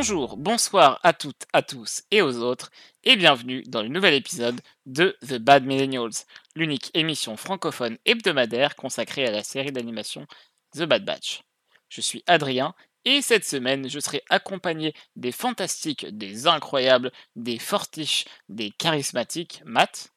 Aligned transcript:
Bonjour, 0.00 0.36
bonsoir 0.36 1.00
à 1.02 1.12
toutes, 1.12 1.46
à 1.52 1.60
tous 1.60 2.04
et 2.12 2.22
aux 2.22 2.36
autres, 2.36 2.70
et 3.02 3.16
bienvenue 3.16 3.64
dans 3.66 3.82
le 3.82 3.88
nouvel 3.88 4.14
épisode 4.14 4.60
de 4.86 5.16
The 5.26 5.38
Bad 5.38 5.64
Millennials, 5.64 6.24
l'unique 6.54 6.92
émission 6.94 7.36
francophone 7.36 7.98
hebdomadaire 8.04 8.76
consacrée 8.76 9.26
à 9.26 9.32
la 9.32 9.42
série 9.42 9.72
d'animation 9.72 10.24
The 10.70 10.84
Bad 10.84 11.04
Batch. 11.04 11.42
Je 11.88 12.00
suis 12.00 12.22
Adrien, 12.28 12.76
et 13.04 13.22
cette 13.22 13.44
semaine, 13.44 13.88
je 13.88 13.98
serai 13.98 14.22
accompagné 14.30 14.94
des 15.16 15.32
fantastiques, 15.32 16.06
des 16.16 16.46
incroyables, 16.46 17.10
des 17.34 17.58
fortiches, 17.58 18.24
des 18.48 18.70
charismatiques 18.70 19.62
Matt. 19.64 20.14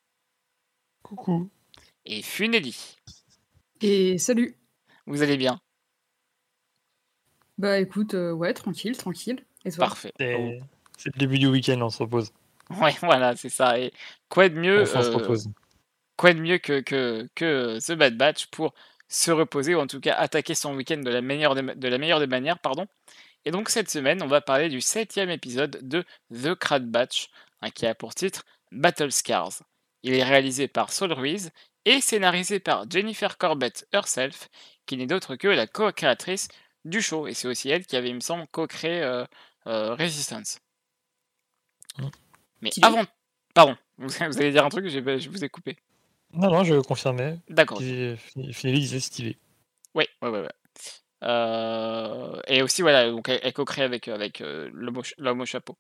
Coucou. 1.02 1.50
Et 2.06 2.22
Funeli. 2.22 2.98
Et 3.82 4.20
salut. 4.20 4.56
Vous 5.08 5.24
allez 5.24 5.38
bien? 5.38 5.60
Bah 7.58 7.80
écoute, 7.80 8.14
euh, 8.14 8.32
ouais, 8.32 8.54
tranquille, 8.54 8.96
tranquille. 8.96 9.44
Et 9.66 9.72
toi 9.72 9.86
Parfait. 9.88 10.14
C'est 10.98 11.14
le 11.14 11.20
début 11.20 11.40
du 11.40 11.48
week-end, 11.48 11.80
on 11.82 11.90
se 11.90 12.00
repose. 12.00 12.32
Ouais, 12.70 12.96
voilà, 13.02 13.36
c'est 13.36 13.50
ça. 13.50 13.80
Et 13.80 13.92
quoi 14.30 14.50
de 14.50 14.60
mieux, 14.60 14.84
Enfin, 14.84 15.00
on 15.00 15.04
se 15.04 15.10
euh, 15.10 15.14
repose. 15.16 15.50
quoi 16.18 16.34
de 16.34 16.40
mieux 16.40 16.58
que, 16.58 16.82
que, 16.82 17.28
que 17.36 17.80
The 17.86 17.94
Bad 17.98 18.18
Batch 18.18 18.48
pour 18.48 18.74
se 19.08 19.32
reposer 19.32 19.76
ou 19.76 19.80
en 19.80 19.88
tout 19.88 20.00
cas 20.00 20.14
attaquer 20.16 20.56
son 20.56 20.76
week-end 20.76 20.98
de 21.00 21.10
la 21.10 21.22
meilleure 21.22 21.56
des, 21.56 21.62
de 21.76 21.88
la 21.88 21.98
meilleure 21.98 22.20
des 22.20 22.28
manières, 22.28 22.60
pardon. 22.60 22.88
Et 23.46 23.52
donc 23.52 23.70
cette 23.70 23.90
semaine, 23.90 24.22
on 24.24 24.28
va 24.28 24.42
parler 24.42 24.70
du 24.70 24.82
septième 24.82 25.30
épisode 25.30 25.80
de 25.82 26.06
The 26.34 26.56
Crad 26.56 26.86
Batch, 26.90 27.30
hein, 27.62 27.72
qui 27.72 27.86
a 27.88 27.96
pour 27.96 28.14
titre 28.16 28.46
Battle 28.72 29.12
Scars. 29.12 29.64
Il 30.04 30.14
est 30.14 30.24
réalisé 30.24 30.68
par 30.68 30.92
Saul 30.94 31.12
Ruiz 31.14 31.52
et 31.86 32.02
scénarisé 32.02 32.60
par 32.60 32.90
Jennifer 32.90 33.38
Corbett 33.38 33.88
herself, 33.92 34.50
qui 34.86 34.98
n'est 34.98 35.08
d'autre 35.08 35.36
que 35.36 35.48
la 35.48 35.68
co-créatrice 35.68 36.48
du 36.86 37.02
show. 37.02 37.28
Et 37.28 37.34
c'est 37.34 37.48
aussi 37.48 37.70
elle 37.70 37.86
qui 37.86 37.96
avait, 37.98 38.10
il 38.10 38.16
me 38.16 38.20
semble, 38.20 38.48
co-créé 38.52 39.02
euh, 39.02 39.26
euh, 39.68 39.96
Resistance. 39.96 40.60
Mm. 41.98 42.08
Mais 42.62 42.72
avant... 42.82 43.04
Pardon, 43.54 43.76
vous, 43.98 44.08
vous 44.08 44.38
allez 44.38 44.52
dire 44.52 44.66
un 44.66 44.70
truc, 44.70 44.88
j'ai- 44.88 45.20
je 45.20 45.30
vous 45.30 45.44
ai 45.44 45.50
coupé. 45.50 45.78
Non, 46.34 46.50
non, 46.50 46.64
je 46.64 46.76
confirmais. 46.76 47.40
D'accord. 47.50 47.80
Finelli 47.80 48.80
disait 48.80 49.00
stylé. 49.02 49.38
Oui, 49.94 50.06
ouais, 50.22 50.30
ouais, 50.30 50.40
ouais. 50.42 50.50
Euh, 51.24 52.40
et 52.48 52.62
aussi, 52.62 52.82
voilà, 52.82 53.10
donc 53.12 53.30
elle, 53.30 53.40
elle 53.44 53.54
co-crée 53.54 53.84
avec, 53.84 54.08
avec 54.08 54.42
euh, 54.42 54.70
l'homme 54.74 54.98
au 54.98 55.04
ch- 55.04 55.14
l'homme 55.18 55.42
au 55.42 55.46
chapeau. 55.46 55.78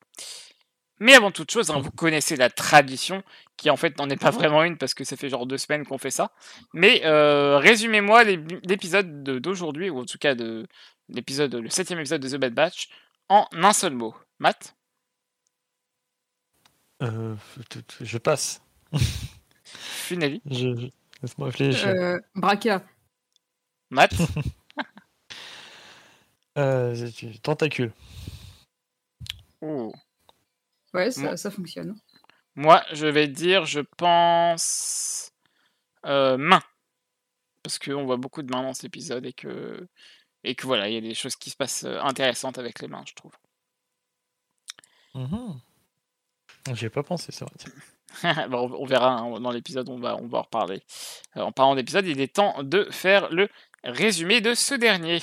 Mais 0.99 1.15
avant 1.15 1.31
toute 1.31 1.49
chose, 1.49 1.71
hein, 1.71 1.79
vous 1.79 1.89
connaissez 1.89 2.35
la 2.35 2.49
tradition, 2.51 3.23
qui 3.57 3.71
en 3.71 3.77
fait 3.77 3.97
n'en 3.97 4.07
est 4.09 4.21
pas 4.21 4.29
vraiment 4.29 4.63
une 4.63 4.77
parce 4.77 4.93
que 4.93 5.03
ça 5.03 5.17
fait 5.17 5.29
genre 5.29 5.47
deux 5.47 5.57
semaines 5.57 5.83
qu'on 5.85 5.97
fait 5.97 6.11
ça. 6.11 6.31
Mais 6.73 7.01
euh, 7.05 7.57
résumez-moi 7.57 8.23
l'ép- 8.23 8.59
l'épisode 8.67 9.23
de- 9.23 9.39
d'aujourd'hui, 9.39 9.89
ou 9.89 9.99
en 10.01 10.05
tout 10.05 10.19
cas 10.19 10.35
de 10.35 10.67
l'épisode, 11.09 11.55
le 11.55 11.69
septième 11.71 11.99
épisode 11.99 12.21
de 12.21 12.29
The 12.29 12.35
Bad 12.39 12.53
Batch, 12.53 12.89
en 13.31 13.47
un 13.53 13.73
seul 13.73 13.93
mot. 13.93 14.13
Matt? 14.39 14.75
Euh, 17.01 17.35
je 18.01 18.17
passe. 18.17 18.61
Funeli 19.63 20.41
Je, 20.45 20.75
je- 20.75 20.87
Laisse-moi 21.21 21.47
réfléchir. 21.47 21.87
euh, 21.87 22.19
Braca. 22.35 22.83
Matt? 23.89 24.13
Euh, 26.57 27.09
tentacule. 27.43 27.93
Ouh. 29.61 29.93
Ouais, 30.93 31.09
ça, 31.09 31.21
Moi- 31.21 31.37
ça 31.37 31.49
fonctionne. 31.49 31.97
Moi, 32.55 32.83
je 32.91 33.07
vais 33.07 33.29
dire, 33.29 33.63
je 33.65 33.79
pense 33.97 35.31
euh, 36.05 36.35
main. 36.35 36.59
Parce 37.63 37.79
qu'on 37.79 38.03
voit 38.05 38.17
beaucoup 38.17 38.41
de 38.43 38.53
mains 38.53 38.63
dans 38.63 38.73
cet 38.73 38.83
épisode 38.83 39.25
et 39.25 39.31
que, 39.31 39.87
et 40.43 40.55
que 40.55 40.65
voilà, 40.65 40.89
il 40.89 40.93
y 40.95 40.97
a 40.97 41.01
des 41.01 41.13
choses 41.13 41.35
qui 41.35 41.49
se 41.49 41.55
passent 41.55 41.83
euh, 41.83 41.99
intéressantes 42.01 42.57
avec 42.57 42.81
les 42.81 42.87
mains, 42.87 43.03
je 43.07 43.13
trouve. 43.13 43.31
Mhm. 45.13 45.59
J'y 46.73 46.85
ai 46.85 46.89
pas 46.89 47.03
pensé, 47.03 47.31
c'est 47.31 47.45
vrai. 47.45 47.53
Bon, 48.49 48.69
on 48.69 48.83
on 48.83 48.85
verra 48.85 49.19
hein, 49.19 49.39
dans 49.39 49.51
l'épisode, 49.51 49.87
on 49.89 49.99
va, 49.99 50.17
on 50.17 50.27
va 50.27 50.39
en 50.39 50.41
reparler. 50.41 50.81
Euh, 51.37 51.41
en 51.41 51.51
parlant 51.51 51.75
d'épisode, 51.75 52.05
il 52.05 52.19
est 52.19 52.33
temps 52.33 52.61
de 52.61 52.87
faire 52.91 53.31
le 53.31 53.47
résumé 53.83 54.41
de 54.41 54.53
ce 54.53 54.75
dernier. 54.75 55.21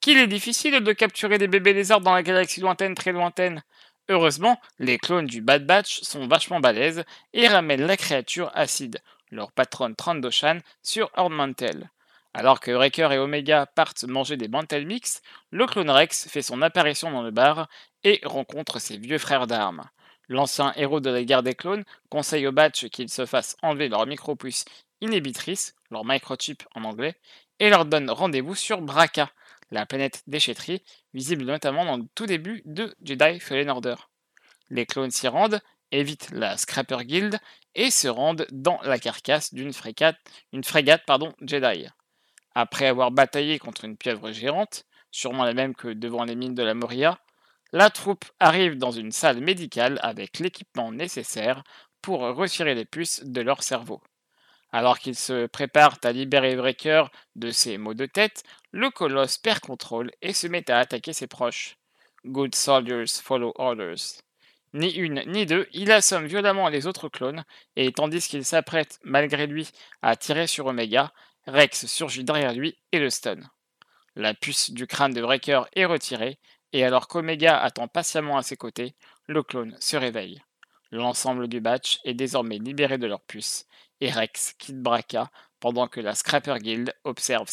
Qu'il 0.00 0.18
est 0.18 0.26
difficile 0.26 0.80
de 0.80 0.92
capturer 0.92 1.38
des 1.38 1.48
bébés 1.48 1.72
lézards 1.72 2.00
dans 2.00 2.14
la 2.14 2.22
galaxie 2.22 2.60
lointaine, 2.60 2.94
très 2.94 3.12
lointaine. 3.12 3.62
Heureusement, 4.08 4.60
les 4.78 4.98
clones 4.98 5.26
du 5.26 5.40
Bad 5.40 5.66
Batch 5.66 6.02
sont 6.02 6.26
vachement 6.26 6.60
balèzes 6.60 7.04
et 7.32 7.48
ramènent 7.48 7.86
la 7.86 7.96
créature 7.96 8.50
acide, 8.54 9.00
leur 9.30 9.50
patronne 9.50 9.96
Trandoshan, 9.96 10.58
sur 10.82 11.10
Hornmantel. 11.14 11.90
Alors 12.36 12.58
que 12.58 12.72
Wrecker 12.72 13.12
et 13.12 13.18
Omega 13.18 13.64
partent 13.64 14.02
manger 14.02 14.36
des 14.36 14.48
Mantel 14.48 14.86
Mix, 14.86 15.22
le 15.52 15.66
clone 15.66 15.88
Rex 15.88 16.28
fait 16.28 16.42
son 16.42 16.62
apparition 16.62 17.12
dans 17.12 17.22
le 17.22 17.30
bar 17.30 17.68
et 18.02 18.20
rencontre 18.24 18.80
ses 18.80 18.98
vieux 18.98 19.18
frères 19.18 19.46
d'armes. 19.46 19.84
L'ancien 20.28 20.72
héros 20.74 20.98
de 20.98 21.10
la 21.10 21.22
guerre 21.22 21.44
des 21.44 21.54
clones 21.54 21.84
conseille 22.10 22.48
aux 22.48 22.52
Batch 22.52 22.88
qu'ils 22.88 23.08
se 23.08 23.24
fassent 23.24 23.56
enlever 23.62 23.88
leur 23.88 24.04
micropuce 24.06 24.64
inhibitrice, 25.00 25.76
leur 25.92 26.04
microchip 26.04 26.64
en 26.74 26.82
anglais, 26.82 27.14
et 27.60 27.70
leur 27.70 27.84
donne 27.84 28.10
rendez-vous 28.10 28.56
sur 28.56 28.80
Braca, 28.80 29.30
la 29.70 29.86
planète 29.86 30.24
déchetterie, 30.26 30.82
visible 31.12 31.44
notamment 31.44 31.84
dans 31.84 31.98
le 31.98 32.04
tout 32.16 32.26
début 32.26 32.62
de 32.64 32.96
Jedi 33.04 33.38
Fallen 33.38 33.70
Order. 33.70 33.94
Les 34.70 34.86
clones 34.86 35.12
s'y 35.12 35.28
rendent, 35.28 35.60
évitent 35.92 36.30
la 36.32 36.56
Scrapper 36.56 37.04
Guild 37.04 37.38
et 37.76 37.92
se 37.92 38.08
rendent 38.08 38.48
dans 38.50 38.80
la 38.82 38.98
carcasse 38.98 39.54
d'une 39.54 39.72
frégate, 39.72 40.18
une 40.52 40.64
frégate 40.64 41.04
pardon, 41.06 41.32
Jedi. 41.40 41.86
Après 42.54 42.86
avoir 42.86 43.10
bataillé 43.10 43.58
contre 43.58 43.84
une 43.84 43.96
pieuvre 43.96 44.30
géante, 44.32 44.84
sûrement 45.10 45.44
la 45.44 45.54
même 45.54 45.74
que 45.74 45.88
devant 45.88 46.24
les 46.24 46.36
mines 46.36 46.54
de 46.54 46.62
la 46.62 46.74
Moria, 46.74 47.18
la 47.72 47.90
troupe 47.90 48.24
arrive 48.38 48.78
dans 48.78 48.92
une 48.92 49.10
salle 49.10 49.40
médicale 49.40 49.98
avec 50.02 50.38
l'équipement 50.38 50.92
nécessaire 50.92 51.64
pour 52.00 52.20
retirer 52.20 52.74
les 52.74 52.84
puces 52.84 53.24
de 53.24 53.40
leur 53.40 53.62
cerveau. 53.62 54.00
Alors 54.70 54.98
qu'ils 54.98 55.16
se 55.16 55.46
préparent 55.46 55.98
à 56.04 56.12
libérer 56.12 56.56
Breaker 56.56 57.04
de 57.36 57.50
ses 57.50 57.78
maux 57.78 57.94
de 57.94 58.06
tête, 58.06 58.42
le 58.72 58.90
colosse 58.90 59.38
perd 59.38 59.60
contrôle 59.60 60.10
et 60.20 60.32
se 60.32 60.46
met 60.46 60.70
à 60.70 60.78
attaquer 60.78 61.12
ses 61.12 61.26
proches. 61.26 61.76
Good 62.24 62.54
soldiers 62.54 63.20
follow 63.22 63.52
orders. 63.56 64.20
Ni 64.72 64.92
une 64.92 65.22
ni 65.26 65.46
deux, 65.46 65.68
il 65.72 65.92
assomme 65.92 66.26
violemment 66.26 66.68
les 66.68 66.88
autres 66.88 67.08
clones, 67.08 67.44
et 67.76 67.92
tandis 67.92 68.26
qu'il 68.26 68.44
s'apprête, 68.44 68.98
malgré 69.04 69.46
lui, 69.46 69.70
à 70.02 70.16
tirer 70.16 70.48
sur 70.48 70.66
Omega, 70.66 71.12
Rex 71.46 71.86
surgit 71.86 72.24
derrière 72.24 72.52
lui 72.52 72.78
et 72.92 72.98
le 72.98 73.10
stun. 73.10 73.40
La 74.16 74.34
puce 74.34 74.70
du 74.70 74.86
crâne 74.86 75.12
de 75.12 75.20
Breaker 75.20 75.62
est 75.74 75.84
retirée, 75.84 76.38
et 76.72 76.84
alors 76.84 77.08
qu'Omega 77.08 77.60
attend 77.60 77.88
patiemment 77.88 78.36
à 78.36 78.42
ses 78.42 78.56
côtés, 78.56 78.94
le 79.26 79.42
clone 79.42 79.76
se 79.80 79.96
réveille. 79.96 80.42
L'ensemble 80.90 81.48
du 81.48 81.60
batch 81.60 81.98
est 82.04 82.14
désormais 82.14 82.58
libéré 82.58 82.98
de 82.98 83.06
leur 83.06 83.20
puce, 83.22 83.66
et 84.00 84.10
Rex 84.10 84.54
quitte 84.58 84.80
Braca 84.80 85.30
pendant 85.58 85.88
que 85.88 86.00
la 86.00 86.14
Scrapper 86.14 86.56
Guild 86.58 86.94
observe, 87.04 87.48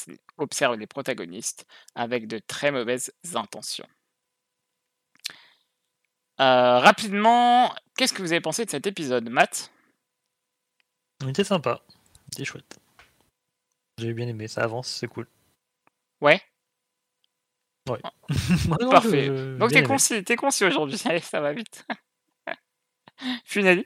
les 0.77 0.87
protagonistes 0.87 1.65
avec 1.95 2.27
de 2.27 2.39
très 2.39 2.71
mauvaises 2.71 3.13
intentions. 3.35 3.87
Euh, 6.39 6.79
rapidement, 6.79 7.73
qu'est-ce 7.95 8.13
que 8.13 8.21
vous 8.21 8.31
avez 8.31 8.41
pensé 8.41 8.65
de 8.65 8.69
cet 8.69 8.85
épisode, 8.85 9.29
Matt? 9.29 9.71
Il 11.21 11.29
était 11.29 11.43
sympa. 11.43 11.81
Il 12.27 12.33
était 12.33 12.45
chouette. 12.45 12.80
J'ai 14.01 14.13
bien 14.13 14.27
aimé, 14.27 14.47
ça 14.47 14.63
avance, 14.63 14.87
c'est 14.87 15.07
cool. 15.07 15.27
Ouais, 16.21 16.41
Ouais, 17.89 17.99
non, 18.81 18.89
parfait. 18.89 19.25
je- 19.25 19.57
Donc 19.57 19.71
t'es 19.71 19.83
concis, 19.83 20.23
t'es 20.23 20.35
concis 20.35 20.65
aujourd'hui, 20.65 21.01
Allez, 21.05 21.19
ça 21.19 21.41
va 21.41 21.53
vite. 21.53 21.85
Funali 23.45 23.85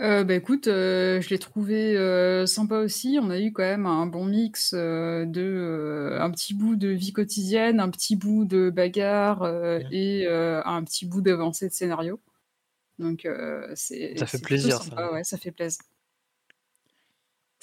Euh, 0.00 0.24
bah 0.24 0.34
écoute, 0.34 0.66
euh, 0.66 1.20
je 1.20 1.28
l'ai 1.28 1.38
trouvé 1.38 1.96
euh, 1.96 2.46
sympa 2.46 2.78
aussi. 2.78 3.18
On 3.22 3.30
a 3.30 3.38
eu 3.38 3.52
quand 3.52 3.62
même 3.62 3.86
un 3.86 4.06
bon 4.06 4.24
mix 4.24 4.72
euh, 4.74 5.26
de 5.26 5.42
euh, 5.42 6.20
un 6.20 6.30
petit 6.30 6.54
bout 6.54 6.74
de 6.76 6.88
vie 6.88 7.12
quotidienne, 7.12 7.78
un 7.78 7.90
petit 7.90 8.16
bout 8.16 8.44
de 8.44 8.70
bagarre 8.70 9.42
euh, 9.42 9.78
et 9.92 10.26
euh, 10.26 10.60
un 10.64 10.82
petit 10.82 11.06
bout 11.06 11.20
d'avancée 11.20 11.68
de 11.68 11.72
scénario. 11.72 12.20
Donc 12.98 13.26
euh, 13.26 13.70
c'est 13.74 14.16
Ça 14.18 14.26
fait 14.26 14.38
plaisir, 14.38 14.78
ça. 14.78 14.84
sympa, 14.84 15.12
ouais, 15.12 15.24
ça 15.24 15.38
fait 15.38 15.52
plaisir. 15.52 15.82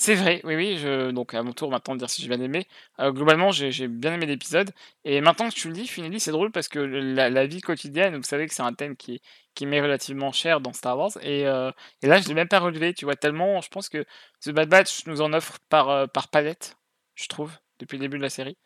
C'est 0.01 0.15
vrai, 0.15 0.39
oui, 0.45 0.55
oui. 0.55 0.77
Je... 0.77 1.11
Donc 1.11 1.33
à 1.33 1.43
mon 1.43 1.51
tour 1.51 1.69
maintenant 1.69 1.93
de 1.93 1.99
dire 1.99 2.09
si 2.09 2.21
j'ai 2.21 2.29
bien 2.29 2.39
aimé. 2.39 2.67
Euh, 2.99 3.11
globalement, 3.11 3.51
j'ai 3.51 3.87
bien 3.89 4.13
aimé 4.13 4.25
l'épisode. 4.27 4.71
Et 5.03 5.19
maintenant 5.19 5.49
que 5.49 5.53
tu 5.55 5.67
le 5.67 5.73
dis, 5.73 5.87
Finelli, 5.87 6.21
c'est 6.21 6.31
drôle 6.31 6.51
parce 6.53 6.69
que 6.69 6.79
la, 6.79 7.45
vie 7.47 7.59
quotidienne, 7.59 8.15
vous 8.15 8.23
savez 8.23 8.47
que 8.47 8.53
c'est 8.53 8.61
un 8.63 8.73
thème 8.73 8.95
qui, 8.95 9.21
qui 9.55 9.65
m'est 9.65 9.81
relativement 9.81 10.31
cher 10.31 10.61
dans 10.61 10.71
Star 10.71 10.97
Wars. 10.97 11.11
Et, 11.21 11.45
euh, 11.47 11.69
là, 12.01 12.21
je 12.21 12.29
l'ai 12.29 12.33
même 12.33 12.47
pas 12.47 12.59
relevé, 12.59 12.93
tu 12.93 13.03
vois, 13.03 13.17
tellement 13.17 13.59
je 13.59 13.67
pense 13.69 13.89
que 13.89 14.05
The 14.41 14.51
Bad 14.51 14.69
Batch 14.69 15.05
nous 15.05 15.19
en 15.21 15.33
offre 15.33 15.59
par, 15.67 15.89
euh, 15.89 16.07
palette, 16.31 16.77
je 17.15 17.27
trouve, 17.27 17.51
depuis 17.79 17.97
le 17.97 18.01
début 18.03 18.17
de 18.17 18.23
la 18.23 18.29
série. 18.29 18.57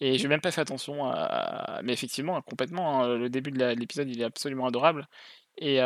Et 0.00 0.18
j'ai 0.18 0.28
même 0.28 0.40
pas 0.40 0.50
fait 0.50 0.62
attention 0.62 1.04
à. 1.06 1.80
Mais 1.84 1.92
effectivement, 1.92 2.40
complètement, 2.42 3.02
hein, 3.04 3.16
le 3.18 3.30
début 3.30 3.52
de 3.52 3.64
l'épisode, 3.74 4.08
il 4.08 4.20
est 4.20 4.24
absolument 4.24 4.66
adorable. 4.66 5.08
Et. 5.58 5.80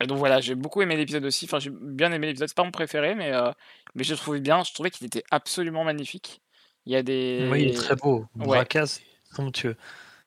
Euh, 0.00 0.04
et 0.04 0.06
donc 0.06 0.18
voilà, 0.18 0.40
j'ai 0.40 0.54
beaucoup 0.54 0.82
aimé 0.82 0.96
l'épisode 0.96 1.24
aussi. 1.24 1.46
Enfin, 1.46 1.58
j'ai 1.58 1.70
bien 1.70 2.12
aimé 2.12 2.26
l'épisode. 2.26 2.48
C'est 2.48 2.56
pas 2.56 2.64
mon 2.64 2.70
préféré, 2.70 3.14
mais, 3.14 3.32
euh, 3.32 3.50
mais 3.94 4.04
je 4.04 4.12
le 4.12 4.18
trouvais 4.18 4.40
bien. 4.40 4.62
Je 4.62 4.72
trouvais 4.72 4.90
qu'il 4.90 5.06
était 5.06 5.24
absolument 5.30 5.84
magnifique. 5.84 6.42
Il 6.84 6.92
y 6.92 6.96
a 6.96 7.02
des. 7.02 7.48
Oui, 7.50 7.62
il 7.62 7.68
est 7.70 7.74
très 7.74 7.96
beau. 7.96 8.26
Ouais. 8.36 8.46
Braca, 8.46 8.86
c'est 8.86 9.02
somptueux. 9.34 9.76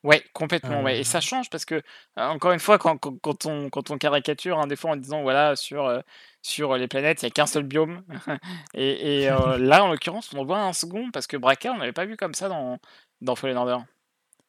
Ouais, 0.01 0.24
complètement, 0.31 0.81
ouais 0.81 0.98
et 0.98 1.01
Euh, 1.01 1.04
ça 1.04 1.19
change 1.19 1.50
parce 1.50 1.66
que, 1.66 1.75
heu, 1.75 1.81
encore 2.16 2.54
une 2.54 2.60
fois, 2.60 2.77
quand 2.77 2.98
quand 2.98 3.18
quand 3.19 3.45
on 3.45 3.69
quand 3.69 3.92
on 3.92 3.98
caricature, 3.98 4.57
hein, 4.57 4.66
des 4.66 4.77
fois 4.77 4.92
en 4.92 4.95
disant 4.95 5.24
voilà 5.24 5.57
sur, 5.57 6.01
sur 6.42 6.77
les 6.77 6.88
planètes, 6.88 7.21
il 7.21 7.25
y 7.25 7.27
a 7.27 7.31
qu'un 7.31 7.45
seul 7.45 7.63
biome 7.63 8.04
et 8.74 9.27
là, 9.60 9.83
en 9.83 9.89
l'occurrence, 9.89 10.33
on 10.33 10.45
voit 10.45 10.62
un 10.62 10.71
second 10.71 11.12
parce 11.12 11.27
que 11.27 11.36
Bracca, 11.36 11.74
on 11.74 11.80
n'avait 11.80 11.92
pas 11.92 12.06
vu 12.06 12.16
comme 12.16 12.33
ça 12.33 12.48
dans 12.48 12.80
dans 13.19 13.36
Fallen 13.36 13.57
Order. 13.57 13.77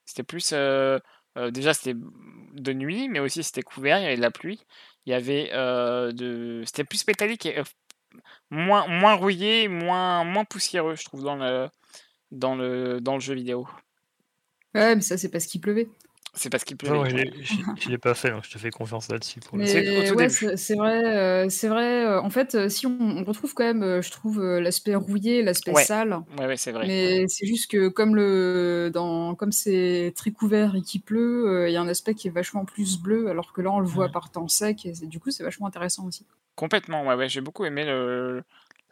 C'était 0.05 0.23
plus, 0.23 0.53
déjà 0.53 1.75
c'était, 1.75 1.99
de 2.55 2.73
nuit, 2.73 3.09
mais 3.09 3.19
aussi 3.21 3.43
c'était 3.43 3.63
couvert, 3.63 3.99
il 3.99 4.03
y 4.03 4.07
avait 4.07 4.17
de 4.17 4.23
la 4.23 4.31
pluie. 4.31 4.65
Il 5.11 5.13
y 5.13 5.17
avait, 5.17 5.51
de 6.13 6.63
c'était 6.65 6.85
plus 6.85 7.05
métallique 7.05 7.45
et 7.47 7.61
moins 8.49 8.87
moins 8.87 9.15
rouillé, 9.15 9.67
moins 9.67 10.23
moins 10.23 10.45
poussiéreux, 10.45 10.95
je 10.95 11.05
trouve, 11.05 11.25
dans 11.25 11.35
le 11.35 11.69
dans 12.31 12.55
le 12.55 13.01
dans 13.01 13.15
le 13.15 13.21
jeu 13.21 13.35
vidéo. 13.35 13.67
Ouais, 14.73 14.95
mais 14.95 15.03
ça, 15.03 15.19
c'est 15.19 15.29
parce 15.29 15.47
qu'il 15.47 15.61
pleuvait. 15.61 15.89
C'est 16.35 16.51
parce 16.51 16.65
qu'il 16.65 16.77
pleuvait, 16.77 16.97
moi, 16.97 17.09
je 17.09 17.17
l'ai 17.17 17.31
je 17.43 17.63
je 17.75 17.91
l'ai 17.91 17.99
pas 17.99 18.15
fait, 18.15 18.31
donc 18.31 18.45
je 18.45 18.51
te 18.51 18.59
fais 18.59 18.71
confiance 18.71 19.09
là-dessus. 19.09 19.41
C'est 19.65 19.83
ouais, 20.15 20.29
vrai, 20.77 21.45
heu, 21.47 21.49
c'est 21.51 21.67
vrai, 21.69 22.05
heu, 22.05 22.21
en 22.21 22.31
fait, 22.31 22.55
heu, 22.55 22.69
si 22.69 22.87
on 22.87 22.97
on 23.01 23.25
retrouve 23.25 23.53
quand 23.53 23.65
même, 23.65 23.83
heu, 23.83 24.01
je 24.01 24.11
trouve, 24.13 24.41
l'aspect 24.41 24.95
rouillé, 24.95 25.43
l'aspect 25.43 25.75
Ouais. 25.75 25.87
sale, 25.87 26.21
Ouais, 26.39 26.47
ouais, 26.47 26.57
c'est 26.57 26.73
vrai. 26.73 26.91
mais 26.91 27.25
c'est 27.29 27.47
juste 27.47 27.71
que 27.71 27.89
comme 27.89 28.17
le 28.17 28.91
dans 28.95 29.35
comme 29.37 29.53
c'est 29.53 30.13
très 30.17 30.33
couvert 30.33 30.77
et 30.77 30.83
qu'il 30.83 31.03
pleut, 31.03 31.69
il 31.69 31.73
y 31.73 31.77
a 31.77 31.83
un 31.83 31.89
aspect 31.89 32.15
qui 32.15 32.29
est 32.29 32.31
vachement 32.33 32.65
plus 32.65 32.99
bleu, 33.01 33.29
alors 33.31 33.53
que 33.53 33.63
là, 33.63 33.73
on 33.73 33.81
le 33.81 33.87
voit 33.89 34.09
Ouais. 34.09 34.13
par 34.13 34.31
temps 34.31 34.49
sec 34.49 34.87
et 34.87 34.93
du 35.07 35.21
coup, 35.21 35.31
c'est 35.33 35.45
vachement 35.45 35.67
intéressant 35.69 36.07
aussi. 36.07 36.27
Complètement, 36.57 37.07
ouais, 37.07 37.15
ouais, 37.15 37.29
j'ai 37.29 37.41
beaucoup 37.41 37.65
aimé 37.65 37.85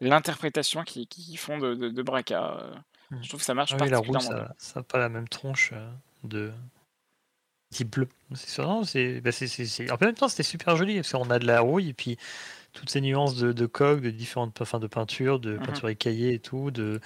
l'interprétation 0.01 0.85
qu'ils 0.85 1.39
font 1.39 1.59
de 1.59 1.75
de 1.75 1.89
de 1.91 2.03
Bracca, 2.03 2.59
heu, 2.63 2.75
Mmh. 3.11 3.23
je 3.23 3.29
trouve 3.29 3.41
que 3.41 3.47
ça 3.47 3.55
marche 3.55 3.75
Ah 3.75 3.79
oui, 3.79 3.89
la 3.91 4.01
particulièrement 4.01 4.33
bien. 4.35 4.47
ça 4.47 4.55
ça 4.59 4.81
a 4.81 4.83
pas 4.83 4.99
la 4.99 5.09
même 5.09 5.29
tronche, 5.29 5.73
de 6.25 6.53
type 7.71 7.91
bleu. 7.93 8.09
C'est 8.35 8.63
c'est 8.85 9.21
bah, 9.21 9.33
c'est 9.33 9.47
c'est 9.49 9.67
c'est 9.67 9.91
en 9.91 9.97
même 10.01 10.15
temps, 10.15 10.29
c'était 10.29 10.43
super 10.43 10.77
joli 10.77 10.97
parce 10.97 11.13
qu'on 11.13 11.31
a 11.31 11.39
de 11.39 11.47
la 11.47 11.61
rouille 11.61 11.91
et 11.91 11.95
puis 11.95 12.17
toutes 12.75 12.91
ces 12.91 13.01
nuances 13.03 13.37
de 13.37 13.53
de 13.53 13.67
coque, 13.67 14.03
de 14.03 14.11
différentes 14.11 14.61
enfin, 14.63 14.81
de 14.81 14.87
peinture, 14.89 15.41
de 15.41 15.59
peinture 15.59 15.89
écaillée 15.91 16.35
et 16.35 16.41
tout, 16.41 16.71
de, 16.73 17.01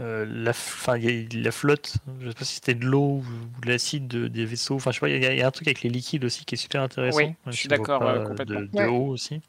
heu, 0.00 0.24
la 0.26 0.52
f 0.54 0.76
enfin, 0.82 0.98
il 0.98 1.34
y 1.34 1.38
a 1.38 1.42
la 1.44 1.52
flotte, 1.52 1.94
je 2.20 2.28
sais 2.30 2.34
pas 2.34 2.44
si 2.46 2.56
c'était 2.56 2.74
de 2.74 2.86
l'eau 2.86 3.22
ou 3.22 3.60
de 3.62 3.68
l'acide 3.68 4.08
de 4.08 4.28
des 4.28 4.46
vaisseaux, 4.46 4.76
enfin, 4.76 4.90
je 4.92 4.96
sais 4.96 5.00
pas, 5.00 5.10
il 5.10 5.22
y 5.22 5.26
a 5.26 5.34
y 5.34 5.42
a 5.42 5.46
un 5.48 5.50
truc 5.52 5.68
avec 5.68 5.82
les 5.82 5.90
liquides 5.90 6.24
aussi 6.24 6.44
qui 6.46 6.56
est 6.56 6.58
super 6.58 6.82
Oui, 7.08 7.24
intéressant, 7.24 7.36
même 7.46 7.56
je 7.56 7.60
suis 7.60 7.68
d'accord, 7.68 7.98
pas 7.98 8.20
complètement. 8.22 8.44
de 8.44 8.66
de 8.66 8.84
Ouais. 8.84 8.86
haut 8.86 9.08
aussi. 9.08 9.40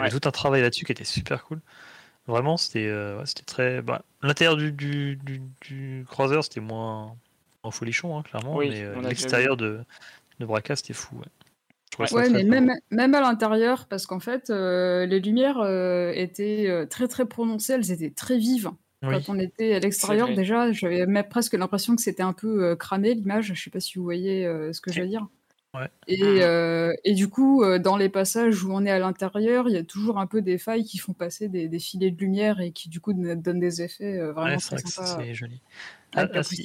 Il 0.00 0.06
y 0.06 0.08
avait 0.08 0.18
tout 0.20 0.28
un 0.28 0.32
travail 0.32 0.62
là-dessus 0.62 0.84
qui 0.86 0.92
était 0.92 1.04
super 1.04 1.44
cool. 1.44 1.60
Vraiment, 2.26 2.56
c'était, 2.56 2.90
ouais, 2.92 3.26
c'était 3.26 3.44
très 3.44 3.82
bah, 3.82 4.04
l'intérieur 4.22 4.56
du 4.56 4.72
du 4.72 5.16
du 5.16 5.42
du 5.62 6.04
croiseur, 6.08 6.44
c'était 6.44 6.60
moins 6.60 7.16
moins 7.66 7.72
folichon, 7.72 8.18
hein, 8.18 8.22
clairement, 8.22 8.60
Oui, 8.60 8.66
mais 8.66 8.84
vu. 8.94 9.02
l'extérieur 9.02 9.56
de 9.56 9.84
de 10.40 10.46
Bracca, 10.46 10.76
c'était 10.76 10.94
fou, 10.94 11.18
ouais. 11.18 11.26
Ouais. 12.00 12.10
Ouais, 12.12 12.28
mais 12.30 12.44
même 12.44 12.70
même 12.92 13.14
à 13.14 13.20
l'intérieur, 13.20 13.88
parce 13.88 14.06
qu'en 14.06 14.20
fait, 14.20 14.48
heu, 14.50 15.04
les 15.06 15.18
lumières, 15.18 15.58
heu, 15.60 16.12
étaient, 16.14 16.68
heu, 16.68 16.86
très, 16.88 17.08
très 17.08 17.26
prononcées, 17.26 17.72
elles 17.72 17.90
étaient 17.90 18.10
très 18.12 18.38
vives. 18.38 18.70
Quand 19.08 19.20
Oui. 19.20 19.28
on 19.28 19.38
était 19.40 19.74
à 19.74 19.80
l'extérieur, 19.80 20.32
déjà, 20.32 20.70
j'avais 20.72 21.04
même 21.06 21.28
presque 21.28 21.54
l'impression 21.54 21.96
que 21.96 22.02
c'était 22.02 22.22
un 22.22 22.32
peu, 22.32 22.70
heu, 22.72 22.76
cramé 22.76 23.14
l'image. 23.14 23.52
Je 23.54 23.60
sais 23.60 23.70
pas 23.70 23.80
si 23.80 23.98
vous 23.98 24.04
voyez, 24.04 24.46
heu, 24.46 24.72
ce 24.72 24.80
que 24.80 24.92
je 24.92 25.02
veux 25.02 25.08
dire? 25.08 25.26
Ouais. 25.74 25.90
Et 26.08 26.42
mh. 26.42 26.46
heu 26.46 26.92
et 27.04 27.14
du 27.14 27.28
coup, 27.28 27.64
dans 27.80 27.96
les 27.98 28.08
passages 28.10 28.64
où 28.64 28.72
on 28.72 28.84
est 28.86 28.90
à 28.92 28.98
l'intérieur, 29.00 29.68
il 29.68 29.74
y 29.74 29.78
a 29.78 29.84
toujours 29.84 30.18
un 30.18 30.26
peu 30.28 30.42
des 30.42 30.58
failles 30.58 30.84
qui 30.84 30.98
font 30.98 31.14
passer 31.14 31.48
des 31.48 31.68
des 31.68 31.80
filets 31.80 32.10
de 32.12 32.18
lumière 32.18 32.60
et 32.60 32.72
qui, 32.72 32.88
du 32.90 33.00
coup, 33.00 33.12
ne 33.14 33.34
donnent 33.36 33.60
des 33.60 33.82
effets, 33.82 34.18
Ouais, 34.42 34.56
vraiment 34.56 34.58
c'est 34.58 34.68
très 34.68 34.76
vrai 34.76 34.82
sympas, 34.82 35.26
c'est 35.26 35.34
joli. 35.34 35.60
Ah 36.14 36.28
ah 36.34 36.42
si 36.42 36.64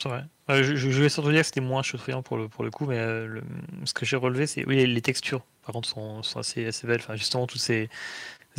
c'est 0.00 0.08
vrai. 0.08 0.24
Ouais, 0.48 0.62
je 0.64 0.76
je 0.76 0.88
voulais 0.90 1.08
surtout 1.08 1.30
dire 1.30 1.40
que 1.40 1.46
c'était 1.46 1.60
moins 1.60 1.82
chatoyant 1.82 2.22
pour 2.22 2.36
le 2.38 2.48
pour 2.48 2.64
le 2.64 2.70
coup, 2.70 2.86
mais 2.86 2.96
le 3.26 3.42
mmh, 3.42 3.86
ce 3.86 3.92
que 3.94 4.06
j'ai 4.06 4.16
relevé, 4.16 4.46
c'est 4.46 4.64
oui, 4.66 4.86
les 4.86 5.02
textures, 5.02 5.42
par 5.62 5.72
contre, 5.74 5.88
sont 5.88 6.22
sont 6.22 6.38
assez 6.40 6.66
assez 6.66 6.86
belles. 6.86 7.00
Enfin, 7.00 7.16
justement, 7.16 7.46
tous 7.46 7.58
ces 7.58 7.88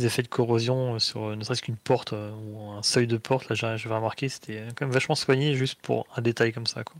effets 0.00 0.22
de 0.22 0.28
corrosion, 0.28 0.96
heu, 0.96 0.98
sur, 1.00 1.30
heu, 1.30 1.36
ne 1.36 1.44
serait-ce 1.44 1.62
qu'une 1.62 1.76
porte, 1.76 2.12
ou 2.12 2.70
un 2.72 2.82
seuil 2.82 3.06
de 3.06 3.16
porte, 3.18 3.48
là, 3.50 3.56
j'ai 3.56 3.78
j'avais 3.78 3.96
remarqué, 3.96 4.28
c'était 4.28 4.64
quand 4.76 4.86
même 4.86 4.92
vachement 4.94 5.14
soigné 5.16 5.54
juste 5.54 5.80
pour 5.82 6.06
un 6.16 6.22
détail 6.22 6.52
comme 6.52 6.66
ça, 6.66 6.84
quoi. 6.84 6.96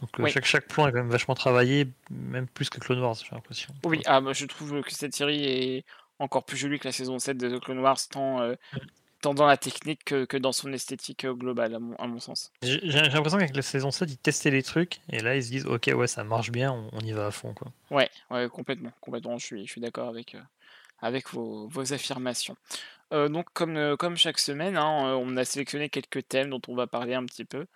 Donc 0.00 0.10
Oui. 0.20 0.34
chaque 0.34 0.44
chaque 0.44 0.66
plan 0.68 0.86
est 0.88 0.92
quand 0.92 0.98
même 0.98 1.08
vachement 1.10 1.34
travaillé, 1.34 1.86
même 2.10 2.46
plus 2.48 2.68
que 2.70 2.80
Clone 2.80 3.00
Wars, 3.00 3.14
j'ai 3.14 3.34
l'impression, 3.34 3.74
Oui, 3.84 4.00
ah 4.06 4.20
bah, 4.20 4.32
je 4.32 4.46
trouve 4.46 4.80
que 4.82 4.90
cette 4.92 5.14
série 5.14 5.44
est 5.44 5.84
encore 6.18 6.44
plus 6.46 6.56
jolie 6.56 6.78
que 6.78 6.88
la 6.88 6.92
saison 6.92 7.18
7 7.18 7.36
de 7.36 7.54
The 7.58 7.60
Clone 7.62 7.80
Wars, 7.80 7.98
tant, 8.10 8.40
Mmh. 8.72 8.88
Tant 9.24 9.34
dans 9.34 9.46
la 9.46 9.56
technique 9.56 10.04
que 10.04 10.24
que 10.26 10.36
dans 10.36 10.52
son 10.52 10.72
esthétique, 10.72 11.24
heu, 11.24 11.34
globale, 11.34 11.74
à 11.74 11.78
mon 11.78 11.96
à 11.96 12.06
mon 12.06 12.20
sens. 12.20 12.52
J'ai 12.62 12.78
l'impression 12.80 13.38
qu'avec 13.38 13.56
la 13.56 13.62
saison 13.62 13.90
7, 13.90 14.10
ils 14.10 14.18
testaient 14.18 14.50
les 14.50 14.62
trucs 14.62 15.00
et 15.10 15.20
là, 15.20 15.34
ils 15.36 15.42
se 15.44 15.50
disent: 15.50 15.66
«OK, 15.66 15.90
ouais, 15.94 16.06
ça 16.06 16.24
marche 16.24 16.50
bien, 16.50 16.72
on 16.72 16.88
on 16.92 17.00
y 17.00 17.12
va 17.12 17.26
à 17.26 17.30
fond, 17.30 17.54
quoi». 17.54 17.68
Ouais, 17.90 18.10
ouais, 18.30 18.48
complètement, 18.48 18.92
complètement, 19.00 19.38
je 19.38 19.44
suis 19.46 19.66
je 19.66 19.70
suis 19.72 19.80
d'accord 19.80 20.08
avec, 20.08 20.34
heu, 20.34 20.42
avec 21.00 21.30
vos 21.32 21.68
vos 21.68 21.92
affirmations. 21.94 22.56
Heu, 23.12 23.28
donc 23.30 23.46
comme, 23.54 23.96
comme 23.98 24.16
chaque 24.16 24.38
semaine, 24.40 24.76
hein, 24.78 25.16
on 25.16 25.36
a 25.36 25.44
sélectionné 25.44 25.88
quelques 25.90 26.28
thèmes 26.28 26.50
dont 26.50 26.62
on 26.68 26.74
va 26.76 26.86
parler 26.86 27.14
un 27.14 27.26
petit 27.26 27.44
peu. 27.46 27.66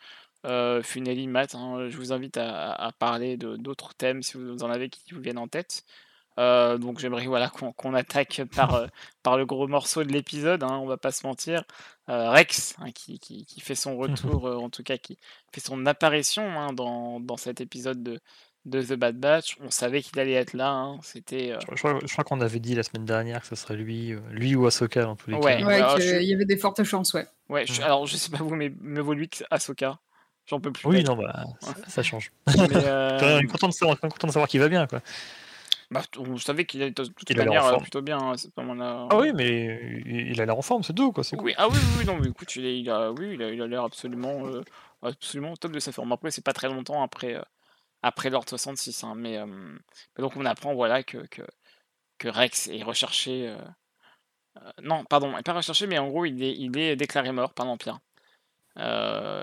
Heu, 0.46 0.82
Funely, 0.82 1.28
Matt, 1.28 1.54
hein, 1.56 1.88
je 1.90 1.96
vous 1.98 2.12
invite 2.12 2.38
à 2.38 2.72
à 2.72 2.92
parler 2.92 3.36
d'autres 3.38 3.94
thèmes 3.94 4.22
si 4.22 4.36
vous 4.38 4.62
en 4.64 4.70
avez 4.70 4.90
qui 4.90 5.14
vous 5.14 5.20
viennent 5.22 5.38
en 5.38 5.48
tête. 5.48 5.84
Heu, 6.38 6.78
donc 6.78 6.98
j'aimerais 7.00 7.26
voilà 7.26 7.50
qu'on 7.50 7.94
attaque 7.94 8.42
par, 8.54 8.74
heu, 8.76 8.88
par 9.22 9.36
le 9.36 9.44
gros 9.46 9.66
morceau 9.66 10.04
de 10.04 10.12
l'épisode, 10.12 10.62
hein, 10.62 10.78
on 10.80 10.86
va 10.86 10.96
pas 10.96 11.10
se 11.12 11.26
mentir. 11.26 11.64
Heu, 12.08 12.28
Rex, 12.30 12.76
hein, 12.78 12.92
qui 12.92 13.18
qui 13.18 13.44
qui 13.44 13.60
fait 13.60 13.74
son 13.74 13.96
retour, 13.98 14.44
en 14.44 14.70
tout 14.70 14.82
cas 14.82 14.98
qui 14.98 15.18
fait 15.52 15.60
son 15.60 15.84
apparition, 15.86 16.44
hein, 16.44 16.72
dans 16.72 17.20
dans 17.20 17.36
cet 17.36 17.60
épisode 17.60 18.02
de 18.02 18.20
de 18.66 18.82
The 18.82 18.92
Bad 18.94 19.16
Batch. 19.18 19.56
On 19.60 19.70
savait 19.70 20.02
qu'il 20.02 20.18
allait 20.20 20.32
être 20.32 20.52
là, 20.52 20.70
hein, 20.70 20.98
c'était, 21.02 21.54
Je 21.70 21.76
crois 21.76 21.98
je 22.04 22.12
crois 22.12 22.24
qu'on 22.24 22.40
avait 22.40 22.60
dit 22.60 22.74
la 22.74 22.82
semaine 22.82 23.04
dernière 23.04 23.40
que 23.40 23.48
ce 23.48 23.56
serait 23.56 23.76
lui, 23.76 24.14
lui 24.30 24.54
ou 24.54 24.66
Ahsoka 24.66 25.02
dans 25.02 25.16
tous 25.16 25.30
les 25.30 25.38
Ouais, 25.38 25.42
cas. 25.42 25.58
ouais, 25.58 25.64
Ouais, 25.64 25.74
alors 25.74 25.98
je 25.98 26.08
qu'il 26.08 26.18
suis 26.18 26.26
y 26.26 26.34
avait 26.34 26.44
des 26.44 26.56
fortes 26.56 26.84
chances, 26.84 27.14
ouais. 27.14 27.26
ouais, 27.48 27.66
je 27.66 27.82
alors 27.82 28.06
je 28.06 28.16
sais 28.16 28.30
pas 28.30 28.38
vous, 28.38 28.54
mais 28.54 28.72
mieux 28.80 29.00
vaut 29.02 29.14
lui 29.14 29.28
qu'Ahsoka. 29.28 29.98
J'en 30.46 30.60
peux 30.60 30.72
plus 30.72 30.86
Oui, 30.88 31.04
non, 31.04 31.14
bah, 31.16 31.44
ça 31.60 31.74
ça 31.88 32.02
change. 32.02 32.32
Mais, 32.56 32.76
on 33.22 33.38
est 33.38 33.46
content 33.46 33.68
de 33.68 33.72
savoir 33.72 34.00
content 34.00 34.26
de 34.28 34.32
savoir 34.32 34.48
qu'il 34.48 34.60
va 34.60 34.68
bien, 34.68 34.86
quoi. 34.86 35.02
Bah, 35.90 36.02
on 36.18 36.36
savait 36.38 36.64
qu'il 36.66 36.82
allait 36.82 36.90
de 36.92 37.04
toute 37.04 37.14
Qu'il 37.26 37.38
a 37.40 37.44
l'air 37.44 37.54
en 37.54 37.60
manière, 37.60 37.62
forme. 37.62 37.82
plutôt 37.82 38.02
bien, 38.02 38.34
pas 38.54 38.62
mon 38.62 38.80
a 38.80 39.08
Ah 39.10 39.18
oui, 39.18 39.32
mais 39.34 39.80
il 40.06 40.30
il 40.32 40.40
a 40.40 40.46
l'air 40.46 40.56
en 40.58 40.62
forme, 40.62 40.82
c'est 40.82 40.94
tout, 40.94 41.12
quoi, 41.12 41.24
c'est 41.24 41.36
cool. 41.36 41.46
Oui, 41.46 41.54
ah 41.56 41.68
oui, 41.68 41.78
oui, 41.98 42.04
non, 42.04 42.18
mais 42.18 42.28
écoute, 42.28 42.56
il 42.56 42.64
est 42.66 42.80
il 42.80 42.90
a 42.90 43.12
oui, 43.12 43.34
il 43.34 43.42
a 43.42 43.50
il 43.52 43.62
a 43.62 43.66
l'air 43.66 43.84
absolument, 43.84 44.46
heu, 44.48 44.64
absolument 45.02 45.52
au 45.52 45.56
top 45.56 45.72
de 45.72 45.78
sa 45.78 45.92
forme. 45.92 46.10
Après, 46.12 46.30
c'est 46.30 46.44
pas 46.44 46.52
très 46.52 46.68
longtemps 46.68 47.02
après, 47.02 47.34
heu, 47.34 47.42
après 48.02 48.30
l'ordre 48.30 48.48
66, 48.48 49.04
hein, 49.04 49.14
mais, 49.16 49.34
hem, 49.34 49.80
mais 50.16 50.22
donc 50.22 50.36
on 50.36 50.44
apprend, 50.46 50.74
voilà, 50.74 51.02
que 51.04 51.18
que 51.28 51.42
que 52.18 52.28
Rex 52.28 52.68
est 52.68 52.82
recherché, 52.84 53.48
heu, 53.48 53.58
non, 54.82 55.04
pardon, 55.04 55.36
est 55.36 55.42
pas 55.42 55.52
recherché, 55.54 55.86
mais 55.86 55.98
en 55.98 56.08
gros, 56.08 56.24
il 56.24 56.42
est 56.42 56.52
il 56.56 56.76
est 56.78 56.96
déclaré 56.96 57.32
mort 57.32 57.54
par 57.54 57.66
l'Empire. 57.66 57.98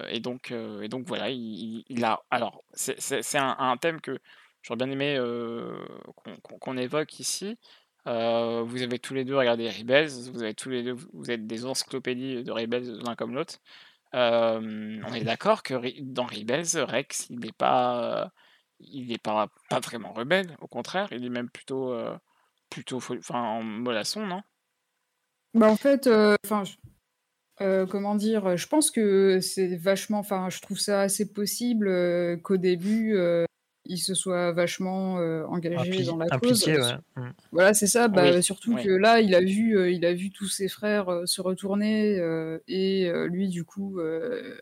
Et 0.10 0.20
donc 0.20 0.52
et 0.52 0.88
donc 0.88 1.08
voilà, 1.08 1.30
il 1.30 1.38
il 1.40 1.86
il 1.90 2.04
a 2.06 2.22
alors 2.32 2.64
c'est 2.74 3.36
un 3.38 3.56
un 3.60 3.78
thème 3.78 4.02
que 4.02 4.20
j'aurais 4.66 4.78
bien 4.78 4.90
aimé, 4.90 5.20
qu'on 6.60 6.78
évoque 6.78 7.20
ici. 7.20 7.58
Vous 8.06 8.82
avez 8.82 9.00
tous 9.00 9.14
les 9.14 9.24
2 9.24 9.36
regardé 9.36 9.70
Rebels, 9.70 10.10
vous 10.32 10.42
avez 10.44 10.54
tous 10.54 10.70
les 10.70 10.84
2 10.84 10.96
vous 11.14 11.32
êtes 11.32 11.46
des 11.46 11.66
encyclopédies 11.66 12.44
de 12.44 12.52
Rebels 12.52 13.00
l'un 13.06 13.16
comme 13.16 13.36
l'autre. 13.36 13.60
On 14.14 15.14
est 15.14 15.24
d'accord 15.24 15.64
que 15.64 16.02
dans 16.02 16.26
Rebels, 16.26 16.66
Rex, 16.76 17.28
il 17.30 17.46
est 17.46 17.56
pas, 17.56 18.32
il 18.80 19.12
est 19.12 19.22
pas 19.22 19.50
pas 19.70 19.80
vraiment 19.80 20.14
rebelle, 20.14 20.56
au 20.62 20.68
contraire, 20.68 21.08
il 21.12 21.26
est 21.26 21.30
même 21.30 21.50
plutôt, 21.50 21.96
plutôt 22.70 22.98
enfin 22.98 23.62
mollasson, 23.62 24.26
non? 24.26 24.42
Bah, 25.54 25.70
en 25.70 25.76
fait, 25.76 26.10
enfin, 26.46 26.64
comment 27.90 28.16
dire? 28.16 28.58
Je 28.58 28.68
pense 28.68 28.92
que 28.92 29.40
c'est 29.42 29.76
vachement 29.76 30.20
enfin, 30.20 30.50
je 30.50 30.60
trouve 30.62 30.80
ça 30.80 31.02
assez 31.02 31.32
possible, 31.32 32.40
qu'au 32.42 32.58
début, 32.58 33.18
il 33.86 33.98
se 34.00 34.14
soit 34.14 34.52
vachement, 34.54 35.20
heu, 35.20 35.46
engagé 35.48 36.04
dans 36.04 36.18
la 36.18 36.32
cause. 36.32 36.66
ouais. 36.66 36.98
Mmh. 37.16 37.32
voilà, 37.52 37.74
c'est 37.74 37.88
ça, 37.88 38.08
Oui, 38.12 38.32
bah, 38.32 38.42
surtout 38.42 38.76
oui. 38.76 38.84
que 38.84 38.90
là, 38.90 39.22
il 39.22 39.36
a 39.36 39.42
vu, 39.42 39.78
heu, 39.78 39.92
il 39.94 40.06
a 40.06 40.14
vu 40.14 40.32
tous 40.32 40.48
ses 40.50 40.68
frères, 40.70 41.10
heu, 41.12 41.26
se 41.28 41.42
retourner, 41.42 42.18
et 42.68 43.12
lui, 43.30 43.50
du 43.50 43.64
coup, 43.66 44.00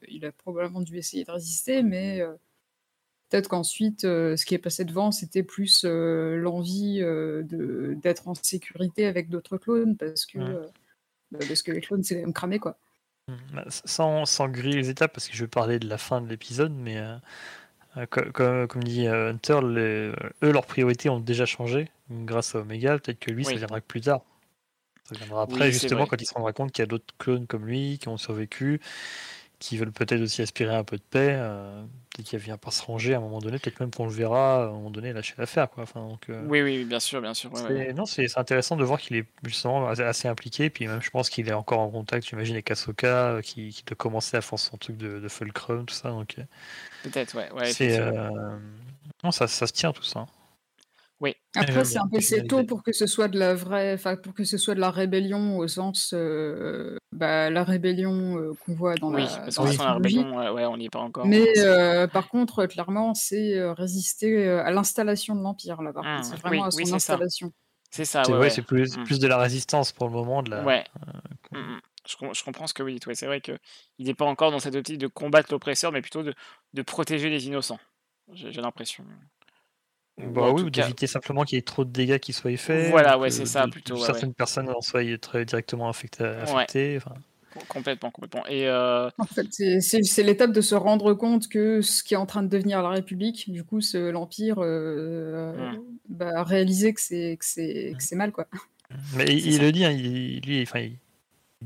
il 0.09 0.25
a 0.25 0.31
probablement 0.31 0.81
dû 0.81 0.97
essayer 0.97 1.23
de 1.25 1.31
résister, 1.31 1.83
mais 1.83 2.21
peut-être 3.29 3.49
qu'ensuite, 3.49 4.01
ce 4.01 4.45
qui 4.45 4.55
est 4.55 4.59
passé 4.59 4.85
devant, 4.85 5.11
c'était 5.11 5.43
plus, 5.43 5.83
l'envie, 5.85 7.01
d'être 8.01 8.27
en 8.27 8.35
sécurité 8.35 9.05
avec 9.07 9.29
d'autres 9.29 9.57
clones 9.57 9.97
parce 9.97 10.25
que, 10.25 10.37
Mmh. 10.37 10.73
bah, 11.31 11.39
parce 11.47 11.63
que 11.63 11.71
les 11.73 11.81
clones, 11.81 12.03
c'est 12.03 12.15
même 12.17 12.33
cramé, 12.33 12.59
quoi. 12.59 12.79
Mmh, 13.27 13.35
bah, 13.53 13.65
sans 13.69 14.25
sans 14.25 14.49
griller 14.49 14.75
les 14.77 14.89
étapes, 14.89 15.13
parce 15.13 15.27
que 15.29 15.35
je 15.35 15.43
vais 15.45 15.47
parler 15.49 15.79
de 15.79 15.87
la 15.87 15.97
fin 15.97 16.19
de 16.21 16.27
l'épisode, 16.27 16.73
mais 16.73 16.97
co 18.09 18.21
comme 18.67 18.83
dit, 18.83 19.07
heu, 19.07 19.29
Hunter, 19.29 19.59
les 19.63 20.11
eux, 20.43 20.51
leurs 20.51 20.65
priorités 20.65 21.09
ont 21.09 21.19
déjà 21.19 21.45
changé 21.45 21.89
grâce 22.09 22.55
à 22.55 22.59
Omega. 22.59 22.97
Peut-être 22.97 23.19
que 23.19 23.31
lui, 23.31 23.45
ça 23.45 23.53
viendra 23.53 23.81
plus 23.81 24.01
tard. 24.01 24.21
Ça 25.03 25.15
viendra 25.15 25.43
après, 25.43 25.65
Oui, 25.65 25.71
justement, 25.73 26.05
quand 26.05 26.21
il 26.21 26.25
se 26.25 26.33
rendra 26.33 26.53
compte 26.53 26.71
qu'il 26.71 26.81
y 26.81 26.83
a 26.83 26.87
d'autres 26.87 27.13
clones 27.17 27.45
comme 27.45 27.65
lui 27.65 27.97
qui 27.99 28.07
ont 28.07 28.17
survécu, 28.17 28.79
qui 29.63 29.77
veulent 29.77 29.93
peut-être 29.93 30.21
aussi 30.21 30.41
aspirer 30.41 30.75
à 30.75 30.79
un 30.79 30.83
peu 30.83 30.97
de 30.97 31.01
paix, 31.01 31.35
euh, 31.39 31.85
et 32.19 32.23
qui 32.23 32.35
vient 32.35 32.57
pas 32.57 32.69
se 32.69 32.83
ranger 32.83 33.13
à 33.13 33.17
un 33.17 33.21
moment 33.21 33.39
donné, 33.39 33.59
peut-être 33.59 33.79
même 33.79 33.91
qu'on 33.91 34.03
le 34.05 34.11
verra 34.11 34.63
à 34.63 34.67
un 34.67 34.71
moment 34.71 34.91
donné 34.91 35.13
lâcher 35.13 35.35
l'affaire. 35.37 35.69
Quoi. 35.69 35.83
Enfin, 35.83 36.01
donc, 36.05 36.29
euh, 36.29 36.45
Oui, 36.47 36.61
oui, 36.61 36.83
bien 36.83 36.99
sûr, 36.99 37.21
bien 37.21 37.33
sûr. 37.33 37.51
ouais, 37.53 37.61
ouais. 37.61 37.85
c'est- 37.87 37.93
Non, 37.93 38.05
c'est 38.05 38.37
intéressant 38.37 38.75
de 38.75 38.83
voir 38.83 38.99
qu'il 38.99 39.15
est 39.15 39.25
justement 39.45 39.87
assez- 39.87 40.27
impliqué, 40.27 40.69
puis 40.69 40.85
même 40.87 41.01
je 41.01 41.09
pense 41.09 41.29
qu'il 41.29 41.47
est 41.47 41.53
encore 41.53 41.79
en 41.79 41.89
contact, 41.89 42.27
j'imagine, 42.27 42.55
avec 42.55 42.69
Ahsoka, 42.71 43.07
euh, 43.07 43.41
qui, 43.41 43.69
qui 43.69 43.83
doit 43.85 43.95
commencer 43.95 44.35
à 44.35 44.41
faire 44.41 44.59
son 44.59 44.75
truc 44.77 44.97
de, 44.97 45.19
de 45.21 45.27
Fulcrum, 45.29 45.85
tout 45.85 45.95
ça. 45.95 46.09
Donc, 46.09 46.35
euh, 46.39 46.43
Peut-être, 47.03 47.33
ouais. 47.37 47.49
ouais 47.53 47.71
c'est, 47.71 47.97
euh, 48.01 48.29
non, 49.23 49.31
ça, 49.31 49.47
ça 49.47 49.65
se 49.65 49.71
tient 49.73 49.93
tout 49.93 50.03
ça. 50.03 50.25
Après, 51.55 51.85
c'est 51.85 51.97
un 51.99 52.07
peu 52.07 52.19
c'est 52.19 52.43
tôt 52.47 52.63
pour 52.63 52.83
que 52.83 52.91
ce 52.91 53.05
soit 53.07 53.27
de 53.27 53.37
la 53.39 53.53
vraie, 53.53 53.93
enfin 53.93 54.15
pour 54.15 54.33
que 54.33 54.43
ce 54.43 54.57
soit 54.57 54.75
de 54.75 54.79
la 54.79 54.89
rébellion 54.91 55.57
au 55.57 55.67
sens, 55.67 56.13
euh, 56.13 56.97
bah, 57.11 57.49
la 57.49 57.63
rébellion 57.63 58.37
euh, 58.37 58.53
qu'on 58.65 58.73
voit 58.73 58.95
dans 58.95 59.13
Oui, 59.13 59.23
la, 59.23 59.27
parce 59.37 59.55
dans 59.55 59.65
qu'on 59.65 59.83
la 59.83 59.93
rébellion, 59.93 60.35
ouais, 60.37 60.49
ouais, 60.49 60.65
on 60.65 60.77
n'y 60.77 60.85
est 60.85 60.89
pas 60.89 60.99
encore. 60.99 61.25
Mais 61.25 61.47
hein, 61.59 61.63
euh, 61.63 62.07
par 62.07 62.29
contre, 62.29 62.65
clairement, 62.65 63.13
c'est 63.13 63.57
euh, 63.57 63.73
résister 63.73 64.49
à 64.49 64.71
l'installation 64.71 65.35
de 65.35 65.41
l'Empire, 65.41 65.81
là, 65.81 65.93
par 65.93 66.03
Hum, 66.05 66.15
contre. 66.17 66.25
C'est 66.27 66.33
oui, 66.35 66.39
vraiment 66.41 66.65
à 66.65 66.71
son 66.71 66.77
oui, 66.77 66.83
c'est 66.85 66.89
ça. 66.91 66.95
installation. 66.95 67.53
C'est 67.91 68.05
ça, 68.05 68.23
C'est 68.23 68.31
ouais, 68.31 68.37
ouais, 68.39 68.43
ouais. 68.45 68.49
c'est 68.49 68.63
plus, 68.63 68.97
Mm. 68.97 69.03
plus 69.03 69.19
de 69.19 69.27
la 69.27 69.37
résistance 69.37 69.91
pour 69.91 70.07
le 70.07 70.13
moment. 70.13 70.41
De 70.41 70.49
la... 70.49 70.63
Ouais. 70.63 70.83
qu'on- 71.49 71.59
Mm, 71.59 71.73
mm. 71.75 71.81
Je, 72.09 72.15
com- 72.17 72.31
je 72.33 72.43
comprends 72.43 72.67
ce 72.67 72.73
que 72.73 72.83
vous 72.83 72.89
dites. 72.89 73.05
Ouais, 73.05 73.15
c'est 73.15 73.27
vrai 73.27 73.39
que 73.39 73.57
il 73.99 74.07
n'est 74.07 74.13
pas 74.15 74.25
encore 74.25 74.51
dans 74.51 74.59
cette 74.59 74.75
optique 74.75 74.97
de 74.97 75.07
combattre 75.07 75.49
l'oppresseur, 75.53 75.91
mais 75.91 76.01
plutôt 76.01 76.23
de, 76.23 76.33
de 76.73 76.81
protéger 76.81 77.29
les 77.29 77.45
innocents. 77.47 77.79
J'ai 78.33 78.51
j'ai 78.51 78.61
l'impression. 78.61 79.05
Ou 80.19 80.29
Bah 80.29 80.51
oui, 80.51 80.61
ou 80.61 80.69
d'éviter 80.69 81.07
simplement 81.07 81.43
qu'il 81.43 81.55
y 81.55 81.59
ait 81.59 81.63
trop 81.63 81.85
de 81.85 81.91
dégâts 81.91 82.19
qui 82.19 82.33
soient 82.33 82.55
faits. 82.55 82.91
Voilà, 82.91 83.17
ou 83.17 83.21
ouais, 83.21 83.29
que 83.29 83.33
c'est 83.33 83.45
ça, 83.45 83.67
plutôt, 83.67 83.95
ouais, 83.95 84.05
certaines 84.05 84.33
personnes 84.33 84.69
en 84.69 84.81
soient 84.81 85.01
très 85.17 85.45
directement 85.45 85.89
affectées. 85.89 86.99
Complètement, 87.67 88.09
complètement. 88.09 88.45
Et 88.47 88.67
euh, 88.67 89.09
En 89.19 89.25
fait, 89.25 89.47
c'est- 89.51 90.23
l'étape 90.23 90.51
de 90.51 90.61
se 90.61 90.73
rendre 90.75 91.13
compte 91.13 91.47
que 91.47 91.81
ce 91.81 92.03
qui 92.03 92.15
est 92.15 92.17
en 92.17 92.25
train 92.25 92.41
de 92.41 92.47
devenir 92.47 92.81
la 92.81 92.89
République, 92.89 93.51
du 93.51 93.63
coup, 93.63 93.79
l'Empire, 93.93 94.57
euh, 94.59 95.73
Mm. 95.73 95.81
bah, 96.09 96.43
réaliser 96.43 96.93
que 96.93 97.01
c'est 97.01 97.37
que 97.39 97.45
c'est 97.45 97.93
que 97.97 98.03
c'est 98.03 98.15
mal, 98.15 98.31
quoi. 98.31 98.47
Mais 99.15 99.25
il, 99.25 99.59
le 99.61 99.71
dit, 99.71 99.85
hein, 99.85 99.91
il, 99.91 100.39
lui, 100.41 100.61
enfin, 100.63 100.79
il, 100.79 100.97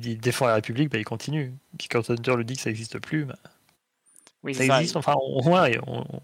il 0.02 0.18
défend 0.20 0.48
la 0.48 0.56
République, 0.56 0.90
bah, 0.92 0.98
il 0.98 1.06
continue. 1.06 1.54
Puis 1.78 1.88
quand 1.90 2.10
Hunter 2.10 2.36
le 2.36 2.44
dit 2.44 2.56
que 2.56 2.62
ça 2.62 2.70
n'existe 2.70 3.00
plus, 3.00 3.26
bah, 3.26 3.38
oui, 4.44 4.56
ça 4.56 4.66
existe. 4.66 4.96
Enfin, 4.98 5.16
on, 5.22 5.50
ouais, 5.54 5.80
on, 5.88 6.00
on- 6.02 6.22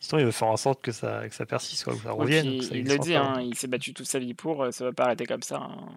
Sinon, 0.00 0.20
il 0.20 0.24
veut 0.26 0.30
faire 0.30 0.48
en 0.48 0.56
sorte 0.56 0.80
que 0.82 0.92
ça, 0.92 1.28
que 1.28 1.34
ça 1.34 1.46
persiste, 1.46 1.84
quoi, 1.84 1.94
que 1.94 2.02
ça 2.02 2.12
revienne. 2.12 2.46
puis 2.46 2.58
que 2.58 2.64
ça 2.64 2.76
il 2.76 2.84
le 2.86 2.98
dit, 2.98 3.14
hein, 3.14 3.40
il 3.40 3.54
s'est 3.56 3.66
battu 3.66 3.92
toute 3.94 4.06
sa 4.06 4.18
vie 4.18 4.34
pour, 4.34 4.62
euh, 4.62 4.70
ça 4.70 4.84
va 4.84 4.92
pas 4.92 5.04
arrêter 5.04 5.26
comme 5.26 5.42
ça. 5.42 5.56
hein. 5.56 5.88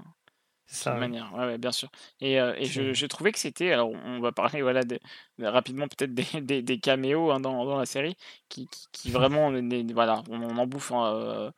Ça. 0.66 0.94
ouais. 0.94 1.00
manière, 1.02 1.34
ouais, 1.34 1.46
ouais, 1.46 1.58
bien 1.58 1.74
sûr. 1.74 1.90
Et, 2.22 2.40
euh, 2.40 2.54
et 2.56 2.64
je, 2.64 3.06
trouvais 3.06 3.34
que 3.34 3.40
c'était, 3.40 3.74
alors 3.74 3.90
on 3.90 4.22
va 4.22 4.32
parler 4.32 4.62
voilà, 4.62 4.84
de- 4.84 5.00
de- 5.38 5.46
rapidement 5.46 5.88
peut-être 5.88 6.14
des, 6.14 6.42
des, 6.42 6.62
des 6.62 6.80
caméos 6.80 7.30
hein, 7.32 7.42
dans, 7.42 7.66
dans 7.66 7.78
la 7.78 7.86
série, 7.86 8.16
qui, 8.48 8.68
qui, 8.68 8.88
qui 8.94 9.12
vraiment, 9.12 9.52
voilà, 9.94 10.24
on, 10.30 10.42
on 10.42 10.58
en 10.58 10.68
bouffe 10.68 10.94
hein, 10.94 11.14
euh, 11.14 11.52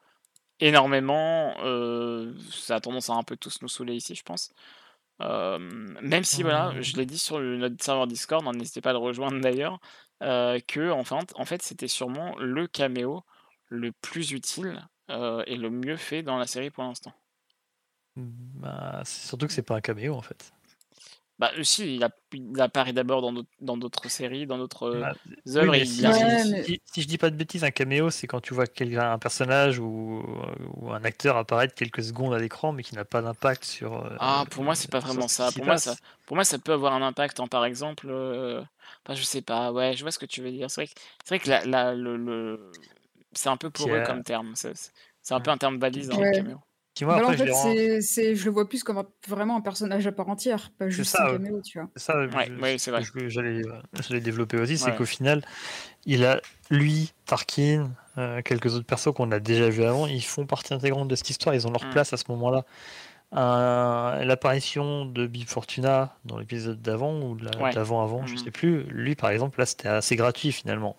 énormément. 0.59 1.53
euh, 1.63 2.33
ça 2.51 2.75
a 2.77 2.79
tendance 2.81 3.09
à 3.11 3.13
un 3.13 3.23
peu 3.23 3.37
tous 3.37 3.61
nous 3.61 3.67
saouler 3.67 3.93
ici, 3.95 4.15
je 4.15 4.23
pense. 4.23 4.51
Même 5.19 6.23
si, 6.23 6.43
voilà, 6.43 6.73
je 6.81 6.97
l'ai 6.97 7.05
dit 7.05 7.17
sur 7.19 7.39
le- 7.39 7.57
notre 7.57 7.81
serveur 7.83 8.07
Discord, 8.07 8.43
n'hésitez 8.55 8.81
pas 8.81 8.89
à 8.89 8.93
le 8.93 8.99
rejoindre 8.99 9.39
d'ailleurs, 9.39 9.79
que 10.19 10.89
en 10.91 11.03
fait 11.45 11.61
c'était 11.61 11.87
sûrement 11.87 12.35
le 12.37 12.67
caméo 12.67 13.23
le 13.67 13.91
plus 13.91 14.31
utile 14.31 14.87
et 15.09 15.57
le 15.57 15.69
mieux 15.69 15.97
fait 15.97 16.23
dans 16.23 16.37
la 16.37 16.47
série 16.47 16.69
pour 16.69 16.83
l'instant. 16.83 17.13
Bah, 18.15 19.01
c'est 19.05 19.27
surtout 19.27 19.47
que 19.47 19.53
c'est 19.53 19.63
pas 19.63 19.75
un 19.75 19.81
caméo 19.81 20.15
en 20.15 20.21
fait. 20.21 20.53
Bah, 21.39 21.51
euh, 21.57 21.63
si, 21.63 21.95
il, 21.95 22.03
a, 22.03 22.09
il 22.31 22.61
apparaît 22.61 22.93
d'abord 22.93 23.21
dans 23.21 23.33
d'autres- 23.33 23.49
dans 23.59 23.75
d'autres 23.75 24.07
séries, 24.09 24.45
dans 24.45 24.57
d'autres 24.59 24.83
euh, 24.83 25.01
Bah, 25.01 25.13
œuvres, 25.55 25.71
oui, 25.71 25.85
si, 25.87 26.01
y 26.01 26.05
a- 26.05 26.13
si- 26.13 26.23
Ouais, 26.23 26.43
si- 26.43 26.51
mais- 26.51 26.63
si- 26.63 26.81
si 26.85 27.01
je 27.01 27.07
dis 27.07 27.17
pas 27.17 27.29
de 27.31 27.35
bêtises, 27.35 27.63
un 27.63 27.71
caméo, 27.71 28.11
c'est 28.11 28.27
quand 28.27 28.39
tu 28.39 28.53
vois 28.53 28.67
quelqu'un, 28.67 29.11
un 29.11 29.17
personnage 29.19 29.79
ou, 29.79 30.23
ou 30.75 30.91
un 30.91 31.03
acteur 31.03 31.35
apparaître 31.37 31.73
quelques 31.73 32.03
secondes 32.03 32.33
à 32.33 32.37
l'écran, 32.39 32.71
mais 32.71 32.83
qui 32.83 32.93
n'a 32.95 33.03
pas 33.03 33.21
d'impact 33.23 33.63
sur. 33.65 34.05
euh, 34.05 34.15
Ah, 34.19 34.45
pour 34.51 34.63
moi, 34.63 34.75
c'est 34.75 34.91
pas 34.91 34.99
vraiment 34.99 35.27
ça. 35.27 35.51
Pour 35.51 35.65
moi, 35.65 35.77
ça. 35.77 35.95
pour 36.27 36.35
moi, 36.37 36.45
ça 36.45 36.59
peut 36.59 36.73
avoir 36.73 36.93
un 36.93 37.01
impact, 37.01 37.39
hein, 37.39 37.47
par 37.47 37.65
exemple. 37.65 38.07
euh, 38.09 38.61
Enfin, 39.05 39.15
je 39.15 39.23
sais 39.23 39.41
pas, 39.41 39.71
ouais, 39.73 39.95
je 39.95 40.03
vois 40.03 40.11
ce 40.11 40.19
que 40.19 40.25
tu 40.25 40.41
veux 40.41 40.51
dire. 40.51 40.69
C'est 40.69 40.81
vrai 40.81 40.87
que, 40.87 40.93
c'est 41.25 41.29
vrai 41.35 41.39
que 41.39 41.49
la, 41.49 41.65
la- 41.65 41.95
le, 41.95 42.15
le- 42.15 42.71
c'est 43.33 43.49
un 43.49 43.57
peu 43.57 43.69
Qui 43.69 43.83
poreux 43.83 43.97
a- 43.99 44.01
comme 44.05 44.23
terme. 44.23 44.53
C'est 44.55 45.33
un 45.33 45.39
peu 45.39 45.49
un 45.51 45.57
terme 45.57 45.77
balise, 45.79 46.09
hein, 46.11 46.17
Ouais. 46.19 46.29
le 46.31 46.37
caméo. 46.37 46.59
Qui 46.95 47.05
moi 47.05 47.15
Bah 47.15 47.21
là, 47.21 47.27
en 47.29 47.31
je 47.31 47.37
fait, 47.37 48.01
c'est 48.01 48.35
je 48.35 48.45
le 48.45 48.51
vois 48.51 48.69
plus 48.69 48.83
comme 48.83 48.99
un- 48.99 49.07
vraiment 49.27 49.57
un 49.57 49.61
personnage 49.61 50.05
à 50.05 50.11
part 50.11 50.29
entière, 50.29 50.69
pas 50.77 50.89
juste 50.89 51.11
ça, 51.15 51.25
un 51.27 51.31
caméo, 51.33 51.59
tu 51.61 51.79
vois. 51.79 51.89
Ça, 51.95 52.15
Ouais, 52.19 52.27
je- 52.47 52.61
ouais, 52.61 52.77
c'est 52.77 52.91
vrai. 52.91 53.01
j'allais 53.29 53.61
j'allais 53.99 54.21
développer 54.21 54.57
aussi, 54.57 54.77
c'est 54.77 54.95
qu'au 54.95 55.05
final, 55.05 55.41
il 56.05 56.23
a 56.23 56.39
lui, 56.69 57.13
Tarkin, 57.25 57.89
euh, 58.19 58.41
quelques 58.43 58.75
autres 58.75 58.85
persos 58.85 59.11
qu'on 59.15 59.31
a 59.31 59.39
déjà 59.39 59.69
vus 59.69 59.83
avant, 59.83 60.05
ils 60.05 60.23
font 60.23 60.45
partie 60.45 60.73
intégrante 60.73 61.07
de 61.07 61.15
cette 61.15 61.31
histoire, 61.31 61.55
ils 61.55 61.65
ont 61.67 61.71
leur 61.71 61.83
Mm. 61.85 61.89
place 61.89 62.13
à 62.13 62.17
ce 62.17 62.25
moment-là. 62.29 62.63
L'apparition 64.23 65.05
de 65.05 65.25
Bib 65.25 65.47
Fortuna 65.47 66.15
dans 66.25 66.37
l'épisode 66.37 66.79
d'avant 66.81 67.19
ou 67.21 67.35
de 67.35 67.45
la- 67.45 67.57
Ouais. 67.59 67.73
d'avant-avant, 67.73 68.25
je 68.27 68.33
Mhm. 68.33 68.37
sais 68.37 68.51
plus, 68.51 68.83
lui 68.83 69.15
par 69.15 69.31
exemple, 69.31 69.59
là 69.59 69.65
c'était 69.65 69.87
assez 69.87 70.15
gratuit 70.15 70.51
finalement. 70.51 70.95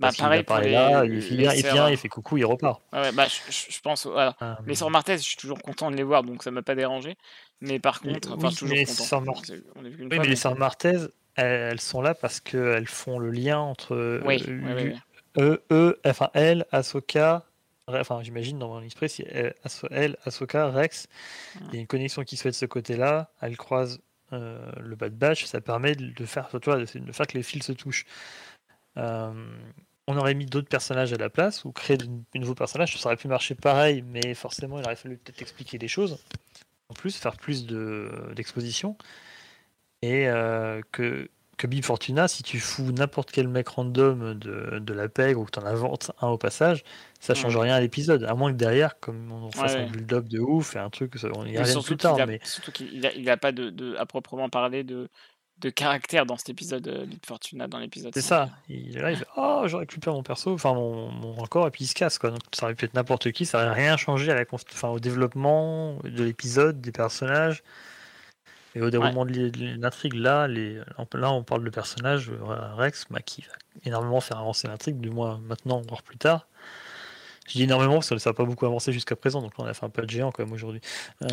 Bah, 0.00 0.10
pareil 0.16 0.42
pour 0.44 0.58
les, 0.58 0.70
là, 0.70 1.04
il 1.04 1.12
les 1.12 1.18
vient, 1.18 1.52
il, 1.52 1.62
vient, 1.62 1.86
euh, 1.86 1.90
il 1.90 1.96
fait 1.96 2.08
coucou, 2.08 2.36
il 2.36 2.44
repart. 2.44 2.80
ouais, 2.92 3.00
ouais, 3.00 3.12
bah, 3.12 3.26
je, 3.26 3.50
je- 3.50 3.80
pense, 3.80 4.06
voilà. 4.06 4.36
Euh, 4.42 4.54
Les 4.66 4.76
sœurs 4.76 4.90
Martez, 4.90 5.16
je 5.18 5.22
suis 5.22 5.36
toujours 5.36 5.60
content 5.60 5.90
de 5.90 5.96
les 5.96 6.04
voir, 6.04 6.22
donc 6.22 6.42
ça 6.44 6.50
m'a 6.52 6.62
pas 6.62 6.76
dérangé. 6.76 7.16
Mais 7.60 7.80
par 7.80 8.00
Mais 8.04 8.12
contre, 8.14 8.34
enfin, 8.34 8.46
oui, 8.48 8.52
suis 8.54 8.58
toujours 8.60 8.76
mais 8.76 8.84
content. 8.84 9.20
Mar- 9.22 9.42
On 9.74 9.82
Oui, 9.82 9.90
fois, 9.90 10.06
mais 10.08 10.18
mais- 10.18 10.26
les 10.28 10.36
sœurs 10.36 10.56
Martez, 10.56 10.98
elles, 11.34 11.80
sont 11.80 12.00
là 12.00 12.14
parce 12.14 12.38
qu'elles 12.40 12.86
font 12.86 13.18
le 13.18 13.30
lien 13.30 13.58
entre 13.58 13.94
euh, 13.96 14.22
Oui, 14.24 14.42
oui, 14.46 14.54
oui, 14.62 14.82
lui- 14.84 14.92
oui. 14.92 14.98
eux, 15.38 15.62
eux, 15.72 16.00
enfin 16.06 16.30
elle, 16.34 16.64
Ahsoka, 16.70 17.44
enfin 17.88 18.20
j'imagine 18.22 18.58
dans 18.60 18.68
mon 18.68 18.82
esprit, 18.82 19.08
si 19.08 19.24
elle, 19.28 19.54
Ahso- 19.64 19.88
elle, 19.90 20.16
Ahsoka, 20.24 20.68
Rex, 20.70 21.08
il 21.68 21.74
y 21.74 21.78
a 21.78 21.80
une 21.80 21.86
connexion 21.88 22.22
qui 22.22 22.36
se 22.36 22.42
fait 22.42 22.50
de 22.50 22.54
ce 22.54 22.66
côté-là, 22.66 23.30
elle 23.40 23.56
croise 23.56 24.00
euh, 24.32 24.70
le 24.78 24.94
Bad 24.94 25.14
Batch, 25.16 25.44
ça 25.46 25.60
permet 25.60 25.94
de 25.96 26.10
de 26.10 26.24
faire, 26.26 26.48
de 26.52 26.58
de 26.98 27.12
faire 27.12 27.26
que 27.26 27.36
les 27.36 27.42
fils 27.42 27.64
se 27.64 27.72
touchent. 27.72 28.04
Euh, 28.96 29.32
on 30.08 30.18
aurait 30.18 30.34
mis 30.34 30.46
d'autres 30.46 30.68
personnages 30.68 31.12
à 31.14 31.18
la 31.18 31.30
place 31.30 31.64
ou 31.66 31.72
créé 31.72 31.98
de, 31.98 32.06
de 32.06 32.40
nouveaux 32.40 32.56
personnages, 32.56 32.98
ça 32.98 33.08
aurait 33.08 33.16
pu 33.18 33.28
marcher 33.28 33.54
pareil, 33.54 34.02
mais 34.02 34.34
forcément 34.34 34.80
il 34.80 34.84
aurait 34.86 34.96
fallu 34.96 35.18
peut-être 35.18 35.42
expliquer 35.42 35.78
des 35.78 35.88
choses, 35.88 36.18
en 36.90 36.94
plus 36.94 37.16
faire 37.16 37.36
plus 37.36 37.66
de 37.66 38.10
d'exposition 38.36 38.96
et 40.02 40.28
euh, 40.28 40.80
que 40.92 41.28
que 41.56 41.66
Bib 41.66 41.84
Fortuna, 41.84 42.28
si 42.28 42.44
tu 42.44 42.60
fous 42.60 42.92
n'importe 42.92 43.32
quel 43.32 43.48
mec 43.48 43.66
random 43.68 44.34
de, 44.34 44.78
de 44.78 44.92
la 44.94 45.08
PEG 45.08 45.36
ou 45.36 45.44
que 45.44 45.50
tu 45.50 45.58
en 45.58 45.66
inventes 45.66 46.12
un 46.20 46.28
au 46.28 46.38
passage, 46.38 46.84
ça 47.18 47.34
change 47.34 47.56
rien 47.56 47.74
à 47.74 47.80
l'épisode. 47.80 48.22
À 48.22 48.36
moins 48.36 48.52
que 48.52 48.56
derrière, 48.56 49.00
comme 49.00 49.32
on 49.32 49.50
fasse 49.50 49.76
Ouais, 49.76 49.80
un 49.80 49.82
build-up 49.90 50.28
de 50.28 50.38
ouf 50.38 50.76
et 50.76 50.78
un 50.78 50.88
truc, 50.88 51.14
on 51.34 51.44
y 51.46 51.58
Mais 51.58 51.58
revient 51.58 51.80
plus 51.84 51.96
tard. 51.98 52.22
a, 52.22 52.28
Mais 52.28 52.38
surtout 52.44 52.72
qu'il 52.72 53.04
a, 53.06 53.12
il 53.14 53.28
a 53.30 53.36
pas 53.36 53.52
de, 53.52 53.70
de- 53.70 53.96
à 53.96 54.06
proprement 54.06 54.48
parler 54.48 54.84
de, 54.84 55.08
de 55.60 55.70
caractère 55.70 56.24
dans 56.26 56.36
cet 56.36 56.50
épisode 56.50 56.86
euh, 56.88 57.04
Bib 57.04 57.18
Fortuna 57.26 57.66
dans 57.68 57.78
l'épisode 57.78 58.12
c'est 58.14 58.20
5. 58.20 58.28
ça. 58.28 58.50
Il 58.68 58.96
est 58.96 59.00
là, 59.00 59.10
il 59.10 59.16
fait 59.16 59.26
Oh, 59.36 59.64
je 59.66 59.76
récupère 59.76 60.12
mon 60.12 60.22
perso, 60.22 60.52
enfin 60.54 60.72
mon, 60.74 61.10
mon 61.10 61.32
record, 61.34 61.66
et 61.66 61.70
puis 61.70 61.84
il 61.84 61.88
se 61.88 61.94
casse. 61.94 62.18
Quoi. 62.18 62.30
Donc 62.30 62.40
ça 62.52 62.66
aurait 62.66 62.74
pu 62.74 62.84
être 62.84 62.94
n'importe 62.94 63.32
qui, 63.32 63.44
ça 63.46 63.64
n'aurait 63.64 63.80
rien 63.82 63.96
changé 63.96 64.30
à 64.30 64.34
la 64.36 64.44
const- 64.44 64.66
enfin, 64.72 64.88
au 64.88 65.00
développement 65.00 65.98
de 66.04 66.22
l'épisode, 66.24 66.80
des 66.80 66.92
personnages. 66.92 67.62
Et 68.74 68.82
au 68.82 68.90
déroulement 68.90 69.24
de 69.24 69.32
l'in- 69.32 69.48
de 69.48 69.80
l'intrigue, 69.80 70.14
là, 70.14 70.46
les, 70.46 70.74
là, 71.14 71.32
on 71.32 71.42
parle 71.42 71.64
de 71.64 71.70
personnages, 71.70 72.30
euh, 72.30 72.74
Rex, 72.76 73.06
bah, 73.10 73.20
qui 73.24 73.40
va 73.42 73.52
énormément 73.84 74.20
faire 74.20 74.38
avancer 74.38 74.68
l'intrigue, 74.68 75.00
du 75.00 75.10
moins 75.10 75.38
maintenant, 75.38 75.82
voire 75.88 76.02
plus 76.02 76.18
tard. 76.18 76.46
Je 77.48 77.54
dis 77.54 77.62
énormément 77.64 77.94
parce 77.94 78.10
que 78.10 78.18
ça 78.18 78.30
n'a 78.30 78.34
pas 78.34 78.44
beaucoup 78.44 78.66
avancé 78.66 78.92
jusqu'à 78.92 79.16
présent, 79.16 79.40
donc 79.42 79.56
là, 79.58 79.64
on 79.64 79.66
a 79.66 79.74
fait 79.74 79.84
un 79.86 79.88
pas 79.88 80.02
de 80.02 80.10
géant 80.10 80.30
quand 80.30 80.44
même 80.44 80.52
aujourd'hui. 80.52 80.80
Euh, 81.22 81.26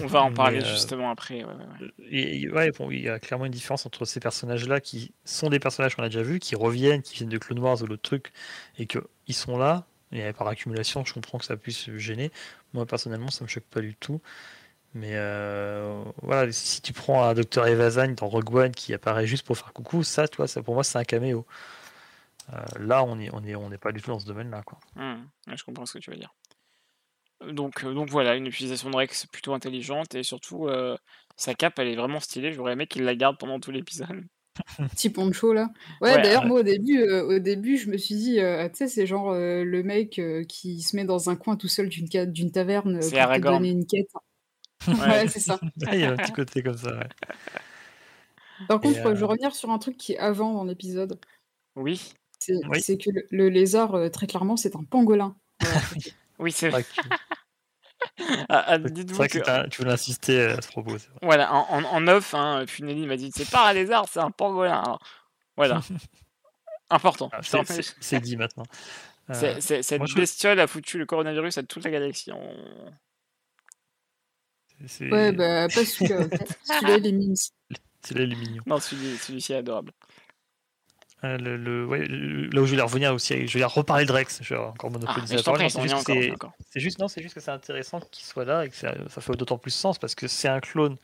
On, 0.00 0.06
va 0.06 0.22
en 0.22 0.30
Mais, 0.30 0.36
parler 0.36 0.60
euh, 0.60 0.64
justement 0.64 1.10
après. 1.10 1.44
ouais, 1.44 1.44
ouais, 1.44 1.86
ouais. 1.86 1.92
et- 2.08 2.42
et- 2.42 2.50
ouais, 2.50 2.70
bon, 2.70 2.90
il 2.90 3.02
y 3.02 3.08
a 3.08 3.18
clairement 3.18 3.46
une 3.46 3.52
différence 3.52 3.84
entre 3.84 4.04
ces 4.04 4.20
personnages-là 4.20 4.80
qui 4.80 5.12
sont 5.24 5.50
des 5.50 5.58
personnages 5.58 5.96
qu'on 5.96 6.02
a 6.04 6.08
déjà 6.08 6.22
vus, 6.22 6.38
qui 6.38 6.54
reviennent, 6.54 7.02
qui 7.02 7.14
viennent 7.16 7.28
de 7.28 7.38
Clone 7.38 7.58
Wars 7.58 7.82
ou 7.82 7.86
d'autres 7.86 8.02
trucs, 8.02 8.32
et 8.78 8.86
qu'ils 8.86 9.34
sont 9.34 9.58
là, 9.58 9.84
et 10.12 10.32
par 10.32 10.46
accumulation, 10.48 11.04
je 11.04 11.12
comprends 11.12 11.38
que 11.38 11.44
ça 11.44 11.56
puisse 11.56 11.90
gêner. 11.96 12.30
Moi, 12.72 12.86
personnellement, 12.86 13.30
ça 13.30 13.44
me 13.44 13.48
choque 13.48 13.64
pas 13.64 13.80
du 13.80 13.94
tout. 13.96 14.20
Mais 14.94 15.10
euh, 15.14 16.00
voilà, 16.22 16.50
si 16.52 16.80
tu 16.80 16.92
prends 16.94 17.24
un 17.24 17.34
Dr. 17.34 17.66
Evazan 17.66 18.12
dans 18.16 18.28
Rogue 18.28 18.54
One 18.54 18.70
qui 18.72 18.94
apparaît 18.94 19.26
juste 19.26 19.44
pour 19.44 19.58
faire 19.58 19.72
coucou, 19.74 20.02
ça, 20.04 20.26
toi, 20.28 20.46
ça 20.48 20.62
pour 20.62 20.74
moi, 20.74 20.84
c'est 20.84 20.96
un 20.96 21.04
caméo. 21.04 21.44
Euh, 22.52 22.62
là, 22.78 23.02
on 23.04 23.16
n'est 23.16 23.30
on 23.32 23.42
est, 23.44 23.54
on 23.56 23.72
est 23.72 23.78
pas 23.78 23.92
du 23.92 24.00
tout 24.00 24.10
dans 24.10 24.18
ce 24.20 24.26
domaine-là. 24.26 24.62
quoi. 24.62 24.78
Ouais, 24.96 25.56
je 25.56 25.64
comprends 25.64 25.86
ce 25.86 25.94
que 25.94 25.98
tu 25.98 26.10
veux 26.10 26.16
dire. 26.16 26.34
Donc, 27.52 27.84
euh, 27.84 27.92
donc 27.92 28.08
voilà, 28.08 28.34
une 28.36 28.46
utilisation 28.46 28.88
de 28.90 28.96
Rex 28.96 29.26
plutôt 29.26 29.52
intelligente 29.52 30.14
et 30.14 30.22
surtout 30.22 30.68
euh, 30.68 30.96
sa 31.36 31.54
cape 31.54 31.78
elle 31.78 31.88
est 31.88 31.96
vraiment 31.96 32.20
stylée. 32.20 32.52
J'aurais 32.52 32.72
aimé 32.72 32.86
qu'il 32.86 33.02
la 33.04 33.14
garde 33.14 33.36
pendant 33.38 33.60
tout 33.60 33.70
l'épisode. 33.70 34.24
Petit 34.90 35.10
poncho 35.10 35.52
là. 35.52 35.68
Ouais, 36.00 36.14
Ouais, 36.14 36.22
d'ailleurs, 36.22 36.42
ouais. 36.44 36.48
moi 36.48 36.60
au 36.60 36.62
début, 36.62 37.00
euh, 37.02 37.24
au 37.24 37.38
début, 37.38 37.76
je 37.76 37.90
me 37.90 37.98
suis 37.98 38.14
dit, 38.14 38.40
euh, 38.40 38.66
tu 38.70 38.76
sais, 38.76 38.88
c'est 38.88 39.06
genre 39.06 39.30
euh, 39.32 39.64
le 39.64 39.82
mec 39.82 40.18
euh, 40.18 40.44
qui 40.44 40.80
se 40.80 40.96
met 40.96 41.04
dans 41.04 41.28
un 41.28 41.36
coin 41.36 41.56
tout 41.56 41.68
seul 41.68 41.90
d'une 41.90 42.06
ca- 42.10 42.24
d'une 42.24 42.50
taverne 42.52 42.96
euh, 42.96 43.00
pour 43.00 43.10
te 43.10 43.40
donner 43.58 43.68
une 43.70 43.86
quête. 43.86 44.08
Ouais. 44.88 44.94
Ouais, 44.94 45.28
c'est 45.28 45.40
ça. 45.40 45.58
Ah, 45.86 45.94
il 45.94 46.00
y 46.00 46.04
a 46.04 46.12
un 46.12 46.16
petit 46.16 46.32
côté 46.32 46.62
comme 46.62 46.78
ça. 46.78 46.96
ouais. 46.96 47.08
Par 48.68 48.80
contre, 48.80 49.14
je 49.14 49.20
veux 49.20 49.26
revenir 49.26 49.54
sur 49.54 49.70
un 49.70 49.78
truc 49.78 49.96
qui 49.98 50.12
est 50.14 50.18
avant 50.18 50.54
dans 50.54 50.64
l'épisode. 50.64 51.20
Oui, 51.74 52.14
C'est 52.46 52.54
Oui. 52.68 52.80
c'est 52.80 52.96
que 52.96 53.10
le 53.10 53.26
le 53.30 53.48
lézard, 53.48 53.96
heu, 53.96 54.10
très 54.10 54.26
clairement, 54.26 54.56
c'est 54.56 54.76
un 54.76 54.84
pangolin. 54.84 55.36
Voilà, 55.60 55.80
oui, 56.38 56.52
c'est 56.52 56.68
vrai. 56.68 56.84
Ah, 58.48 58.64
ah, 58.68 58.78
vrai 58.78 59.28
que 59.28 59.38
que 59.38 59.68
tu 59.68 59.78
voulais 59.82 59.92
insister 59.92 60.42
à 60.42 60.60
ce 60.62 60.68
propos, 60.68 60.96
c'est 60.98 61.08
vrai. 61.08 61.18
voilà, 61.22 61.52
en, 61.52 61.66
en, 61.70 61.84
en 61.84 62.08
off, 62.08 62.34
hein, 62.34 62.64
Funeli 62.66 63.06
m'a 63.06 63.16
dit 63.16 63.30
c'est 63.34 63.50
pas 63.50 63.68
un 63.68 63.72
lézard, 63.72 64.06
c'est 64.08 64.20
un 64.20 64.30
pangolin. 64.30 64.78
Alors, 64.80 65.02
voilà, 65.56 65.80
important. 66.90 67.30
Ah, 67.32 67.40
c'est- 68.00 68.20
dit 68.20 68.36
maintenant. 68.36 68.64
Euh, 69.30 69.56
cette 69.60 69.98
moi, 69.98 70.06
je- 70.06 70.14
bestiole 70.14 70.60
a 70.60 70.68
foutu 70.68 70.98
le 70.98 71.06
coronavirus 71.06 71.58
à 71.58 71.62
toute 71.64 71.82
la 71.84 71.90
galaxie. 71.90 72.30
On- 72.32 72.92
c'est- 74.86 75.10
Ouais, 75.10 75.32
bah, 75.32 75.66
pas 75.68 75.84
celui-là. 75.84 76.28
Celui-là, 76.64 76.96
il 76.98 77.06
est 77.06 77.12
mignon. 77.12 77.34
c'est 78.02 78.14
là, 78.16 78.22
il 78.22 78.32
est 78.32 78.36
mignon. 78.36 78.62
Non, 78.66 78.78
celui- 78.78 79.16
celui-ci 79.18 79.52
est 79.52 79.56
adorable. 79.56 79.90
Euh, 81.34 81.38
le, 81.38 81.56
le- 81.56 81.86
ouais, 81.86 82.06
le- 82.06 82.46
là 82.48 82.60
où 82.62 82.64
je 82.66 82.70
voulais 82.70 82.82
revenir 82.82 83.12
aussi, 83.14 83.46
je 83.46 83.58
vais 83.58 83.64
reparler 83.64 84.04
de 84.06 84.12
Rex, 84.12 84.40
je 84.42 84.54
vais 84.54 84.60
encore 84.60 84.90
Ah, 84.90 84.98
monopoliser 84.98 85.34
la 85.36 85.42
C'est 85.70 85.82
juste, 85.82 85.94
c'est- 86.70 86.80
juste, 86.80 86.98
non, 86.98 87.08
c'est 87.08 87.22
juste 87.22 87.34
que 87.34 87.40
c'est 87.40 87.50
intéressant 87.50 88.00
qu'il 88.10 88.24
soit 88.24 88.44
là 88.44 88.64
et 88.64 88.68
que 88.70 88.76
ça, 88.76 88.94
ça 89.08 89.20
fait 89.20 89.32
d'autant 89.34 89.58
plus 89.58 89.70
sens 89.72 89.98
parce 89.98 90.14
que 90.14 90.28
c'est 90.28 90.48
un 90.48 90.60
clone 90.60 90.96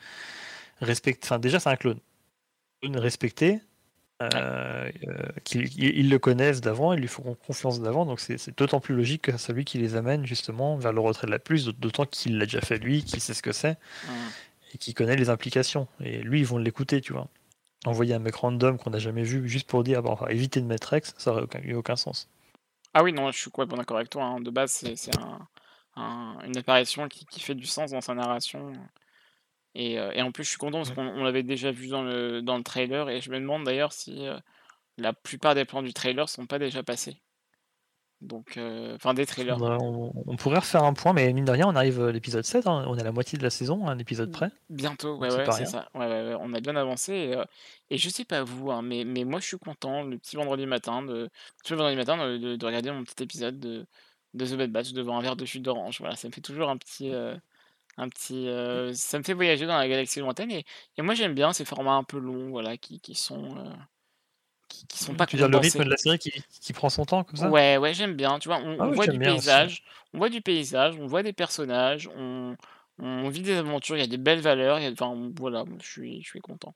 respecté. 0.81 1.21
Enfin, 1.27 1.39
déjà, 1.39 1.61
c'est 1.61 1.71
un 1.71 1.77
clone. 1.77 1.99
Respecté. 2.83 3.61
Euh, 4.23 4.89
euh, 5.09 5.23
qu'ils 5.43 5.77
ils- 5.83 6.09
le 6.09 6.19
connaissent 6.21 6.61
d'avant, 6.61 6.93
ils 6.93 7.01
lui 7.01 7.09
font 7.09 7.35
confiance 7.47 7.81
d'avant, 7.81 8.07
donc 8.07 8.21
c'est 8.21 8.57
d'autant 8.57 8.79
plus 8.79 8.95
logique 8.95 9.23
que 9.23 9.37
c'est 9.37 9.53
lui 9.53 9.65
qui 9.65 9.79
les 9.79 9.97
amène 9.97 10.27
justement 10.27 10.77
vers 10.77 10.93
le 10.93 11.01
retrait 11.01 11.27
de 11.27 11.33
la 11.33 11.41
plus, 11.41 11.65
d'autant 11.67 12.07
qu'il 12.07 12.39
l'a 12.39 12.45
déjà 12.47 12.61
fait 12.61 12.79
lui, 12.79 13.03
qu'il 13.03 13.21
sait 13.21 13.35
ce 13.35 13.43
que 13.43 13.51
c'est 13.51 13.79
et 14.75 14.79
qu'il 14.79 14.95
connaît 14.95 15.17
les 15.17 15.29
implications. 15.29 15.89
Et 16.05 16.23
lui, 16.23 16.39
ils 16.41 16.47
vont 16.47 16.59
l'écouter, 16.59 17.01
tu 17.01 17.13
vois. 17.13 17.29
Envoyer 17.87 18.15
un 18.15 18.19
mec 18.19 18.35
random 18.35 18.77
qu'on 18.77 18.91
n'a 18.91 18.99
jamais 18.99 19.23
vu 19.23 19.49
juste 19.49 19.69
pour 19.69 19.85
dire, 19.85 20.03
bon, 20.03 20.11
enfin, 20.11 20.27
éviter 20.27 20.61
de 20.61 20.67
mettre 20.67 20.89
Rex, 20.89 21.15
ça 21.17 21.31
aurait 21.31 21.43
aucun, 21.43 21.61
eu 21.63 21.75
aucun 21.75 21.95
sens. 21.95 22.29
Ah 22.95 23.03
oui, 23.03 23.13
non, 23.13 23.31
je 23.31 23.39
suis 23.39 23.51
complètement 23.51 23.79
d'accord 23.79 23.97
avec 23.99 24.11
toi. 24.11 24.25
hein. 24.25 24.41
De 24.41 24.51
base, 24.51 24.73
c'est 24.73 24.97
c'est 24.97 25.17
un, 25.19 25.47
un- 25.97 26.39
une 26.47 26.57
apparition 26.57 27.09
qui, 27.09 27.27
qui 27.27 27.41
fait 27.41 27.55
du 27.55 27.67
sens 27.67 27.91
dans 27.93 28.01
sa 28.01 28.15
narration. 28.15 28.73
Et, 29.75 29.99
euh, 29.99 30.13
et 30.13 30.23
en 30.23 30.33
plus, 30.33 30.45
je 30.45 30.51
suis 30.51 30.59
content 30.59 30.79
parce 30.79 30.91
qu'on 30.93 31.07
on 31.07 31.25
l'avait 31.25 31.43
déjà 31.43 31.71
vu 31.73 31.89
dans 31.89 32.03
le, 32.03 32.43
dans 32.43 32.57
le 32.59 32.63
trailer. 32.65 33.09
Et 33.11 33.21
je 33.21 33.31
me 33.31 33.39
demande 33.41 33.65
d'ailleurs 33.65 33.93
si 33.93 34.27
euh, 34.27 34.39
la 34.99 35.13
plupart 35.15 35.55
des 35.57 35.65
plans 35.67 35.83
du 35.83 35.95
trailer 35.95 36.29
sont 36.29 36.47
pas 36.47 36.59
déjà 36.61 36.83
passés. 36.83 37.23
Donc, 38.23 38.57
euh, 38.57 38.95
enfin, 38.95 39.15
des 39.15 39.27
trailers. 39.27 39.59
On, 39.61 40.13
on 40.27 40.37
pourrait 40.37 40.59
refaire 40.59 40.85
un 40.85 40.93
point, 40.95 41.13
mais 41.13 41.33
mine 41.33 41.45
de 41.45 41.51
rien, 41.51 41.67
on 41.67 41.75
arrive 41.77 42.01
à 42.01 42.13
l'épisode 42.13 42.45
7, 42.45 42.67
hein, 42.67 42.85
on 42.87 42.97
est 42.97 43.01
à 43.01 43.05
la 43.05 43.13
moitié 43.13 43.37
de 43.37 43.43
la 43.43 43.51
saison, 43.51 43.87
un 43.89 43.99
épisode 43.99 44.31
près. 44.31 44.51
Bientôt, 44.71 45.17
ouais, 45.19 45.29
c'est 45.31 45.37
ouais, 45.39 45.51
c'est 45.53 45.67
ça. 45.67 45.89
Ouais, 45.95 46.07
ouais, 46.07 46.37
on 46.41 46.53
a 46.55 46.61
bien 46.61 46.77
avancé. 46.77 47.13
Et, 47.13 47.37
euh, 47.37 47.45
et 47.91 47.99
je 47.99 48.09
sais 48.09 48.25
pas 48.25 48.43
vous, 48.45 48.71
hein, 48.71 48.83
mais, 48.83 49.05
mais 49.05 49.25
moi 49.25 49.41
je 49.41 49.47
suis 49.47 49.59
content 49.59 50.03
le 50.05 50.19
petit 50.19 50.37
vendredi 50.37 50.67
matin 50.67 51.03
de, 51.03 51.29
le 51.71 51.77
vendredi 51.77 51.97
matin 51.97 52.17
de, 52.17 52.39
de- 52.39 52.57
de 52.57 52.67
regarder 52.67 52.91
mon 52.93 53.03
petit 53.05 53.23
épisode 53.23 53.59
de, 53.59 53.87
de 54.35 54.47
The 54.47 54.57
Bad 54.57 54.71
Batch 54.73 54.93
devant 54.93 55.19
un 55.19 55.23
verre 55.23 55.37
de 55.37 55.45
jus 55.45 55.61
d'orange. 55.61 55.99
Voilà, 55.99 56.15
ça 56.17 56.29
me 56.29 56.33
fait 56.33 56.41
toujours 56.41 56.71
un 56.71 56.77
petit. 56.77 57.13
euh, 57.13 57.37
un 57.99 58.09
petit 58.09 58.49
euh, 58.49 58.93
ça 58.95 59.19
me 59.19 59.25
fait 59.25 59.35
voyager 59.35 59.67
dans 59.67 59.77
la 59.79 59.89
galaxie 59.89 60.21
lointaine. 60.21 60.51
Et, 60.51 60.65
et 60.99 61.03
moi 61.03 61.15
j'aime 61.15 61.35
bien 61.35 61.53
ces 61.53 61.65
formats 61.65 61.95
un 61.97 62.05
peu 62.05 62.19
longs, 62.19 62.51
voilà, 62.51 62.77
qui, 62.79 63.01
qui 63.01 63.15
sont. 63.15 63.57
euh, 63.59 63.71
qui, 64.73 64.87
qui 64.87 64.99
sont 65.05 65.15
pas 65.15 65.27
Tu 65.27 65.37
veux 65.37 65.43
dire 65.43 65.49
le 65.49 65.59
rythme 65.59 65.85
de 65.85 65.91
la 65.91 65.97
série 65.97 66.19
qui, 66.19 66.33
qui 66.61 66.73
prend 66.73 66.89
son 66.89 67.05
temps 67.05 67.25
comme 67.25 67.37
ça? 67.37 67.51
Ouais, 67.51 67.77
ouais, 67.77 67.95
j'aime 67.95 68.15
bien. 68.15 68.39
Tu 68.39 68.49
vois, 68.49 68.59
on, 68.59 68.77
Ah 68.79 68.85
on 68.85 68.89
oui, 68.89 68.97
voit 68.97 69.07
du 69.07 69.19
aussi. 69.19 69.31
paysage, 69.31 69.83
on 70.15 70.19
voit 70.19 70.29
du 70.29 70.41
paysage, 70.41 70.97
on 70.99 71.07
voit 71.07 71.23
des 71.23 71.33
personnages, 71.33 72.09
on, 72.17 72.57
on 72.99 73.29
vit 73.29 73.43
des 73.43 73.57
aventures, 73.57 73.97
il 73.97 74.01
y 74.01 74.05
a 74.05 74.07
des 74.07 74.19
belles 74.19 74.41
valeurs, 74.41 74.79
il 74.79 74.85
y 74.85 74.87
a, 74.87 74.93
enfin, 74.93 75.31
voilà, 75.37 75.65
je 75.81 75.87
suis, 75.89 76.23
je 76.23 76.29
suis 76.29 76.41
content. 76.41 76.75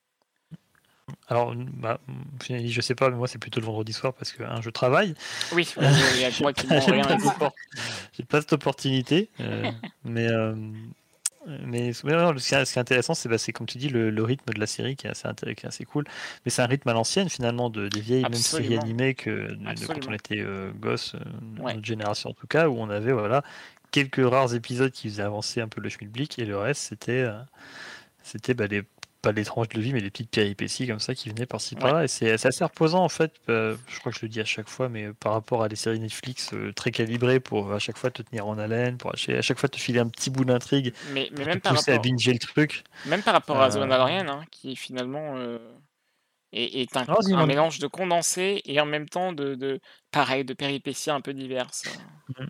Alors, 1.28 1.54
bah, 1.56 2.00
je 2.48 2.80
sais 2.80 2.94
pas, 2.94 3.10
mais 3.10 3.16
moi 3.16 3.28
c'est 3.28 3.38
plutôt 3.38 3.60
le 3.60 3.66
vendredi 3.66 3.92
soir 3.92 4.12
parce 4.12 4.32
que 4.32 4.42
un, 4.42 4.60
je 4.60 4.70
travaille. 4.70 5.14
Oui, 5.54 5.68
il 5.76 6.20
y 6.20 6.24
a 6.24 6.30
moi 6.40 6.52
qui 6.52 6.66
rien 6.90 7.04
j'ai 8.12 8.24
pas 8.24 8.40
cette 8.40 8.52
opportunité, 8.52 9.28
euh, 9.40 9.70
mais, 10.04 10.26
euh, 10.28 10.54
mais, 11.64 11.92
non, 12.04 12.36
ce, 12.38 12.48
qui 12.48 12.54
est, 12.54 12.78
intéressant, 12.78 13.14
c'est 13.14 13.28
bah, 13.28 13.36
comme 13.54 13.66
tu 13.66 13.78
dis 13.78 13.88
le, 13.88 14.10
le 14.10 14.22
rythme 14.22 14.52
de 14.52 14.58
la 14.58 14.66
série 14.66 14.96
qui 14.96 15.06
est 15.06 15.10
assez, 15.10 15.28
qui 15.54 15.64
est 15.64 15.66
assez 15.66 15.84
cool. 15.84 16.04
Mais 16.44 16.50
c'est 16.50 16.62
un 16.62 16.66
rythme 16.66 16.88
à 16.88 16.92
l'ancienne 16.92 17.28
finalement 17.28 17.70
de, 17.70 17.88
des 17.88 18.00
vieilles 18.00 18.22
même 18.22 18.34
séries 18.34 18.76
animées 18.76 19.14
que 19.14 19.30
de- 19.30 19.54
de, 19.54 19.86
quand 19.86 20.08
on 20.08 20.12
était 20.12 20.40
euh, 20.40 20.72
gosse, 20.72 21.14
euh, 21.14 21.62
Ouais. 21.62 21.74
notre 21.74 21.86
génération 21.86 22.30
en 22.30 22.34
tout 22.34 22.46
cas, 22.46 22.68
où 22.68 22.76
on 22.78 22.90
avait 22.90 23.12
voilà 23.12 23.42
quelques 23.92 24.28
rares 24.28 24.54
épisodes 24.54 24.90
qui 24.90 25.08
faisaient 25.08 25.22
avancer 25.22 25.60
un 25.60 25.68
peu 25.68 25.80
le 25.80 25.88
schmilblick 25.88 26.38
et 26.38 26.44
le 26.44 26.58
reste 26.58 26.82
c'était 26.82 27.22
euh, 27.22 27.38
c'était 28.22 28.54
bah, 28.54 28.66
les 28.66 28.82
pas 29.26 29.32
les 29.32 29.44
tranches 29.44 29.68
de 29.68 29.80
vie 29.80 29.92
mais 29.92 30.00
les 30.00 30.10
petites 30.10 30.30
péripéties 30.30 30.86
comme 30.86 31.00
ça 31.00 31.14
qui 31.14 31.28
venaient 31.30 31.46
par-ci 31.46 31.74
Ouais. 31.74 31.80
par-là 31.80 32.04
et 32.04 32.08
c'est 32.08 32.32
assez 32.32 32.62
reposant 32.64 33.02
en 33.02 33.08
fait 33.08 33.32
euh, 33.48 33.76
je 33.88 33.98
crois 33.98 34.12
que 34.12 34.18
je 34.18 34.24
le 34.24 34.28
dis 34.28 34.40
à 34.40 34.44
chaque 34.44 34.68
fois 34.68 34.88
mais 34.88 35.12
par 35.12 35.32
rapport 35.32 35.62
à 35.62 35.68
des 35.68 35.76
séries 35.76 35.98
Netflix 36.00 36.50
euh, 36.54 36.72
très 36.72 36.90
calibrées 36.92 37.40
pour 37.40 37.72
à 37.72 37.78
chaque 37.78 37.98
fois 37.98 38.10
te 38.10 38.22
tenir 38.22 38.46
en 38.46 38.56
haleine 38.58 38.96
pour 38.98 39.12
à 39.12 39.16
chaque 39.16 39.36
à 39.36 39.54
fois 39.58 39.68
te 39.68 39.78
filer 39.78 39.98
un 40.00 40.08
petit 40.08 40.30
bout 40.30 40.44
d'intrigue 40.44 40.92
Mais, 41.12 41.28
mais 41.32 41.36
pour 41.38 41.46
même 41.46 41.58
te 41.58 41.62
par 41.64 41.74
pousser 41.74 41.90
à 41.90 41.94
rapport, 41.94 42.10
binger 42.10 42.32
le 42.32 42.38
truc 42.38 42.84
même 43.06 43.22
par 43.22 43.34
rapport 43.34 43.60
à 43.60 43.68
The 43.70 43.76
Euh, 43.76 43.80
Mandalorian, 43.80 44.28
hein, 44.28 44.44
qui 44.50 44.76
finalement 44.76 45.34
euh, 46.54 46.58
est, 46.58 46.96
un, 46.96 47.04
Ah, 47.08 47.16
un 47.34 47.46
mélange 47.46 47.78
de 47.78 47.86
condensé 47.86 48.62
et 48.64 48.80
en 48.80 48.86
même 48.86 49.08
temps 49.08 49.32
de, 49.32 49.54
de 49.54 49.80
pareil, 50.10 50.44
de 50.44 50.54
péripéties 50.54 51.10
un 51.10 51.20
peu 51.20 51.34
diverses. 51.34 51.84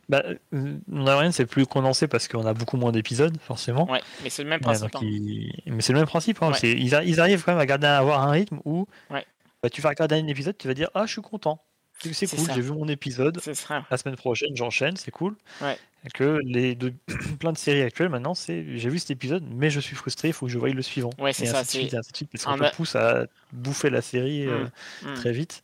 bah, 0.08 0.22
euh, 0.54 0.78
Mandalorian 0.86 1.32
c'est 1.32 1.46
plus 1.46 1.66
condensé 1.66 2.06
parce 2.08 2.28
qu'on 2.28 2.46
a 2.46 2.54
beaucoup 2.54 2.76
moins 2.76 2.92
d'épisodes 2.92 3.36
forcément 3.40 3.90
Ouais, 3.90 4.00
mais 4.22 4.30
c'est 4.30 4.42
le 4.42 4.48
même 4.50 4.60
principe. 4.60 4.94
hein. 4.94 5.00
ils- 5.02 5.52
Mais 5.66 5.80
c'est 5.82 5.92
le 5.92 5.98
même 5.98 6.08
principe. 6.08 6.42
hein, 6.42 6.48
Ouais. 6.52 6.58
c'est- 6.58 6.72
Ils, 6.72 6.94
a- 6.94 7.04
ils 7.04 7.20
arrivent 7.20 7.42
quand 7.44 7.52
même 7.52 7.60
à 7.60 7.66
garder 7.66 7.86
à 7.86 7.98
avoir 7.98 8.22
un 8.22 8.30
rythme 8.30 8.60
où 8.64 8.86
Ouais. 9.10 9.24
bah, 9.62 9.70
tu 9.70 9.80
vas 9.80 9.88
regarder 9.90 10.16
un 10.16 10.26
épisode, 10.26 10.56
tu 10.58 10.68
vas 10.68 10.74
dire 10.74 10.90
Ah, 10.94 11.06
je 11.06 11.12
suis 11.12 11.22
content. 11.22 11.60
C'est 12.00 12.26
cool, 12.28 12.46
j'ai 12.54 12.60
vu 12.60 12.70
mon 12.72 12.88
épisode. 12.88 13.38
C'est 13.42 13.54
ça. 13.54 13.84
La 13.90 13.96
semaine 13.96 14.16
prochaine, 14.16 14.54
j'enchaîne, 14.54 14.96
c'est 14.96 15.10
cool. 15.10 15.34
Ouais. 15.60 15.76
Que 16.14 16.38
les 16.44 16.74
deux- 16.74 16.94
plein 17.40 17.52
de 17.52 17.58
séries 17.58 17.82
actuelles 17.82 18.08
maintenant, 18.10 18.34
c'est 18.34 18.78
j'ai 18.78 18.88
vu 18.88 18.98
cet 18.98 19.10
épisode, 19.10 19.42
mais 19.50 19.70
je 19.70 19.80
suis 19.80 19.96
frustré, 19.96 20.28
il 20.28 20.34
faut 20.34 20.46
que 20.46 20.52
je 20.52 20.58
voie 20.58 20.68
le 20.68 20.82
suivant. 20.82 21.10
Ouais, 21.18 21.32
c'est 21.32 21.44
et 21.44 21.46
ça, 21.46 21.58
ainsi 21.60 21.78
de 21.78 21.80
suite, 21.80 21.90
c'est 21.90 21.96
et 21.96 21.98
ainsi 21.98 22.12
de 22.12 22.16
suite, 22.16 22.30
parce 22.30 22.46
un 22.46 22.56
qu'on 22.58 22.70
te 22.70 22.76
pousse 22.76 22.94
à 22.96 23.26
bouffer 23.52 23.90
la 23.90 24.02
série 24.02 24.46
euh, 24.46 24.66
Mm, 25.02 25.10
mm. 25.10 25.14
très 25.14 25.32
vite. 25.32 25.62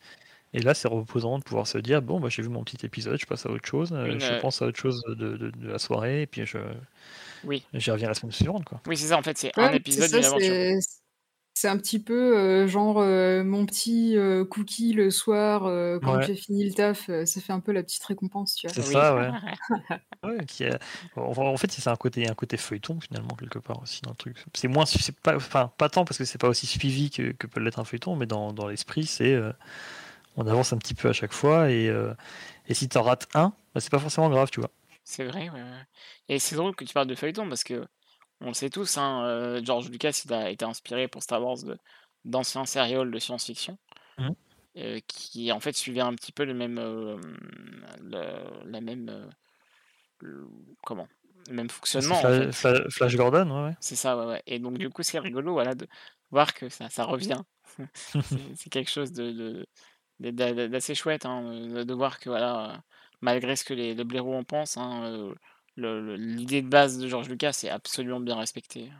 Et 0.54 0.60
là, 0.60 0.74
c'est 0.74 0.88
reposant 0.88 1.38
de 1.38 1.44
pouvoir 1.44 1.66
se 1.66 1.78
dire 1.78 2.02
bon, 2.02 2.18
bah, 2.20 2.28
j'ai 2.28 2.42
vu 2.42 2.48
mon 2.48 2.62
petit 2.64 2.84
épisode, 2.84 3.18
je 3.20 3.24
passe 3.26 3.46
à 3.46 3.50
autre 3.50 3.66
chose, 3.68 3.92
euh, 3.92 4.04
Une, 4.06 4.20
je 4.20 4.32
euh, 4.32 4.40
pense 4.40 4.60
à 4.62 4.66
autre 4.66 4.78
chose 4.78 5.02
de, 5.08 5.14
de- 5.14 5.50
de 5.50 5.68
la 5.68 5.78
soirée, 5.78 6.22
et 6.22 6.26
puis 6.26 6.44
je 6.44 6.58
Oui, 7.44 7.64
j'y 7.74 7.90
reviens 7.90 8.08
la 8.08 8.14
semaine 8.14 8.32
suivante. 8.32 8.64
Quoi. 8.64 8.80
oui, 8.86 8.96
c'est 8.96 9.06
ça. 9.08 9.18
En 9.18 9.22
fait, 9.22 9.38
c'est 9.38 9.56
Ouais, 9.56 9.64
un 9.64 9.72
épisode 9.72 10.10
d'une 10.10 10.24
aventure. 10.24 10.74
C'est 11.62 11.68
un 11.68 11.76
petit 11.78 12.00
peu 12.02 12.36
euh, 12.36 12.66
genre 12.66 12.98
euh, 12.98 13.44
mon 13.44 13.66
petit 13.66 14.16
euh, 14.16 14.44
cookie 14.44 14.92
le 14.92 15.10
soir 15.12 15.64
euh, 15.66 16.00
quand 16.00 16.20
Ouais. 16.20 16.26
j'ai 16.26 16.34
fini 16.34 16.64
le 16.66 16.74
taf, 16.74 17.08
euh, 17.08 17.24
ça 17.24 17.40
fait 17.40 17.52
un 17.52 17.60
peu 17.60 17.70
la 17.70 17.84
petite 17.84 18.02
récompense, 18.04 18.56
tu 18.56 18.66
vois. 18.66 18.74
C'est 18.74 18.82
Oui. 18.88 18.94
ça, 18.94 19.14
ouais. 19.14 19.32
Ouais, 20.24 20.46
qui 20.46 20.64
est- 20.64 20.78
en 21.16 21.56
fait, 21.56 21.72
c'est 21.72 21.88
un 21.88 21.96
côté, 21.96 22.28
un 22.28 22.34
côté 22.34 22.56
feuilleton 22.56 23.00
finalement 23.00 23.34
quelque 23.36 23.58
part 23.58 23.82
aussi 23.82 24.02
dans 24.02 24.10
le 24.10 24.16
truc. 24.16 24.36
C'est 24.54 24.68
moins, 24.68 24.86
c'est 24.86 25.16
pas, 25.20 25.34
enfin 25.36 25.72
pas 25.78 25.88
tant 25.88 26.04
parce 26.04 26.18
que 26.18 26.24
c'est 26.24 26.38
pas 26.38 26.48
aussi 26.48 26.66
suivi 26.66 27.10
que, 27.10 27.32
que 27.32 27.46
peut 27.48 27.60
l'être 27.60 27.80
un 27.80 27.84
feuilleton, 27.84 28.16
mais 28.16 28.26
dans, 28.26 28.52
dans 28.52 28.68
l'esprit, 28.68 29.04
c'est 29.06 29.34
euh, 29.34 29.52
on 30.36 30.46
avance 30.46 30.72
un 30.72 30.78
petit 30.78 30.94
peu 30.94 31.08
à 31.10 31.14
chaque 31.14 31.32
fois 31.32 31.70
et, 31.70 31.88
euh, 31.88 32.14
et 32.68 32.74
si 32.74 32.88
t'en 32.88 33.02
rates 33.02 33.28
un, 33.34 33.54
bah, 33.74 33.80
c'est 33.80 33.90
pas 33.90 33.98
forcément 34.00 34.30
grave, 34.30 34.50
tu 34.50 34.60
vois. 34.60 34.70
C'est 35.04 35.24
vrai, 35.24 35.48
ouais, 35.50 35.62
ouais. 35.62 35.82
Et 36.28 36.38
c'est 36.38 36.54
drôle 36.56 36.74
que 36.76 36.84
tu 36.84 36.94
parles 36.94 37.06
de 37.08 37.14
feuilleton 37.14 37.48
parce 37.48 37.64
que 37.64 37.86
on 38.42 38.48
le 38.48 38.54
sait 38.54 38.70
tous, 38.70 38.98
hein, 38.98 39.24
euh, 39.24 39.60
George 39.64 39.88
Lucas 39.90 40.22
il 40.24 40.32
a 40.32 40.50
été 40.50 40.64
inspiré 40.64 41.08
pour 41.08 41.22
Star 41.22 41.42
Wars 41.42 41.58
d'anciens 42.24 42.66
sérioles 42.66 43.10
de 43.10 43.18
science-fiction 43.18 43.78
Mhm. 44.18 44.34
euh, 44.78 45.00
qui 45.06 45.50
en 45.52 45.60
fait 45.60 45.74
suivaient 45.74 46.00
un 46.00 46.14
petit 46.14 46.32
peu 46.32 46.44
le 46.44 46.54
même, 46.54 46.78
euh, 46.78 47.16
le- 48.02 48.70
la 48.70 48.80
même, 48.80 49.08
euh, 49.08 49.26
le- 50.20 50.46
comment, 50.84 51.08
le 51.48 51.54
même 51.54 51.70
fonctionnement 51.70 52.16
en 52.16 52.20
Fla- 52.20 52.52
fait. 52.52 52.52
Fla- 52.52 52.90
Flash 52.90 53.16
Gordon, 53.16 53.50
ouais, 53.50 53.68
ouais. 53.70 53.76
C'est 53.80 53.96
ça, 53.96 54.16
ouais, 54.16 54.26
ouais. 54.26 54.42
Et 54.46 54.58
donc 54.58 54.78
du 54.78 54.88
coup 54.90 55.02
c'est 55.02 55.18
rigolo, 55.18 55.52
voilà, 55.52 55.74
de 55.74 55.86
voir 56.30 56.54
que 56.54 56.68
ça, 56.68 56.88
ça 56.90 57.04
revient. 57.04 57.40
C'est 58.56 58.70
quelque 58.70 58.90
chose 58.90 59.12
de, 59.12 59.30
de- 59.32 59.66
de- 60.20 60.30
d'a- 60.30 60.68
d'assez 60.68 60.94
chouette 60.94 61.26
hein, 61.26 61.84
de, 61.84 61.94
voir 61.94 62.18
que 62.18 62.28
voilà, 62.28 62.82
malgré 63.20 63.56
ce 63.56 63.64
que 63.64 63.74
les, 63.74 63.94
les 63.94 64.04
blaireaux 64.04 64.34
en 64.34 64.44
pensent, 64.44 64.76
hein, 64.76 65.32
l'idée 65.76 66.62
de 66.62 66.68
base 66.68 66.98
de 66.98 67.08
George 67.08 67.28
Lucas 67.28 67.60
est 67.64 67.68
absolument 67.68 68.20
bien 68.20 68.36
respectée. 68.36 68.90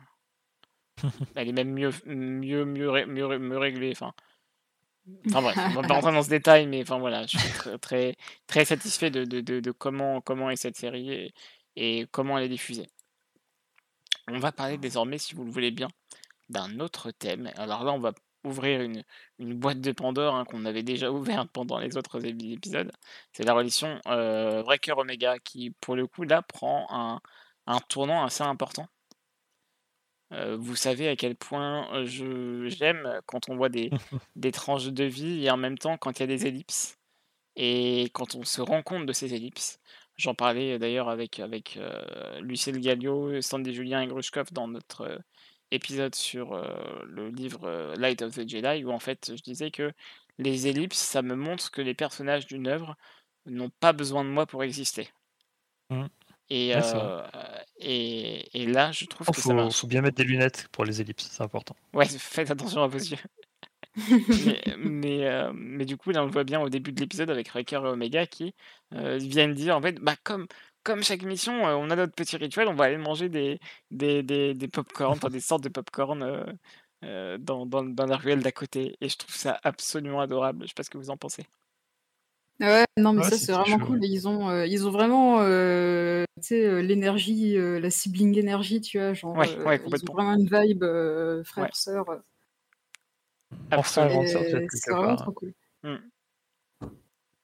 Elle 1.35 1.49
est 1.49 1.53
même 1.53 1.71
mieux, 1.71 1.91
mieux, 2.05 2.65
mieux, 2.65 3.05
mieux, 3.05 3.39
mieux 3.39 3.57
réglée. 3.57 3.91
Enfin, 3.91 4.13
enfin 5.27 5.41
bref, 5.41 5.57
on 5.57 5.81
va 5.81 5.87
pas 5.87 5.93
rentrer 5.95 6.11
dans 6.13 6.23
ce 6.23 6.29
détail, 6.29 6.67
mais 6.67 6.81
enfin 6.81 6.99
voilà, 6.99 7.25
je 7.25 7.37
suis 7.37 7.51
très, 7.51 7.77
très, 7.77 8.15
très 8.47 8.65
satisfait 8.65 9.11
de, 9.11 9.25
de, 9.25 9.41
de, 9.41 9.59
de 9.59 9.71
comment, 9.71 10.21
comment 10.21 10.49
est 10.49 10.55
cette 10.55 10.77
série 10.77 11.11
et, 11.11 11.33
et 11.75 12.07
comment 12.11 12.37
elle 12.37 12.45
est 12.45 12.49
diffusée. 12.49 12.87
On 14.27 14.39
va 14.39 14.51
parler 14.51 14.77
désormais, 14.77 15.17
si 15.17 15.35
vous 15.35 15.43
le 15.43 15.51
voulez 15.51 15.71
bien, 15.71 15.89
d'un 16.49 16.79
autre 16.79 17.11
thème. 17.11 17.51
Alors 17.55 17.83
là, 17.83 17.91
on 17.91 17.99
va 17.99 18.13
ouvrir 18.43 18.81
une, 18.81 19.03
une 19.39 19.53
boîte 19.55 19.81
de 19.81 19.91
Pandore 19.91 20.35
hein, 20.35 20.45
qu'on 20.45 20.65
avait 20.65 20.83
déjà 20.83 21.11
ouverte 21.11 21.49
pendant 21.51 21.79
les 21.79 21.97
autres 21.97 22.19
épi- 22.21 22.53
épisodes. 22.53 22.91
C'est 23.33 23.43
la 23.43 23.53
relation 23.53 23.99
euh, 24.07 24.63
Breaker 24.63 24.93
Omega 24.97 25.39
qui, 25.39 25.71
pour 25.81 25.95
le 25.95 26.07
coup, 26.07 26.23
là, 26.23 26.41
prend 26.41 26.87
un, 26.91 27.21
un 27.67 27.79
tournant 27.81 28.23
assez 28.23 28.43
important. 28.43 28.87
euh, 30.33 30.57
vous 30.57 30.75
savez 30.75 31.07
à 31.09 31.15
quel 31.15 31.35
point 31.35 32.05
je 32.05 32.67
j'aime 32.69 33.19
quand 33.25 33.49
on 33.49 33.55
voit 33.55 33.69
des, 33.69 33.91
des 34.35 34.51
tranches 34.51 34.87
de 34.87 35.03
vie 35.03 35.45
et 35.45 35.51
en 35.51 35.57
même 35.57 35.77
temps 35.77 35.97
quand 35.97 36.19
il 36.19 36.21
y 36.21 36.23
a 36.23 36.27
des 36.27 36.47
ellipses 36.47 36.97
et 37.55 38.05
quand 38.13 38.35
on 38.35 38.43
se 38.45 38.61
rend 38.61 38.83
compte 38.83 39.05
de 39.05 39.13
ces 39.13 39.33
ellipses. 39.35 39.79
J'en 40.17 40.35
parlais 40.35 40.79
d'ailleurs 40.79 41.09
avec, 41.09 41.39
avec 41.39 41.77
euh, 41.77 42.39
Lucille 42.41 42.79
Gallio, 42.81 43.41
Sandy 43.41 43.73
Julien 43.73 44.01
et 44.01 44.07
Grushkov 44.07 44.53
dans 44.53 44.67
notre 44.67 45.19
épisode 45.73 46.15
sur 46.15 46.53
euh, 46.53 47.03
le 47.05 47.29
livre 47.29 47.93
Light 47.97 48.21
of 48.21 48.35
the 48.35 48.47
Jedi, 48.47 48.83
où 48.85 48.91
en 48.91 48.99
fait 48.99 49.33
je 49.35 49.41
disais 49.41 49.71
que 49.71 49.91
les 50.37 50.67
ellipses, 50.67 50.99
ça 50.99 51.21
me 51.21 51.35
montre 51.35 51.71
que 51.71 51.81
les 51.81 51.93
personnages 51.95 52.47
d'une 52.47 52.67
œuvre 52.67 52.95
n'ont 53.45 53.69
pas 53.69 53.93
besoin 53.93 54.23
de 54.25 54.29
moi 54.29 54.45
pour 54.47 54.63
exister. 54.63 55.09
Mm. 55.89 56.07
Et, 56.49 56.73
Ouais, 56.75 56.81
euh, 56.93 57.27
et, 57.77 58.61
et 58.63 58.65
là, 58.67 58.91
je 58.91 59.05
trouve 59.05 59.29
Il 59.29 59.33
que 59.33 59.41
ça 59.41 59.53
faut, 59.53 59.53
marche. 59.53 59.75
faut 59.75 59.87
bien 59.87 60.01
mettre 60.01 60.17
des 60.17 60.23
lunettes 60.23 60.67
pour 60.71 60.85
les 60.85 61.01
ellipses, 61.01 61.29
c'est 61.31 61.43
important. 61.43 61.75
Ouais, 61.93 62.07
faites 62.19 62.51
attention 62.51 62.83
à 62.83 62.87
vos 62.87 62.97
yeux. 62.97 63.17
mais, 64.27 64.61
mais, 64.77 65.25
euh, 65.27 65.51
mais 65.55 65.85
du 65.85 65.97
coup, 65.97 66.11
là, 66.11 66.21
on 66.23 66.25
le 66.25 66.31
voit 66.31 66.43
bien 66.43 66.61
au 66.61 66.69
début 66.69 66.91
de 66.91 66.99
l'épisode 66.99 67.29
avec 67.29 67.49
Wrecker 67.49 67.77
et 67.85 67.89
Omega 67.89 68.25
qui 68.27 68.53
euh, 68.93 69.17
viennent 69.17 69.53
dire, 69.53 69.77
en 69.77 69.81
fait, 69.81 69.99
bah, 69.99 70.15
comme, 70.23 70.47
comme 70.83 71.03
chaque 71.03 71.23
mission, 71.23 71.65
euh, 71.67 71.73
on 71.75 71.89
a 71.89 71.95
notre 71.95 72.13
petit 72.13 72.37
rituel, 72.37 72.67
on 72.67 72.75
va 72.75 72.85
aller 72.85 72.97
manger 72.97 73.29
des, 73.29 73.59
des, 73.91 74.23
des, 74.23 74.53
des 74.53 74.67
pop-corn, 74.67 75.13
enfin, 75.13 75.29
des 75.29 75.39
sortes 75.39 75.63
de 75.63 75.69
pop-corn 75.69 76.21
euh, 76.23 76.43
euh, 77.03 77.37
dans, 77.37 77.65
dans, 77.65 77.83
dans 77.83 78.05
la 78.05 78.17
ruelle 78.17 78.41
d'à 78.43 78.51
côté. 78.51 78.95
Et 79.01 79.09
je 79.09 79.17
trouve 79.17 79.35
ça 79.35 79.59
absolument 79.63 80.21
adorable. 80.21 80.63
Je 80.63 80.67
sais 80.67 80.73
pas 80.75 80.83
ce 80.83 80.89
que 80.89 80.97
vous 80.97 81.09
en 81.09 81.17
pensez. 81.17 81.45
Ouais, 82.59 82.85
non, 82.97 83.13
mais 83.13 83.23
Ouais, 83.23 83.29
ça, 83.29 83.37
c'est 83.37 83.51
vraiment 83.51 83.79
cool. 83.79 83.99
ouais. 83.99 84.07
Ils 84.07 84.27
ont, 84.27 84.49
euh, 84.49 84.67
ils 84.67 84.87
ont 84.87 84.91
vraiment 84.91 85.39
euh, 85.41 86.23
tu 86.37 86.47
sais, 86.49 86.65
euh, 86.65 86.81
l'énergie, 86.81 87.57
euh, 87.57 87.79
la 87.79 87.89
sibling 87.89 88.37
énergie, 88.37 88.79
tu 88.79 88.99
vois. 88.99 89.13
Genre, 89.13 89.35
Ouais, 89.35 89.49
euh, 89.57 89.65
ouais, 89.65 89.81
ils 89.87 90.09
ont 90.09 90.13
vraiment 90.13 90.33
une 90.33 90.47
vibe 90.47 90.83
euh, 90.83 91.39
Ouais, 91.39 91.43
frère-sœur. 91.45 92.05
Grand 93.69 93.81
frère, 93.81 94.11
sœur, 94.27 94.43
peut-être 94.43 94.71
c'est 94.71 94.91
vraiment 94.91 95.15
trop 95.15 95.31
cool. 95.31 95.53
Mm. 95.81 95.95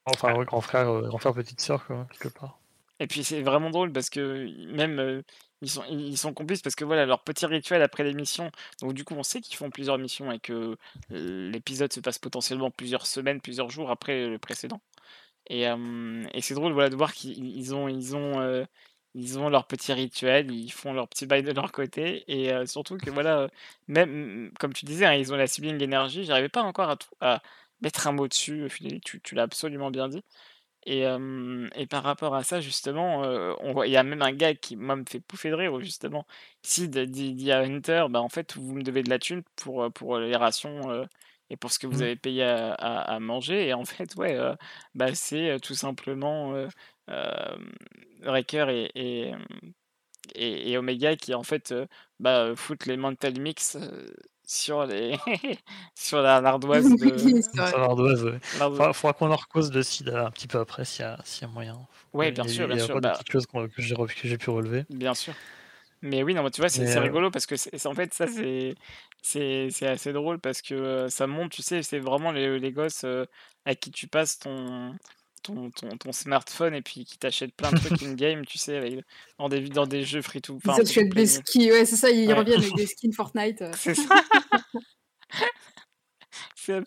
Enfin, 0.05 0.33
Ouais. 0.33 0.39
ouais, 0.39 0.45
grand 0.45 0.61
frère, 0.61 0.89
euh, 0.89 1.07
grand 1.07 1.17
frère, 1.17 1.33
petite 1.33 1.59
sœur, 1.59 1.85
quoi, 1.85 2.07
quelque 2.11 2.29
part. 2.29 2.58
Et 2.99 3.07
puis 3.07 3.23
c'est 3.23 3.41
vraiment 3.41 3.69
drôle 3.69 3.91
parce 3.91 4.09
que 4.09 4.47
même 4.73 5.23
ils 5.61 6.17
sont 6.17 6.33
complices 6.33 6.61
parce 6.61 6.75
que 6.75 6.85
voilà 6.85 7.05
leur 7.05 7.23
petit 7.23 7.45
rituel 7.45 7.81
après 7.81 8.03
les 8.03 8.13
missions. 8.13 8.51
Donc 8.81 8.93
du 8.93 9.03
coup 9.03 9.15
on 9.15 9.23
sait 9.23 9.41
qu'ils 9.41 9.55
font 9.57 9.69
plusieurs 9.69 9.97
missions 9.97 10.31
et 10.31 10.39
que 10.39 10.77
l'épisode 11.09 11.91
se 11.93 11.99
passe 12.01 12.19
potentiellement 12.19 12.71
plusieurs 12.71 13.07
semaines, 13.07 13.41
plusieurs 13.41 13.69
jours 13.69 13.89
après 13.91 14.27
le 14.27 14.39
précédent. 14.39 14.81
Et, 15.47 15.63
et 15.63 16.41
c'est 16.41 16.53
drôle 16.55 16.73
voilà 16.73 16.89
de 16.89 16.95
voir 16.95 17.13
qu'ils 17.13 17.45
ils 17.57 17.75
ont 17.75 17.87
ils 17.87 18.15
ont 18.15 18.65
ils 19.15 19.39
ont 19.39 19.49
leur 19.49 19.65
petit 19.67 19.91
rituel, 19.93 20.51
ils 20.51 20.71
font 20.71 20.93
leur 20.93 21.07
petit 21.07 21.25
bail 21.25 21.43
de 21.43 21.51
leur 21.51 21.71
côté 21.71 22.23
et 22.27 22.65
surtout 22.67 22.97
que 22.97 23.09
voilà 23.09 23.49
même 23.87 24.51
comme 24.59 24.73
tu 24.73 24.85
disais 24.85 25.05
hein, 25.05 25.13
ils 25.15 25.33
ont 25.33 25.37
la 25.37 25.47
sibling 25.47 25.81
énergie. 25.81 26.25
J'arrivais 26.25 26.49
pas 26.49 26.63
encore 26.63 26.97
à, 27.21 27.41
mettre 27.81 28.07
un 28.07 28.11
mot 28.11 28.27
dessus. 28.27 28.67
Tu 29.23 29.35
l'as 29.35 29.43
absolument 29.43 29.91
bien 29.91 30.09
dit. 30.09 30.23
Et, 30.85 31.01
et 31.75 31.87
par 31.87 32.03
rapport 32.03 32.35
à 32.35 32.43
ça, 32.43 32.61
justement, 32.61 33.23
heu, 33.25 33.55
on 33.59 33.73
voit 33.73 33.87
il 33.87 33.91
y 33.91 33.97
a 33.97 34.03
même 34.03 34.21
un 34.21 34.31
gars 34.33 34.55
qui, 34.55 34.75
moi, 34.77 34.95
me 34.95 35.03
fait 35.07 35.19
pouffer 35.19 35.49
de 35.49 35.55
rire 35.55 35.73
où 35.73 35.81
justement, 35.81 36.25
Sid 36.63 36.97
dit 36.99 37.33
dit 37.35 37.51
à 37.51 37.59
Hunter: 37.59 38.05
«Bah, 38.09 38.21
en 38.21 38.29
fait, 38.29 38.55
vous 38.55 38.73
me 38.75 38.81
devez 38.83 39.03
de 39.03 39.09
la 39.09 39.19
thune 39.19 39.43
pour, 39.57 39.91
pour, 39.93 40.17
les 40.19 40.35
rations, 40.35 41.05
et 41.49 41.57
pour 41.57 41.71
ce 41.71 41.79
que 41.79 41.87
vous 41.87 42.01
Mm. 42.01 42.03
avez 42.03 42.15
payé 42.15 42.43
à 42.43 42.73
à 42.73 43.15
à 43.15 43.19
manger» 43.19 43.67
et 43.67 43.73
en 43.73 43.83
fait, 43.85 44.15
ouais, 44.15 44.37
bah, 44.95 45.13
c'est, 45.15 45.59
tout 45.61 45.75
simplement, 45.75 46.53
Wrecker 48.21 48.69
et 48.69 48.91
et 48.95 49.33
et 50.35 50.71
et 50.71 50.77
Omega 50.77 51.15
qui, 51.15 51.33
en 51.33 51.43
fait, 51.43 51.73
bah, 52.19 52.53
foutent 52.55 52.85
les 52.85 52.97
mental 52.97 53.39
mix, 53.39 53.77
sur 54.49 54.85
les 54.85 55.17
sur 55.95 56.21
la 56.21 56.41
l'ardoise 56.41 56.95
de 56.97 57.39
vrai. 57.57 57.77
l'ardoise, 57.77 58.23
ouais. 58.23 58.39
Faudra, 58.71 58.93
faudra 58.93 59.13
qu'on 59.13 59.31
en 59.31 59.35
recose 59.35 59.71
de 59.71 59.81
Sida 59.81 60.25
un 60.27 60.31
petit 60.31 60.47
peu 60.47 60.59
après 60.59 60.85
s'il 60.85 61.01
y 61.01 61.05
a, 61.07 61.19
s'il 61.23 61.47
y 61.47 61.49
a 61.49 61.53
moyen. 61.53 61.87
ouais, 62.13 62.31
bien 62.31 62.45
y 62.45 62.47
a, 62.47 62.47
sûr, 62.47 62.67
il 62.67 62.67
bien 62.67 62.77
y 62.77 62.79
a 62.81 62.87
sûr, 62.87 62.89
pas 62.89 63.01
des 63.01 63.09
bah 63.09 63.09
petites 63.09 63.31
choses 63.31 63.45
que 63.47 63.59
j'ai 63.81 63.95
re- 63.95 64.13
que 64.13 64.27
j'ai 64.27 64.37
pu 64.37 64.49
relever. 64.49 64.85
bien 64.89 65.13
sûr. 65.13 65.35
Mais 66.03 66.23
oui, 66.23 66.33
non, 66.35 66.43
mais 66.43 66.51
tu 66.51 66.61
vois, 66.61 66.69
c'est 66.69 66.85
Mais 66.85 66.87
c'est 66.87 66.99
euh, 66.99 67.01
rigolo 67.01 67.31
parce 67.31 67.45
que 67.47 67.57
c'est 67.57 67.85
en 67.87 67.95
fait, 67.95 68.13
ça, 68.13 68.27
c'est 68.27 68.75
c'est 69.21 69.69
c'est 69.71 69.87
assez 69.87 70.13
drôle 70.13 70.39
parce 70.39 70.61
que 70.61 70.75
euh, 70.75 71.09
ça 71.09 71.27
montre, 71.27 71.55
tu 71.55 71.63
sais, 71.63 71.83
c'est 71.83 71.99
vraiment 71.99 72.31
les, 72.31 72.59
les 72.59 72.71
gosses 72.73 73.03
euh, 73.05 73.25
à 73.65 73.75
qui 73.75 73.91
tu 73.91 74.07
passes 74.07 74.39
ton, 74.39 74.95
ton, 75.41 75.69
ton, 75.71 75.89
ton 75.97 76.11
smartphone 76.11 76.73
et 76.75 76.81
puis 76.81 77.05
qui 77.05 77.17
t'achètent 77.17 77.55
plein 77.55 77.71
de 77.71 77.77
trucs 77.77 78.01
in-game, 78.03 78.45
tu 78.45 78.57
sais, 78.57 78.77
avec, 78.77 78.99
dans, 79.37 79.49
des, 79.49 79.61
dans 79.69 79.85
des 79.87 80.03
jeux 80.03 80.21
free 80.21 80.41
to 80.41 80.59
Ils 80.63 80.71
free 80.71 80.75
to 80.75 80.81
achètent 80.81 81.09
play. 81.09 81.21
des 81.23 81.27
skins. 81.27 81.71
Ouais, 81.71 81.85
c'est 81.85 81.95
ça, 81.95 82.09
ils 82.09 82.27
Ouais, 82.27 82.33
reviennent 82.33 82.59
avec 82.61 82.75
des 82.75 82.85
skins 82.87 83.13
Fortnite. 83.13 83.61
euh. 83.61 83.71
c'est 83.75 83.95
ça, 83.95 84.15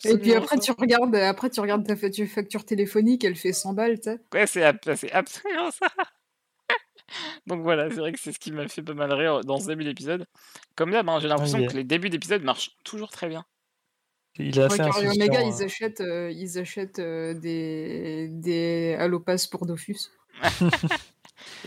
Et 0.05 0.17
puis 0.17 0.33
après, 0.33 0.55
ça. 0.55 0.61
tu 0.61 0.71
regardes, 0.71 1.13
après, 1.15 1.49
tu 1.49 1.59
regardes 1.59 1.85
ta 1.85 1.97
fa- 1.97 2.07
facture 2.27 2.63
téléphonique, 2.63 3.23
elle 3.25 3.35
fait 3.35 3.51
100 3.51 3.73
balles, 3.73 3.97
tu 3.99 4.03
sais. 4.11 4.19
Ouais, 4.33 4.47
c'est 4.47 4.63
c'est 4.95 5.11
absolument 5.11 5.71
ça. 5.71 5.87
Donc 7.47 7.61
voilà, 7.63 7.89
c'est 7.89 7.97
vrai 7.97 8.13
que 8.13 8.19
c'est 8.19 8.31
ce 8.31 8.39
qui 8.39 8.51
m'a 8.51 8.67
fait 8.69 8.81
pas 8.81 8.93
mal 8.93 9.11
rire 9.13 9.41
dans 9.41 9.59
ce 9.59 9.67
début 9.67 9.83
d'épisode. 9.83 10.25
Comme 10.75 10.91
d'hab, 10.91 11.07
hein, 11.09 11.19
j'ai 11.19 11.25
ah, 11.25 11.29
l'impression 11.29 11.65
que 11.65 11.73
les 11.73 11.83
débuts 11.83 12.09
d'épisode 12.09 12.43
marchent 12.43 12.71
toujours 12.85 13.11
très 13.11 13.27
bien. 13.27 13.43
Il 14.39 14.57
est 14.57 14.61
assez 14.63 14.81
Omega, 14.81 15.39
insouciant. 15.41 15.49
ils 15.59 15.63
achètent, 15.63 16.01
euh, 16.01 16.31
ils 16.31 16.57
achètent 16.59 16.99
euh, 16.99 17.33
des, 17.33 18.27
des 18.29 18.95
Allopass 18.99 19.47
pour 19.47 19.65
Dofus. 19.65 20.09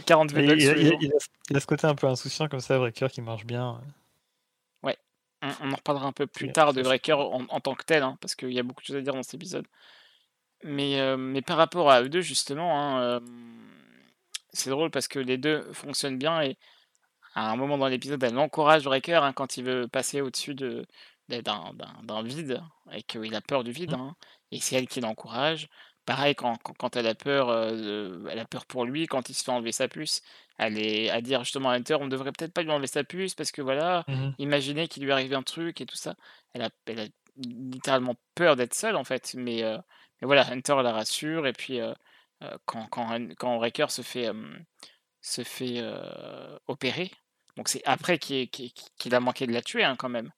40 0.07 0.33
Mais 0.35 0.42
V-Bucks 0.46 0.59
il, 0.62 0.87
il- 1.02 1.12
a, 1.12 1.16
il 1.50 1.57
a 1.57 1.61
ce 1.61 1.66
côté 1.66 1.87
un 1.87 1.94
peu 1.94 2.07
insouciant 2.07 2.48
comme 2.48 2.61
ça, 2.61 2.79
Breaker, 2.79 3.09
qui 3.11 3.20
marche 3.22 3.44
bien. 3.46 3.81
Ouais. 4.83 4.96
On, 5.42 5.50
on 5.62 5.72
en 5.72 5.76
reparlera 5.76 6.07
un 6.07 6.12
peu 6.12 6.26
plus 6.26 6.52
tard 6.52 6.72
de 6.72 6.83
Breaker 6.83 7.12
en, 7.14 7.44
en 7.48 7.61
tant 7.61 7.74
que 7.74 7.85
tel, 7.85 8.02
hein, 8.02 8.16
parce 8.20 8.35
qu'il 8.35 8.52
y 8.52 8.59
a 8.59 8.62
beaucoup 8.62 8.81
de 8.83 8.87
choses 8.87 8.96
à 8.96 9.00
dire 9.00 9.14
dans 9.14 9.22
cet 9.22 9.35
épisode. 9.35 9.66
Mais, 10.64 10.98
euh, 11.00 11.16
mais 11.16 11.42
par 11.42 11.57
rapport 11.59 11.90
à 11.90 12.02
eux 12.02 12.09
deux, 12.09 12.22
justement, 12.22 12.81
hein, 12.81 13.00
euh, 13.02 13.20
c'est 14.52 14.70
drôle 14.70 14.90
parce 14.90 15.07
que 15.09 15.18
les 15.18 15.37
deux 15.38 15.62
fonctionnent 15.72 16.18
bien 16.18 16.40
et 16.42 16.57
à 17.35 17.50
un 17.50 17.57
moment 17.57 17.76
dans 17.76 17.88
l'épisode, 17.88 18.22
elle 18.24 18.38
encourage 18.38 18.85
Breaker 18.85 19.16
hein, 19.22 19.33
quand 19.35 19.59
il 19.59 19.64
veut 19.64 19.87
passer 19.87 20.22
au-dessus 20.22 20.55
de, 20.55 20.68
de- 20.70 20.87
d'un, 21.28 21.72
d'un- 22.02 22.22
vide 22.22 22.62
et 22.92 23.02
qu'il 23.02 23.34
a 23.34 23.40
peur 23.40 23.64
du 23.64 23.72
vide. 23.72 23.92
Mm. 23.92 24.00
hein, 24.00 24.16
et 24.52 24.60
c'est 24.60 24.76
elle 24.76 24.88
qui 24.88 25.00
l'encourage. 25.00 25.68
Pareil, 26.04 26.36
quand, 26.36 26.56
quand, 26.58 26.94
elle 26.94 27.08
a 27.08 27.16
peur, 27.16 27.48
euh, 27.48 28.28
elle 28.30 28.38
a 28.38 28.44
peur 28.44 28.64
pour 28.66 28.84
lui, 28.84 29.06
quand 29.08 29.28
il 29.28 29.34
se 29.34 29.42
fait 29.42 29.50
enlever 29.50 29.72
sa 29.72 29.88
puce, 29.88 30.22
elle 30.56 30.78
est 30.78 31.10
à 31.10 31.20
dire 31.20 31.42
justement 31.42 31.70
à 31.70 31.74
Hunter, 31.74 31.96
on 32.00 32.06
devrait 32.06 32.30
peut-être 32.30 32.52
pas 32.52 32.62
lui 32.62 32.70
enlever 32.70 32.86
sa 32.86 33.02
puce 33.02 33.34
parce 33.34 33.50
que 33.50 33.60
voilà, 33.60 34.04
Mhm. 34.06 34.34
imaginez 34.38 34.86
qu'il 34.86 35.02
lui 35.02 35.10
arrive 35.10 35.34
un 35.34 35.42
truc 35.42 35.80
et 35.80 35.86
tout 35.86 35.96
ça. 35.96 36.14
Elle 36.52 36.62
a, 36.62 36.70
elle 36.86 37.00
a 37.00 37.06
littéralement 37.36 38.14
peur 38.36 38.54
d'être 38.54 38.74
seule 38.74 38.94
en 38.94 39.02
fait, 39.02 39.34
mais, 39.34 39.64
euh, 39.64 39.78
mais 40.20 40.26
voilà, 40.26 40.48
Hunter 40.48 40.76
la 40.84 40.92
rassure 40.92 41.46
et 41.48 41.52
puis 41.52 41.80
euh, 41.80 41.92
quand, 42.66 42.86
quand, 42.86 43.34
quand 43.36 43.88
se 43.88 44.02
fait, 44.02 44.30
se 45.20 45.42
fait 45.42 45.82
opérer, 46.68 47.10
donc 47.56 47.68
c'est 47.68 47.82
après 47.84 48.18
qu'il 48.18 49.14
a 49.14 49.20
manqué 49.20 49.46
de 49.46 49.52
la 49.52 49.62
tuer 49.62 49.82
hein, 49.82 49.96
quand 49.96 50.08
même, 50.08 50.30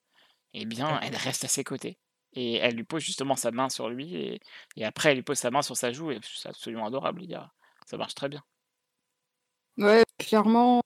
eh 0.53 0.65
bien 0.65 0.99
elle 1.01 1.15
reste 1.15 1.43
à 1.45 1.47
ses 1.47 1.63
côtés. 1.63 1.99
Et 2.33 2.55
elle 2.55 2.75
lui 2.75 2.83
pose 2.83 3.01
justement 3.03 3.35
sa 3.35 3.51
main 3.51 3.69
sur 3.69 3.89
lui 3.89 4.15
et, 4.15 4.39
et 4.77 4.85
après 4.85 5.09
elle 5.11 5.17
lui 5.17 5.23
pose 5.23 5.37
sa 5.39 5.51
main 5.51 5.61
sur 5.63 5.75
sa 5.77 5.91
joue 5.91 6.11
et 6.11 6.19
c'est 6.23 6.49
absolument 6.49 6.85
adorable, 6.87 7.23
il 7.23 7.31
y 7.31 7.35
a- 7.35 7.51
ça 7.87 7.97
marche 7.97 8.13
très 8.15 8.29
bien. 8.29 8.43
Ouais, 9.77 10.03
clairement, 10.17 10.81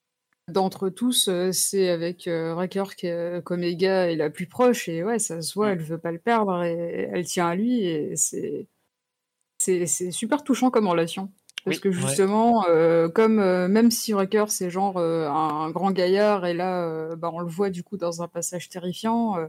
d'entre 0.50 0.90
tous, 0.90 1.28
euh, 1.30 1.52
c'est 1.52 1.90
avec 1.90 2.28
euh, 2.28 2.54
Wrecker 2.56 2.96
que- 2.98 3.40
qu'Omega 3.42 4.12
est 4.12 4.16
la 4.16 4.30
plus 4.30 4.48
proche. 4.48 4.90
Et 4.90 5.04
ouais, 5.04 5.20
ça 5.20 5.42
se 5.42 5.54
voit, 5.56 5.72
elle 5.72 5.80
veut 5.82 5.98
pas 6.00 6.12
le 6.12 6.20
perdre 6.20 6.64
et 6.64 7.10
elle 7.14 7.26
tient 7.26 7.50
à 7.50 7.56
lui. 7.56 7.84
Et 7.86 8.16
c'est 8.18 10.12
super 10.12 10.44
touchant 10.44 10.70
comme 10.72 10.88
relation. 10.88 11.32
Parce 11.66 11.78
Oui, 11.78 11.82
que 11.82 11.90
Ouais. 11.90 11.94
justement, 11.94 12.66
euh, 12.68 13.08
comme 13.10 13.40
euh, 13.40 13.68
même 13.70 13.90
si 13.92 14.14
Wrecker 14.14 14.46
c'est 14.50 14.70
genre 14.70 14.98
euh, 14.98 15.28
un 15.30 15.70
grand 15.72 15.92
gaillard, 15.92 16.46
et 16.46 16.54
là, 16.54 16.84
euh, 16.84 17.16
bah, 17.16 17.32
on 17.34 17.40
le 17.40 17.48
voit 17.48 17.70
du 17.70 17.84
coup 17.84 17.98
dans 17.98 18.22
un 18.22 18.28
passage 18.28 18.70
terrifiant. 18.70 19.38
euh, 19.38 19.48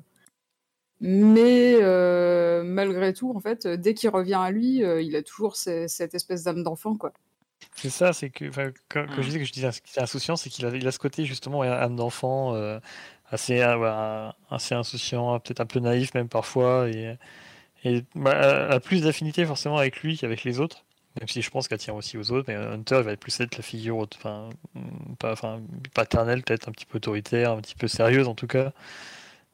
mais 1.00 1.76
euh, 1.82 2.62
malgré 2.64 3.12
tout, 3.12 3.32
en 3.36 3.40
fait, 3.40 3.66
dès 3.66 3.94
qu'il 3.94 4.08
revient 4.10 4.34
à 4.40 4.50
lui, 4.50 4.82
euh, 4.84 5.02
il 5.02 5.16
a 5.16 5.22
toujours 5.22 5.56
ce- 5.56 5.86
cette 5.88 6.14
espèce 6.14 6.44
d'âme 6.44 6.62
d'enfant, 6.62 6.96
quoi. 6.96 7.12
C'est 7.76 7.90
ça, 7.90 8.12
c'est 8.12 8.30
que 8.30 8.46
quand, 8.88 9.06
quand 9.14 9.16
je 9.16 9.20
Mm. 9.20 9.22
disais 9.22 9.38
que 9.40 9.44
je 9.44 9.52
disais 9.52 9.70
insouciant, 9.98 10.36
c'est 10.36 10.50
qu'il 10.50 10.64
a, 10.66 10.70
il 10.70 10.86
a 10.86 10.92
ce 10.92 10.98
côté 10.98 11.24
justement 11.24 11.58
ouais, 11.60 11.68
âme 11.68 11.96
d'enfant, 11.96 12.54
euh, 12.54 12.78
assez, 13.30 13.60
euh, 13.60 14.28
assez 14.50 14.74
insouciant, 14.74 15.38
peut-être 15.40 15.60
un 15.60 15.66
peu 15.66 15.80
naïf 15.80 16.14
même 16.14 16.28
parfois, 16.28 16.88
et, 16.88 17.16
et 17.84 18.04
bah, 18.14 18.32
a, 18.32 18.74
a 18.74 18.80
plus 18.80 19.02
d'affinité 19.02 19.44
forcément 19.46 19.78
avec 19.78 20.02
lui 20.02 20.18
qu'avec 20.18 20.44
les 20.44 20.60
autres. 20.60 20.84
Même 21.20 21.28
si 21.28 21.42
je 21.42 21.50
pense 21.50 21.68
qu'elle 21.68 21.78
tient 21.78 21.94
aussi 21.94 22.18
aux 22.18 22.32
autres, 22.32 22.46
mais 22.48 22.56
Hunter 22.56 22.96
il 22.98 23.04
va 23.04 23.12
être 23.12 23.20
plus 23.20 23.38
être 23.40 23.56
la 23.56 23.62
figure 23.62 23.96
enfin, 24.16 24.50
pas, 25.20 25.32
enfin, 25.32 25.60
paternelle, 25.94 26.42
peut-être 26.42 26.68
un 26.68 26.72
petit 26.72 26.86
peu 26.86 26.96
autoritaire, 26.96 27.52
un 27.52 27.60
petit 27.60 27.76
peu 27.76 27.86
sérieuse 27.86 28.26
en 28.26 28.34
tout 28.34 28.48
cas. 28.48 28.72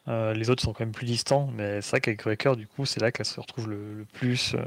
Euh, 0.09 0.33
les 0.33 0.49
autres 0.49 0.62
sont 0.62 0.73
quand 0.73 0.81
même 0.85 0.92
plus 0.94 1.05
distants, 1.07 1.51
mais 1.55 1.83
c'est 1.83 1.90
vrai 1.90 2.01
qu'avec 2.01 2.23
Wrecker, 2.23 2.57
du 2.57 2.66
coup, 2.66 2.87
c'est 2.87 3.01
là 3.01 3.12
qu'elle 3.12 3.27
se 3.27 3.38
retrouve 3.38 3.68
le, 3.68 3.94
le 3.94 4.05
plus, 4.07 4.55
euh, 4.55 4.62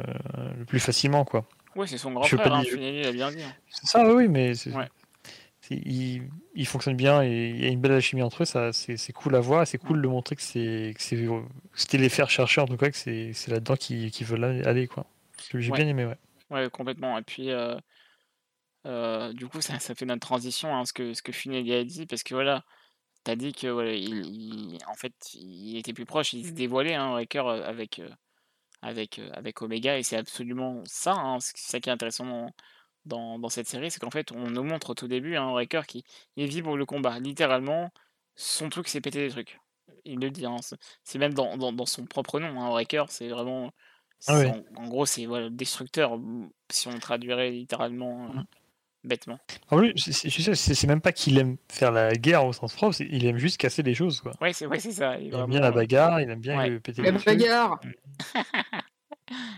le 0.57 0.65
plus 0.65 0.79
facilement, 0.79 1.25
quoi. 1.25 1.45
ouais, 1.75 1.87
c'est 1.87 1.97
son 1.97 2.11
grand 2.11 2.23
Je 2.23 2.35
frère, 2.37 2.53
hein, 2.53 2.61
dire- 2.61 2.69
Funeli 2.73 3.01
l'a 3.01 3.11
bien 3.11 3.31
dit. 3.31 3.41
hein. 3.41 3.51
C'est 3.69 3.87
ça, 3.87 4.13
oui, 4.13 4.27
mais 4.27 4.53
c'est 4.53 4.71
Ouais. 4.75 4.87
c'est- 5.61 5.73
ils, 5.83 6.21
ils 6.53 6.67
fonctionnent 6.67 6.95
bien 6.95 7.23
et 7.23 7.49
il 7.49 7.63
y 7.63 7.65
a 7.65 7.69
une 7.69 7.81
belle 7.81 7.93
alchimie 7.93 8.21
entre 8.21 8.43
eux. 8.43 8.45
Ça, 8.45 8.71
c'est 8.71 8.95
c'est 8.97 9.11
cool 9.13 9.35
à 9.35 9.39
voir. 9.39 9.65
C'est 9.65 9.79
cool 9.79 9.99
de 10.03 10.07
montrer 10.07 10.35
que 10.35 10.43
c'est 10.43 10.93
que 10.95 11.01
c'est 11.01 11.27
c'était 11.73 11.97
les 11.97 12.09
faire 12.09 12.29
chercher 12.29 12.61
en 12.61 12.67
tout 12.67 12.77
cas 12.77 12.91
que 12.91 12.97
c'est 12.97 13.31
c'est 13.33 13.49
là-dedans 13.49 13.75
qu'ils 13.75 14.11
qu'ils 14.11 14.27
veulent 14.27 14.61
aller 14.65 14.85
quoi. 14.87 15.07
J'ai 15.51 15.71
Ouais. 15.71 15.77
bien 15.79 15.87
aimé 15.87 16.05
ouais. 16.05 16.17
Ouais, 16.53 16.69
complètement. 16.69 17.17
Et 17.17 17.23
puis, 17.23 17.49
du 19.33 19.47
coup, 19.47 19.61
ça, 19.61 19.79
ça 19.79 19.95
fait 19.95 20.05
notre 20.05 20.21
transition, 20.25 20.75
hein, 20.75 20.85
ce 20.85 20.93
que, 20.93 21.13
ce 21.13 21.21
que 21.21 21.31
Funeli 21.31 21.73
a 21.73 21.83
dit, 21.83 22.05
parce 22.05 22.23
que 22.23 22.33
voilà, 22.33 22.65
t'as 23.23 23.35
dit 23.35 23.53
que 23.53 23.67
voilà, 23.67 23.93
il, 23.93 24.25
il- 24.75 24.79
en 24.87 24.95
fait, 24.95 25.13
il 25.35 25.77
était 25.77 25.93
plus 25.93 26.05
proche, 26.05 26.33
il 26.33 26.47
se 26.47 26.51
dévoilait, 26.53 26.95
hein, 26.95 27.15
euh, 27.17 27.63
avec, 27.65 28.01
avec, 28.81 29.19
avec 29.33 29.61
Omega, 29.61 29.97
et 29.99 30.03
c'est 30.03 30.17
absolument 30.17 30.83
ça, 30.85 31.13
hein, 31.13 31.39
c'est 31.41 31.57
ça 31.57 31.79
qui 31.79 31.89
est 31.89 31.93
intéressant 31.93 32.25
dans, 32.25 32.51
dans, 33.05 33.39
dans 33.39 33.49
cette 33.49 33.67
série, 33.67 33.91
c'est 33.91 33.99
qu'en 34.01 34.11
fait, 34.11 34.31
on 34.33 34.49
nous 34.51 34.63
montre 34.63 34.91
au 34.91 34.95
tout 34.95 35.07
début 35.09 35.35
un 35.37 35.51
Wrecker 35.53 35.85
qui 35.87 36.05
il 36.37 36.47
vit 36.49 36.61
pour 36.63 36.77
le 36.77 36.85
combat. 36.87 37.19
Littéralement, 37.19 37.91
son 38.35 38.69
truc, 38.69 38.87
c'est 38.89 39.01
péter 39.01 39.19
des 39.27 39.31
trucs. 39.31 39.59
Il 40.05 40.19
le 40.19 40.31
dit, 40.31 40.45
hein, 40.45 40.57
c'est 40.61 40.77
c'est 41.03 41.19
même 41.19 41.33
dans, 41.33 41.57
dans, 41.57 41.73
dans 41.73 41.85
son 41.87 42.05
propre 42.05 42.39
nom, 42.39 42.61
hein, 42.61 42.69
Wrecker, 42.71 43.05
c'est 43.09 43.29
vraiment. 43.29 43.71
Ah. 44.27 44.41
En, 44.77 44.83
en 44.83 44.87
gros, 44.87 45.05
c'est 45.05 45.25
voilà, 45.25 45.49
destructeur, 45.49 46.19
si 46.69 46.87
on 46.87 46.97
traduirait 46.99 47.51
littéralement, 47.51 48.25
euh, 48.25 48.33
Mhm. 48.35 48.45
bêtement. 49.03 49.39
En 49.69 49.77
plus, 49.77 49.93
c'est- 49.97 50.87
même 50.87 51.01
pas 51.01 51.11
qu'il 51.11 51.37
aime 51.37 51.57
faire 51.69 51.91
la 51.91 52.13
guerre 52.13 52.45
au 52.45 52.53
sens 52.53 52.73
propre, 52.73 52.95
il 53.01 53.25
aime 53.25 53.37
juste 53.37 53.57
casser 53.57 53.83
les 53.83 53.93
choses 53.93 54.21
quoi. 54.21 54.31
Ouais, 54.41 54.53
c'est 54.53 54.65
ouais, 54.65 54.79
ça. 54.79 55.17
Il 55.19 55.33
aime 55.33 55.47
bien 55.47 55.59
la 55.59 55.71
bagarre, 55.71 56.21
il 56.21 56.29
aime 56.29 56.39
bien 56.39 56.57
ouais. 56.57 56.69
euh, 56.71 56.79
péter 56.79 57.01
La 57.01 57.11
bagarre 57.11 57.79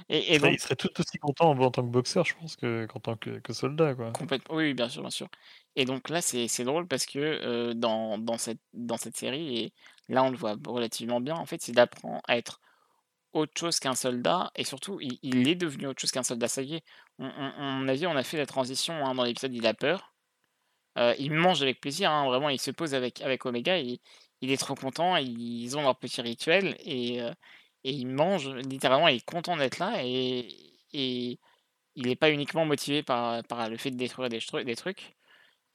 Et, 0.09 0.33
Il 0.33 0.35
et 0.35 0.39
serait, 0.39 0.39
donc, 0.39 0.53
il 0.53 0.59
serait 0.61 0.75
tout 0.75 0.89
aussi 0.99 1.17
content 1.17 1.49
en, 1.51 1.59
en 1.59 1.71
tant 1.71 1.81
que 1.83 1.89
boxeur, 1.91 2.25
je 2.25 2.35
pense, 2.35 2.55
que- 2.55 2.85
qu'en 2.87 2.99
tant 2.99 3.15
que, 3.17 3.39
que 3.39 3.53
soldat 3.53 3.95
quoi. 3.95 4.11
complètement, 4.13 4.55
oui, 4.55 4.73
bien 4.73 4.89
sûr, 4.89 5.01
bien 5.01 5.09
sûr. 5.09 5.27
Et 5.75 5.85
donc 5.85 6.09
là, 6.09 6.21
c'est 6.21 6.47
c'est 6.47 6.63
drôle 6.63 6.87
parce 6.87 7.05
que 7.05 7.19
euh, 7.19 7.73
dans, 7.73 8.17
dans, 8.17 8.37
cette, 8.37 8.59
dans 8.73 8.97
cette 8.97 9.17
série, 9.17 9.57
et 9.59 9.73
là, 10.09 10.23
on 10.23 10.29
le 10.31 10.37
voit 10.37 10.55
relativement 10.67 11.19
bien, 11.21 11.35
en 11.35 11.45
fait, 11.45 11.67
il 11.67 11.79
apprend 11.79 12.21
à 12.27 12.37
être 12.37 12.61
autre 13.35 13.53
chose 13.59 13.79
qu'un 13.79 13.95
soldat, 13.95 14.51
et 14.55 14.63
surtout, 14.63 14.99
il, 15.01 15.47
est 15.49 15.55
devenu 15.55 15.87
autre 15.87 16.01
chose 16.01 16.11
qu'un 16.11 16.23
soldat. 16.23 16.47
Ça 16.47 16.61
y 16.61 16.75
est, 16.75 16.83
on, 17.19 17.87
a 17.87 17.93
vu, 17.93 18.07
on 18.07 18.15
a 18.15 18.23
fait 18.23 18.37
la 18.37 18.45
transition 18.45 18.93
hein, 19.05 19.13
dans 19.13 19.23
l'épisode, 19.23 19.53
il 19.53 19.67
a 19.67 19.73
peur. 19.73 20.13
Euh, 20.97 21.13
il 21.19 21.33
mange 21.33 21.61
avec 21.61 21.81
plaisir, 21.81 22.11
hein, 22.11 22.25
vraiment, 22.27 22.49
il 22.49 22.59
se 22.59 22.71
pose 22.71 22.95
avec, 22.95 23.21
avec 23.21 23.45
Omega, 23.45 23.77
et 23.77 23.99
il 24.41 24.51
est 24.51 24.57
trop 24.57 24.75
content, 24.75 25.17
ils 25.17 25.77
ont 25.77 25.81
leur 25.81 25.97
petit 25.97 26.21
rituel, 26.21 26.77
et, 26.79 27.21
euh, 27.21 27.33
et 27.83 27.91
il 27.91 28.07
mange, 28.07 28.49
littéralement, 28.49 29.09
il 29.09 29.17
est 29.17 29.25
content 29.25 29.57
d'être 29.57 29.79
là, 29.79 30.03
et, 30.03 30.47
et 30.93 31.39
il 31.95 32.07
n'est 32.07 32.15
pas 32.15 32.31
uniquement 32.31 32.65
motivé 32.65 33.03
par, 33.03 33.43
par 33.43 33.69
le 33.69 33.77
fait 33.77 33.91
de 33.91 33.97
détruire 33.97 34.29
des, 34.29 34.39
tru- 34.39 34.63
des 34.63 34.75
trucs. 34.75 35.15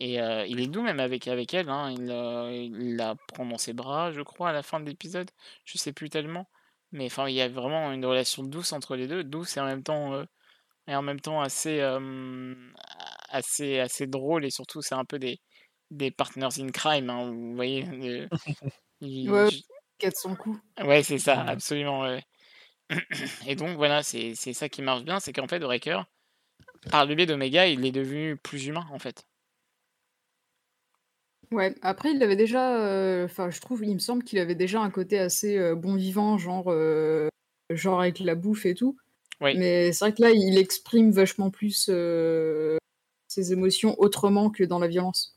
Et 0.01 0.20
euh, 0.20 0.46
il 0.46 0.61
est 0.61 0.66
doux 0.66 0.83
même 0.83 1.01
avec, 1.01 1.29
avec 1.29 1.53
elle, 1.55 1.68
hein, 1.68 1.90
il, 1.92 2.09
il 2.75 2.96
la 2.96 3.16
prend 3.29 3.44
dans 3.44 3.59
ses 3.59 3.75
bras, 3.75 4.12
je 4.12 4.23
crois, 4.23 4.49
à 4.51 4.53
la 4.53 4.62
fin 4.62 4.81
de 4.81 4.87
l'épisode, 4.87 5.31
je 5.66 5.77
sais 5.79 5.92
plus 5.92 6.09
tellement. 6.09 6.49
Mais 6.92 7.07
enfin, 7.07 7.29
il 7.29 7.35
y 7.35 7.40
a 7.40 7.48
vraiment 7.48 7.92
une 7.92 8.05
relation 8.05 8.42
douce 8.42 8.72
entre 8.72 8.96
les 8.96 9.07
deux, 9.07 9.24
douce 9.24 9.57
et 9.57 9.61
en 9.61 9.66
même 9.66 9.83
temps, 9.83 10.14
euh, 10.14 10.24
et 10.88 10.94
en 10.96 11.03
même 11.03 11.20
temps 11.20 11.40
assez, 11.42 11.81
euh, 11.81 12.55
assez, 13.31 13.79
assez 13.81 14.07
drôle, 14.07 14.44
et 14.44 14.50
surtout, 14.50 14.83
c'est 14.83 14.94
un 14.96 15.05
peu 15.05 15.18
des, 15.18 15.40
des 15.90 16.11
partners 16.11 16.48
in 16.61 16.70
crime, 16.70 17.11
hein, 17.11 17.31
vous 17.33 17.55
voyez. 17.55 17.87
euh, 17.88 18.29
il- 19.00 19.31
Ouais. 19.31 19.50
je- 19.50 19.62
400 19.98 20.37
coups. 20.37 20.61
Ouais, 20.83 21.03
c'est 21.03 21.18
ça, 21.18 21.44
Ouais. 21.44 21.50
absolument. 21.50 22.03
ouais. 22.03 22.22
Et 23.46 23.57
donc 23.57 23.76
voilà, 23.76 24.03
c'est 24.03 24.35
c'est 24.35 24.53
ça 24.55 24.68
qui 24.68 24.83
marche 24.83 25.05
bien, 25.05 25.20
c'est 25.20 25.33
qu'en 25.33 25.48
fait, 25.48 25.61
Wrecker, 25.62 26.05
par 26.90 27.07
le 27.07 27.14
biais 27.16 27.26
d'Omega, 27.26 27.66
il 27.68 27.85
est 27.87 27.92
devenu 27.92 28.37
plus 28.37 28.66
humain, 28.66 28.87
en 28.92 28.98
fait. 29.00 29.26
Ouais, 31.52 31.74
après 31.82 32.12
il 32.12 32.22
avait 32.22 32.36
déjà, 32.36 32.76
euh, 32.78 33.24
enfin 33.24 33.50
je 33.50 33.60
trouve, 33.60 33.84
il 33.84 33.94
me 33.94 33.98
semble 33.98 34.22
qu'il 34.22 34.38
avait 34.38 34.54
déjà 34.54 34.80
un 34.80 34.90
côté 34.90 35.18
assez 35.18 35.58
euh, 35.58 35.74
bon 35.74 35.96
vivant, 35.96 36.38
genre, 36.38 36.66
euh, 36.68 37.28
genre 37.70 38.00
avec 38.00 38.20
la 38.20 38.36
bouffe 38.36 38.66
et 38.66 38.74
tout. 38.74 38.96
Oui. 39.40 39.56
Mais 39.58 39.92
c'est 39.92 40.04
vrai 40.04 40.14
que 40.14 40.22
là 40.22 40.30
il 40.30 40.58
exprime 40.58 41.10
vachement 41.10 41.50
plus 41.50 41.88
euh, 41.88 42.76
ses 43.26 43.52
émotions 43.52 43.98
autrement 43.98 44.50
que 44.50 44.62
dans 44.62 44.78
la 44.78 44.86
violence. 44.86 45.34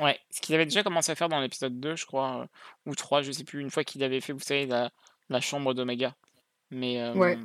Ouais, 0.00 0.20
ce 0.30 0.40
qu'il 0.40 0.54
avait 0.54 0.66
déjà 0.66 0.82
commencé 0.82 1.10
à 1.12 1.14
faire 1.14 1.30
dans 1.30 1.40
l'épisode 1.40 1.80
2, 1.80 1.96
je 1.96 2.04
crois, 2.04 2.42
euh, 2.42 2.90
ou 2.90 2.94
3, 2.94 3.22
je 3.22 3.32
sais 3.32 3.44
plus, 3.44 3.60
une 3.60 3.70
fois 3.70 3.84
qu'il 3.84 4.04
avait 4.04 4.20
fait, 4.20 4.34
vous 4.34 4.40
savez, 4.40 4.66
la, 4.66 4.90
la 5.30 5.40
chambre 5.40 5.72
d'Omega. 5.72 6.14
Mais 6.70 7.10
Ouais. 7.10 7.38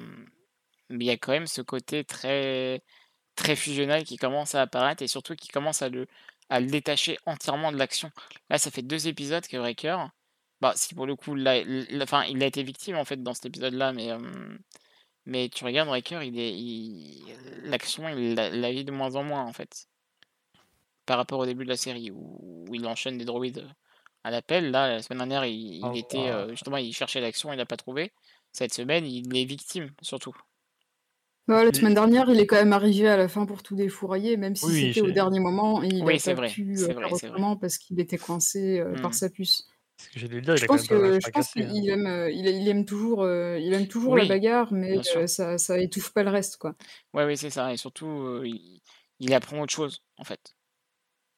mais 0.89 1.05
il 1.05 1.07
y 1.07 1.11
a 1.11 1.17
quand 1.17 1.31
même 1.31 1.47
ce 1.47 1.61
côté 1.61 2.03
très, 2.03 2.81
très 3.35 3.55
fusionnel 3.55 4.03
qui 4.03 4.17
commence 4.17 4.55
à 4.55 4.61
apparaître 4.61 5.03
et 5.03 5.07
surtout 5.07 5.35
qui 5.35 5.49
commence 5.49 5.81
à 5.81 5.89
le, 5.89 6.07
à 6.49 6.60
le 6.60 6.67
détacher 6.67 7.17
entièrement 7.25 7.71
de 7.71 7.77
l'action. 7.77 8.12
Là, 8.49 8.57
ça 8.57 8.71
fait 8.71 8.81
deux 8.81 9.07
épisodes 9.07 9.45
que 9.45 9.57
Wrecker, 9.57 10.10
bah, 10.62 10.73
si 10.75 10.95
pour 10.95 11.05
le 11.05 11.15
coup, 11.15 11.36
là, 11.36 11.62
enfin, 12.01 12.23
il 12.25 12.41
a 12.41 12.45
été 12.45 12.63
victime 12.63 12.95
en 12.95 13.05
fait 13.05 13.21
dans 13.21 13.33
cet 13.33 13.47
épisode-là, 13.47 13.93
mais, 13.93 14.12
euh, 14.12 14.57
mais 15.25 15.49
tu 15.49 15.63
regardes 15.65 15.89
Wrecker, 15.89 16.23
il 16.23 16.39
est, 16.39 17.67
l'action, 17.67 18.07
il 18.10 18.36
la, 18.36 18.71
vit 18.71 18.86
de 18.86 18.91
moins 18.91 19.15
en 19.15 19.23
moins 19.23 19.43
en 19.43 19.53
fait. 19.53 19.88
Par 21.05 21.17
rapport 21.17 21.39
au 21.39 21.45
début 21.45 21.63
de 21.63 21.69
la 21.69 21.77
série 21.77 22.12
où, 22.12 22.65
où 22.67 22.75
il 22.75 22.86
enchaîne 22.86 23.17
des 23.17 23.25
droïdes 23.25 23.67
à 24.23 24.31
l'appel. 24.31 24.71
Là, 24.71 24.89
la 24.89 25.01
semaine 25.01 25.19
dernière, 25.19 25.45
il, 25.45 25.77
il 25.77 25.86
Ah, 25.86 25.91
était 25.95 26.29
euh, 26.29 26.49
justement, 26.49 26.77
il 26.77 26.93
cherchait 26.93 27.21
l'action, 27.21 27.53
il 27.53 27.57
l'a 27.57 27.65
pas 27.65 27.77
trouvé. 27.77 28.12
Cette 28.51 28.73
semaine, 28.73 29.05
il 29.05 29.36
est 29.38 29.45
victime 29.45 29.91
surtout. 30.01 30.36
Bah, 31.47 31.63
la 31.63 31.71
Et- 31.71 31.73
semaine 31.73 31.93
dernière, 31.93 32.29
il 32.29 32.39
est 32.41 32.45
quand 32.45 32.57
même 32.57 32.73
arrivé 32.73 33.07
à 33.07 33.15
la 33.15 33.29
fin 33.29 33.45
pour 33.45 33.63
tout 33.63 33.75
défourailler, 33.75 34.36
même 34.36 34.55
si 34.57 34.73
Oui, 34.73 34.73
c'était 34.73 34.99
au 35.01 35.12
dernier 35.12 35.39
moment, 35.39 35.81
il 35.81 36.05
Oui, 36.05 36.19
a 36.19 36.19
pas 36.19 36.36
vrai, 36.36 36.36
pu 36.36 36.83
euh, 36.83 36.93
vrai, 36.93 36.93
faire 36.93 37.12
c'est 37.13 37.27
vrai. 37.29 37.39
autrement 37.39 37.55
parce 37.55 37.77
qu'il 37.77 37.99
était 38.01 38.17
coincé 38.17 38.79
euh, 38.79 38.97
par 38.97 39.13
Hmm. 39.13 39.13
sa 39.13 39.29
puce. 39.29 39.65
Ce 39.97 40.10
que 40.10 40.19
j'allais 40.19 40.36
le 40.36 40.41
dire, 40.41 40.55
il 40.55 40.60
Je 40.60 40.65
pense 40.65 40.83
que 40.86 41.19
je 41.21 41.29
pense 41.29 41.47
fracassé. 41.49 41.63
hein. 41.63 41.79
qu'il 41.79 41.89
aime, 41.89 42.07
euh, 42.07 42.31
il, 42.31 42.47
il 42.47 42.67
aime 42.69 42.86
toujours, 42.86 43.23
euh, 43.23 43.60
il 43.60 43.73
aime 43.73 43.88
toujours 43.88 44.15
Oui, 44.15 44.17
la 44.17 44.25
bagarre, 44.25 44.73
mais 44.73 44.99
euh, 45.15 45.27
ça, 45.27 45.57
ça 45.57 45.79
étouffe 45.79 46.12
pas 46.13 46.23
le 46.23 46.31
reste, 46.31 46.57
quoi. 46.57 46.75
Ouais, 47.13 47.25
oui, 47.25 47.38
c'est 47.38 47.49
ça. 47.49 47.73
Et 47.73 47.77
surtout, 47.77 48.07
euh, 48.07 48.43
il, 48.47 48.81
il 49.19 49.33
apprend 49.33 49.60
autre 49.62 49.73
chose, 49.73 50.03
en 50.17 50.23
fait. 50.23 50.55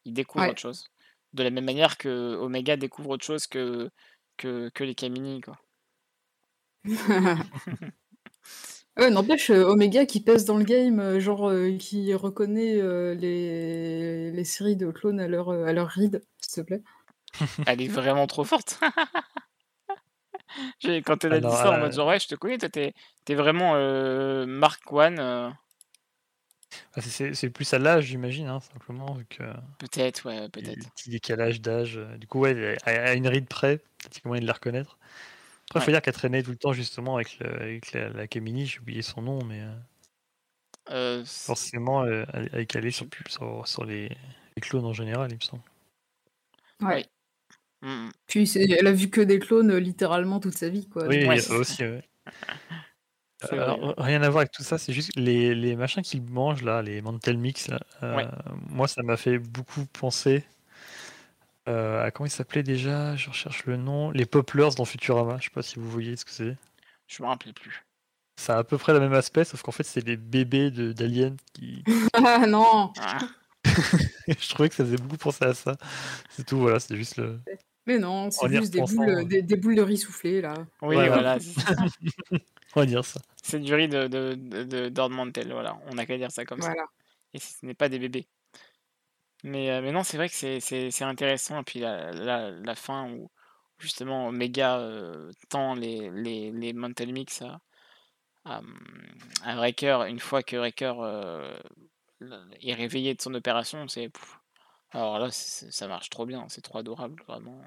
Il 0.06 0.13
découvre 0.13 0.48
Ouais. 0.48 0.50
autre 0.50 0.62
chose. 0.62 0.91
De 1.34 1.43
la 1.43 1.52
même 1.52 1.65
manière 1.65 1.98
que 1.98 2.36
Omega 2.38 2.78
découvre 2.78 3.12
autre 3.12 3.26
chose 3.26 3.48
que, 3.48 3.91
que, 4.38 4.69
que 4.69 4.84
les 4.84 4.95
Kamini, 4.95 5.41
quoi. 5.41 5.60
Ouais, 9.00 9.10
n'empêche, 9.10 9.50
euh, 9.50 9.64
Omega 9.64 10.06
qui 10.06 10.20
pèse 10.20 10.46
dans 10.46 10.58
le 10.58 10.66
game, 10.66 11.00
euh, 11.00 11.20
genre 11.20 11.50
euh, 11.50 11.76
qui 11.78 12.14
reconnaît 12.14 12.80
euh, 12.82 13.16
les... 13.16 14.32
les 14.32 14.44
séries 14.44 14.76
de 14.76 14.92
clones 14.92 15.20
à 15.20 15.28
leur, 15.28 15.52
à 15.52 15.72
leur 15.72 15.88
ride, 15.88 16.22
s'il 16.42 16.64
te 16.64 16.68
plaît. 16.68 16.82
Elle 17.68 17.82
est 17.82 17.88
vraiment 17.88 18.28
trop 18.28 18.44
forte. 18.44 18.80
Quand 21.06 21.24
elle 21.24 21.34
a 21.34 21.40
dit 21.40 21.52
ça 21.52 21.72
en 21.72 21.80
mode 21.80 21.94
genre, 21.94 22.08
ouais, 22.08 22.20
je 22.20 22.28
te 22.28 22.36
connais, 22.36 22.58
toi, 22.58 22.70
t'es 22.70 23.36
vraiment 23.36 23.74
euh, 23.76 24.46
Mark 24.46 24.92
One, 24.92 25.20
euh, 25.20 25.50
Ah, 26.96 27.02
c'est- 27.02 27.50
plus 27.50 27.74
à 27.74 27.80
l'âge, 27.80 28.06
j'imagine, 28.06 28.48
hein, 28.48 28.60
simplement, 28.60 29.18
peut-être, 29.78 30.28
ouais, 30.28 30.50
peut-être. 30.50 30.90
petit 30.96 31.10
décalage 31.10 31.62
d'âge. 31.62 32.00
Du 32.18 32.28
coup, 32.28 32.40
ouais, 32.40 32.78
à 32.84 32.90
à 32.90 33.14
une 33.14 33.28
ride 33.28 33.48
près, 33.48 33.78
peut-être 33.78 34.14
qu'il 34.14 34.24
y 34.24 34.28
a 34.28 34.30
moyen 34.30 34.42
de 34.42 34.48
la 34.48 34.54
reconnaître. 34.54 34.98
Après, 35.69 35.79
il 35.79 35.84
faut 35.86 35.91
dire 35.91 36.01
qu'elle 36.01 36.13
traînait 36.13 36.43
tout 36.43 36.51
le 36.51 36.58
temps, 36.58 36.73
justement, 36.73 37.15
avec, 37.15 37.39
le, 37.39 37.53
avec 37.62 37.91
la, 37.93 38.10
la 38.10 38.27
Kamini, 38.27 38.65
j'ai 38.67 38.79
oublié 38.79 39.01
son 39.01 39.21
nom, 39.21 39.43
mais 39.43 39.62
euh, 39.62 39.73
Euh, 40.91 41.23
forcément, 41.45 42.03
euh, 42.03 42.25
elle 42.34 42.49
elle 42.53 42.60
est 42.62 42.65
calée 42.65 42.91
sur, 42.91 43.05
sur, 43.27 43.67
sur 43.67 43.86
les, 43.86 44.10
les 44.10 44.62
clones 44.62 44.86
en 44.86 44.93
général, 44.93 45.32
il 45.32 45.36
me 45.36 45.41
semble. 45.41 45.63
Ouais. 46.82 47.05
Mm, 47.82 48.10
Puis 48.27 48.49
elle 48.58 48.88
a 48.88 48.91
vu 48.93 49.10
que 49.10 49.21
des 49.21 49.39
clones 49.39 49.75
littéralement 49.77 50.39
toute 50.39 50.58
sa 50.58 50.69
vie, 50.69 50.88
quoi. 50.89 51.08
Oui, 51.08 51.17
il 51.17 51.23
y 51.23 51.27
Ouais, 51.27 51.39
ça 51.39 51.55
aussi, 51.55 51.84
ouais. 51.84 52.03
Alors, 53.51 53.93
rien 53.97 54.21
à 54.21 54.29
voir 54.29 54.41
avec 54.41 54.51
tout 54.51 54.63
ça, 54.63 54.77
c'est 54.77 54.91
juste 54.91 55.15
les, 55.15 55.55
les 55.55 55.75
machins 55.77 56.01
qu'ils 56.03 56.21
mangent 56.23 56.62
là, 56.63 56.82
les 56.82 57.01
Mantel 57.01 57.38
Mix, 57.38 57.69
là, 57.69 57.79
euh, 58.03 58.15
Ouais. 58.17 58.27
moi 58.69 58.88
ça 58.89 59.01
m'a 59.01 59.15
fait 59.15 59.39
beaucoup 59.39 59.86
penser 59.86 60.43
euh, 61.69 62.03
à 62.03 62.12
comment 62.12 62.25
ils 62.27 62.32
s'appelaient 62.32 62.63
déjà, 62.63 63.15
je 63.15 63.29
recherche 63.29 63.65
le 63.65 63.77
nom, 63.77 64.12
les 64.12 64.25
Poplars 64.25 64.75
dans 64.75 64.86
Futurama, 64.86 65.38
je 65.39 65.45
sais 65.45 65.49
pas 65.51 65.62
si 65.62 65.79
vous 65.79 65.89
voyez 65.89 66.15
ce 66.15 66.25
que 66.25 66.32
c'est. 66.32 66.58
Je 67.08 67.23
me 67.23 67.27
rappelle 67.27 67.53
plus. 67.53 67.86
Ça 68.38 68.55
a 68.55 68.60
à 68.60 68.63
peu 68.63 68.77
près 68.77 68.93
le 68.93 68.99
même 68.99 69.13
aspect, 69.13 69.43
sauf 69.43 69.62
qu'en 69.62 69.71
fait 69.71 69.84
c'est 69.84 70.05
les 70.05 70.17
bébés 70.17 70.71
d'aliens 70.71 71.36
qui. 71.53 71.84
Ah 72.13 72.45
non 72.47 72.91
Ah, 72.99 73.19
je 74.27 74.49
trouvais 74.49 74.69
que 74.69 74.75
ça 74.75 74.84
faisait 74.86 74.97
beaucoup 74.97 75.17
penser 75.17 75.45
à 75.45 75.53
ça. 75.53 75.75
C'est 76.29 76.45
tout, 76.45 76.58
voilà, 76.60 76.79
c'était 76.79 76.95
juste 76.97 77.17
le. 77.17 77.39
Mais 77.86 77.97
non, 77.97 78.29
c'est 78.32 78.47
juste 78.49 78.71
des 78.73 78.82
boules, 78.82 79.10
euh. 79.10 79.23
des, 79.23 79.41
des 79.41 79.55
boules 79.55 79.75
de 79.75 79.82
riz 79.82 79.97
soufflé, 79.97 80.41
là. 80.41 80.53
oui, 80.82 80.95
Voilà. 80.95 81.39
c'est. 81.39 81.60
On 82.75 82.82
va 82.82 82.86
dire 82.86 83.03
ça. 83.03 83.19
C'est 83.41 83.60
du 83.60 83.73
riz 83.73 83.88
de, 83.88 84.08
de, 84.08 84.36
de, 84.36 84.63
de- 84.63 84.89
d'Ord 84.89 85.10
Mantel, 85.10 85.51
voilà. 85.51 85.79
On 85.91 85.95
n'a 85.95 86.05
qu'à 86.05 86.17
dire 86.17 86.32
ça 86.32 86.45
comme 86.45 86.62
ça. 86.62 86.73
Et 87.34 87.39
ce 87.39 87.65
n'est 87.65 87.73
pas 87.73 87.89
des 87.89 87.97
bébés. 87.99 88.27
Mais, 89.43 89.71
euh, 89.71 89.82
mais 89.82 89.91
non, 89.91 90.04
c'est 90.04 90.17
vrai 90.17 90.28
que 90.30 90.36
c'est, 90.36 90.60
c'est, 90.60 90.91
c'est 90.91 91.04
intéressant. 91.06 91.62
Et 91.62 91.63
puis 91.63 91.80
la, 91.80 92.12
la, 92.12 92.52
la 92.52 92.75
fin 92.75 93.10
où 93.12 93.32
justement 93.78 94.28
Omega 94.28 94.80
euh, 94.80 95.32
tend 95.49 95.75
les, 95.75 96.10
les, 96.12 96.52
les 96.52 96.73
Mantle 96.73 97.12
Mix 97.13 97.41
à, 97.41 97.60
à, 98.45 98.62
à 99.43 99.56
Wrecker, 99.58 100.04
une 100.08 100.19
fois 100.19 100.43
que 100.43 100.58
Wrecker 100.58 100.93
euh, 101.02 101.60
est 102.62 102.73
réveillé 102.73 103.13
de 103.15 103.21
son 103.21 103.34
opération, 103.34 103.88
c'est, 103.88 104.10
pff, 104.10 104.39
Alors 104.91 105.19
là, 105.19 105.32
c'est- 105.32 105.71
ça 105.71 105.88
marche 105.88 106.10
trop 106.10 106.25
bien, 106.25 106.47
c'est 106.49 106.62
trop 106.62 106.80
adorable, 106.80 107.23
vraiment. 107.28 107.62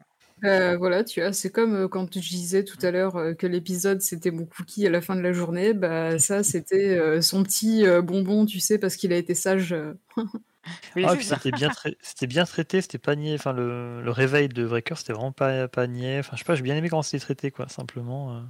Euh, 0.44 0.76
voilà, 0.76 1.04
tu 1.04 1.20
vois, 1.20 1.32
c'est 1.32 1.50
comme 1.50 1.88
quand 1.88 2.14
je 2.14 2.28
disais 2.28 2.64
tout 2.64 2.78
à 2.82 2.90
l'heure 2.90 3.14
euh, 3.16 3.32
que 3.34 3.46
l'épisode 3.46 4.00
c'était 4.00 4.32
mon 4.32 4.44
cookie 4.44 4.84
à 4.86 4.90
la 4.90 5.00
fin 5.00 5.14
de 5.14 5.20
la 5.20 5.32
journée, 5.32 5.72
bah 5.72 6.18
ça 6.18 6.42
c'était 6.42 7.20
son 7.22 7.42
petit 7.44 7.84
bonbon, 8.02 8.44
tu 8.46 8.58
sais, 8.58 8.78
parce 8.78 8.96
qu'il 8.96 9.12
a 9.12 9.16
été 9.16 9.34
sage. 9.34 9.74
Oui, 10.96 11.04
Ah, 11.04 11.16
c'était 11.20 11.52
bien, 11.52 11.70
trai- 11.70 11.96
bien 12.28 12.44
traité, 12.44 12.80
c'était 12.80 12.98
pas 12.98 13.16
niais. 13.16 13.34
Enfin, 13.34 13.52
le, 13.52 14.02
le 14.02 14.10
réveil 14.10 14.48
de 14.48 14.66
Breaker, 14.66 14.94
c'était 14.96 15.12
vraiment 15.12 15.32
pas, 15.32 15.68
pas 15.68 15.86
niais. 15.86 16.20
Enfin, 16.20 16.32
je 16.34 16.38
sais 16.40 16.44
pas, 16.44 16.54
j'ai 16.54 16.62
bien 16.62 16.76
aimé 16.76 16.88
comment 16.88 17.02
c'était 17.02 17.20
traité, 17.20 17.50
quoi, 17.50 17.68
simplement. 17.68 18.36
euh. 18.36 18.42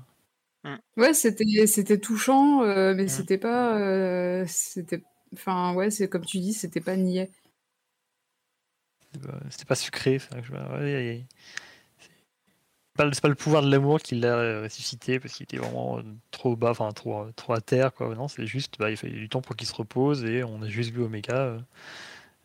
Ouais, 0.96 1.14
c'était 1.14 1.66
c'était 1.66 1.98
touchant, 1.98 2.62
euh, 2.62 2.94
mais 2.94 3.08
Mm. 3.08 3.08
c'était 3.08 3.38
pas, 3.38 3.78
euh, 3.80 4.44
c'était, 4.46 5.02
enfin 5.34 5.74
ouais, 5.74 5.90
c'est 5.90 6.08
comme 6.08 6.24
tu 6.24 6.38
dis, 6.38 6.52
c'était 6.52 6.80
pas 6.80 6.96
niais. 6.96 7.30
C'était 9.50 9.64
pas- 9.64 9.74
sucré. 9.74 10.16
enfin, 10.16 10.42
je- 10.42 10.52
ouais, 10.52 10.58
ouais, 10.60 10.78
ouais. 10.80 11.26
C'est 11.30 11.71
pas, 12.94 13.10
pas 13.10 13.28
le 13.28 13.34
pouvoir 13.34 13.62
de 13.62 13.70
l'amour 13.70 14.00
qui 14.00 14.14
l'a 14.16 14.36
euh, 14.36 14.62
ressuscité 14.64 15.18
parce 15.20 15.34
qu'il 15.34 15.44
était 15.44 15.56
vraiment 15.58 15.98
euh, 15.98 16.02
trop 16.30 16.56
bas, 16.56 16.70
enfin 16.70 16.90
trop, 16.92 17.26
trop 17.36 17.52
à 17.54 17.60
terre. 17.60 17.92
Quoi. 17.94 18.14
Non, 18.14 18.28
c'est 18.28 18.46
juste, 18.46 18.78
bah, 18.78 18.90
il 18.90 18.96
fallait 18.96 19.14
du 19.14 19.28
temps 19.28 19.40
pour 19.42 19.56
qu'il 19.56 19.66
se 19.68 19.74
repose 19.74 20.24
et 20.24 20.44
on 20.44 20.62
a 20.62 20.68
juste 20.68 20.90
vu 20.92 21.02
Omega 21.02 21.34
euh, 21.36 21.58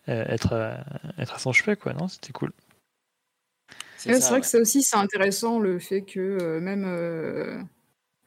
euh, 0.10 0.26
être, 0.28 0.54
à, 0.54 0.84
être 1.22 1.36
à 1.36 1.40
son 1.40 1.52
chevet. 1.54 1.76
Quoi. 1.76 1.94
Non, 1.94 2.08
c'était 2.08 2.34
cool. 2.34 2.52
C'est 3.98 4.12
Ouais, 4.12 4.20
vrai 4.20 4.32
ouais. 4.36 4.42
que 4.42 4.48
ça 4.48 4.60
aussi 4.60 4.84
c'est 4.84 4.96
intéressant 4.98 5.60
le 5.60 5.80
fait 5.80 6.04
que 6.04 6.20
euh, 6.20 6.60
même 6.60 6.86
euh, 6.86 7.60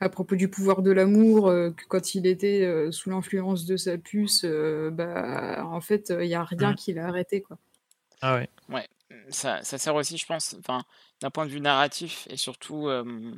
à 0.00 0.09
propos 0.09 0.35
du 0.35 0.48
pouvoir 0.48 0.83
de 0.83 0.90
l'amour, 0.90 1.48
euh, 1.48 1.70
que 1.70 1.85
quand 1.88 2.14
il 2.14 2.26
était 2.26 2.64
euh, 2.64 2.90
sous 2.90 3.09
l'influence 3.11 3.66
de 3.66 3.76
sa 3.76 3.96
puce, 3.96 4.42
euh, 4.44 4.90
bah 4.90 5.64
en 5.64 5.80
fait 5.80 6.12
il 6.20 6.26
y 6.26 6.35
a 6.35 6.42
rien 6.44 6.74
qui 6.74 6.92
l'a 6.92 7.06
arrêté 7.06 7.40
quoi. 7.40 7.56
Ah 8.20 8.35
ouais. 8.35 8.48
Ouais, 8.68 8.87
ça, 9.31 9.62
ça 9.62 9.79
sert 9.79 9.94
aussi, 9.94 10.16
je 10.18 10.27
pense, 10.27 10.55
enfin, 10.59 10.85
d'un 11.20 11.31
point 11.31 11.46
de 11.46 11.51
vue 11.51 11.61
narratif 11.61 12.27
et 12.31 12.37
surtout 12.37 12.88
euh, 12.88 13.35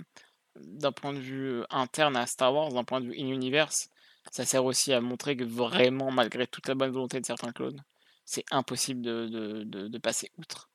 d'un 0.57 0.93
point 0.93 1.13
de 1.13 1.19
vue 1.19 1.63
interne 1.71 2.17
à 2.17 2.27
Star 2.27 2.53
Wars, 2.55 2.73
d'un 2.73 2.85
point 2.85 3.01
de 3.01 3.07
vue 3.07 3.15
in-universe, 3.19 3.89
ça 4.31 4.45
sert 4.45 4.65
aussi 4.65 4.93
à 4.93 5.01
montrer 5.01 5.37
que 5.37 5.45
vraiment, 5.45 6.11
malgré 6.11 6.47
toute 6.47 6.69
la 6.69 6.75
bonne 6.75 6.91
volonté 6.91 7.21
de 7.21 7.27
certains 7.27 7.53
clones, 7.53 7.83
c'est 8.25 8.45
impossible 8.51 9.03
de, 9.03 9.27
de, 9.29 9.65
de, 9.65 9.89
de 9.89 9.99
passer 9.99 10.31
outre 10.39 10.71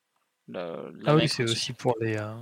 le, 0.48 0.92
Ah 1.06 1.16
oui, 1.16 1.28
c'est 1.30 1.44
aussi 1.44 1.74
pour 1.74 1.96
les. 2.02 2.18
euh, 2.18 2.34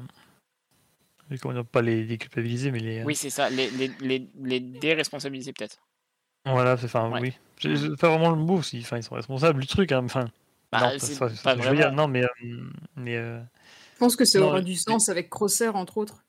les- 1.29 1.37
comment 1.37 1.53
dire, 1.53 1.65
pas 1.65 1.81
les 1.81 2.05
déculpabiliser, 2.05 2.71
mais 2.71 2.79
les. 2.79 2.99
euh, 2.99 3.05
Oui, 3.05 3.15
c'est 3.15 3.29
ça, 3.29 3.49
les, 3.49 3.69
les, 3.71 3.89
les, 4.01 4.29
les 4.43 4.59
déresponsabiliser 4.59 5.53
peut-être. 5.53 5.77
Voilà, 6.45 6.77
c'est- 6.77 6.95
Ouais. 6.97 7.21
oui. 7.21 7.33
C'est 7.59 7.99
pas 7.99 8.09
vraiment 8.09 8.29
le 8.31 8.35
mot, 8.37 8.61
si, 8.61 8.79
enfin, 8.79 8.97
ils 8.97 9.03
sont 9.03 9.15
responsables 9.15 9.59
du 9.59 9.67
truc, 9.67 9.91
hein, 9.91 10.03
enfin. 10.05 10.29
Bah, 10.71 10.93
non, 10.93 10.99
ça, 10.99 11.29
ça, 11.29 11.55
je 11.57 11.69
veux 11.69 11.75
dire, 11.75 11.87
vraiment. 11.87 12.03
non, 12.03 12.07
mais. 12.07 12.23
euh, 12.23 12.69
mais 12.95 13.15
euh, 13.17 13.39
Je 13.93 13.99
pense 13.99 14.15
que 14.15 14.25
ça 14.25 14.39
aura 14.39 14.57
mais- 14.59 14.63
du 14.65 14.75
sens 14.75 15.09
avec 15.09 15.29
Crosser 15.29 15.67
entre 15.69 15.97
autres. 15.97 16.23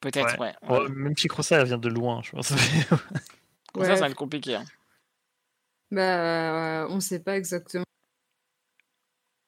Peut-être, 0.00 0.38
ouais. 0.40 0.54
ouais, 0.68 0.78
ouais. 0.78 0.88
même 0.88 1.16
si 1.16 1.28
Crosser, 1.28 1.56
elle 1.56 1.66
vient 1.66 1.76
de 1.78 1.88
loin, 1.90 2.22
je 2.22 2.30
pense. 2.30 2.48
Comme 3.74 3.84
ça, 3.84 3.90
Ouais. 3.90 3.94
ça 3.96 4.00
va 4.00 4.08
être 4.08 4.14
compliqué. 4.16 4.54
hein. 4.56 4.64
Bah, 5.90 6.86
on 6.88 7.00
sait 7.00 7.20
pas 7.20 7.36
exactement. 7.36 7.84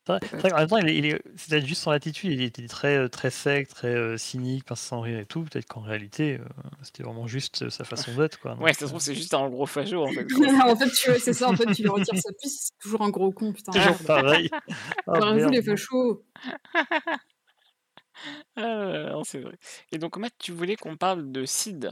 C'est 0.05 0.12
vrai- 0.12 0.21
c'est 0.31 0.37
vrai 0.38 0.51
qu'en 0.51 0.57
même 0.59 0.67
temps, 0.69 0.79
il 0.79 0.88
est, 0.88 0.97
il 0.99 1.07
est- 1.07 1.23
c'est 1.37 1.51
peut-être 1.51 1.67
juste 1.67 1.83
son 1.83 1.93
attitude, 1.93 2.33
il 2.33 2.43
était 2.43 2.67
très, 2.67 2.97
euh, 2.97 3.09
très 3.09 3.31
sec, 3.31 3.69
très 3.69 3.95
euh, 3.95 4.17
cynique, 4.17 4.65
pince 4.65 4.81
sans 4.81 5.01
rire 5.01 5.21
et 5.21 5.27
tout. 5.27 5.45
Peut-être 5.45 5.67
qu'en 5.67 5.81
réalité, 5.83 6.38
euh, 6.41 6.45
c'était 6.83 7.05
vraiment 7.05 7.29
juste 7.29 7.62
euh, 7.62 7.71
sa 7.71 7.85
façon 7.85 8.12
d'être, 8.17 8.41
quoi. 8.41 8.57
Ouais, 8.57 8.73
ça 8.73 8.81
se 8.81 8.85
trouve, 8.87 9.01
c'est 9.01 9.15
juste 9.15 9.33
un 9.35 9.49
gros 9.49 9.67
facho 9.67 10.03
en 10.03 10.09
fait. 10.09 10.27
en 10.73 10.77
fait, 10.77 10.91
tu 10.91 11.21
c'est 11.21 11.33
ça. 11.33 11.49
En 11.49 11.55
fait, 11.57 11.67
tu 11.73 11.83
lui 11.83 11.88
retires 11.88 12.17
sa 12.19 12.33
puce, 12.33 12.59
c'est 12.62 12.79
toujours 12.81 13.03
un 13.03 13.11
gros 13.11 13.31
con, 13.31 13.53
putain. 13.53 13.71
Toujours 13.73 13.91
merde. 13.93 14.07
pareil. 14.07 14.51
Ah, 15.07 15.35
merde. 15.35 15.53
les 15.53 15.62
fachos 15.62 16.25
Ah, 18.57 19.11
non, 19.12 19.25
c'est 19.25 19.41
vrai. 19.41 19.57
Et 19.93 19.99
donc, 19.99 20.17
Matt, 20.17 20.33
tu 20.38 20.53
voulais 20.53 20.77
qu'on 20.77 20.97
parle 20.97 21.31
de 21.33 21.45
Sid. 21.45 21.91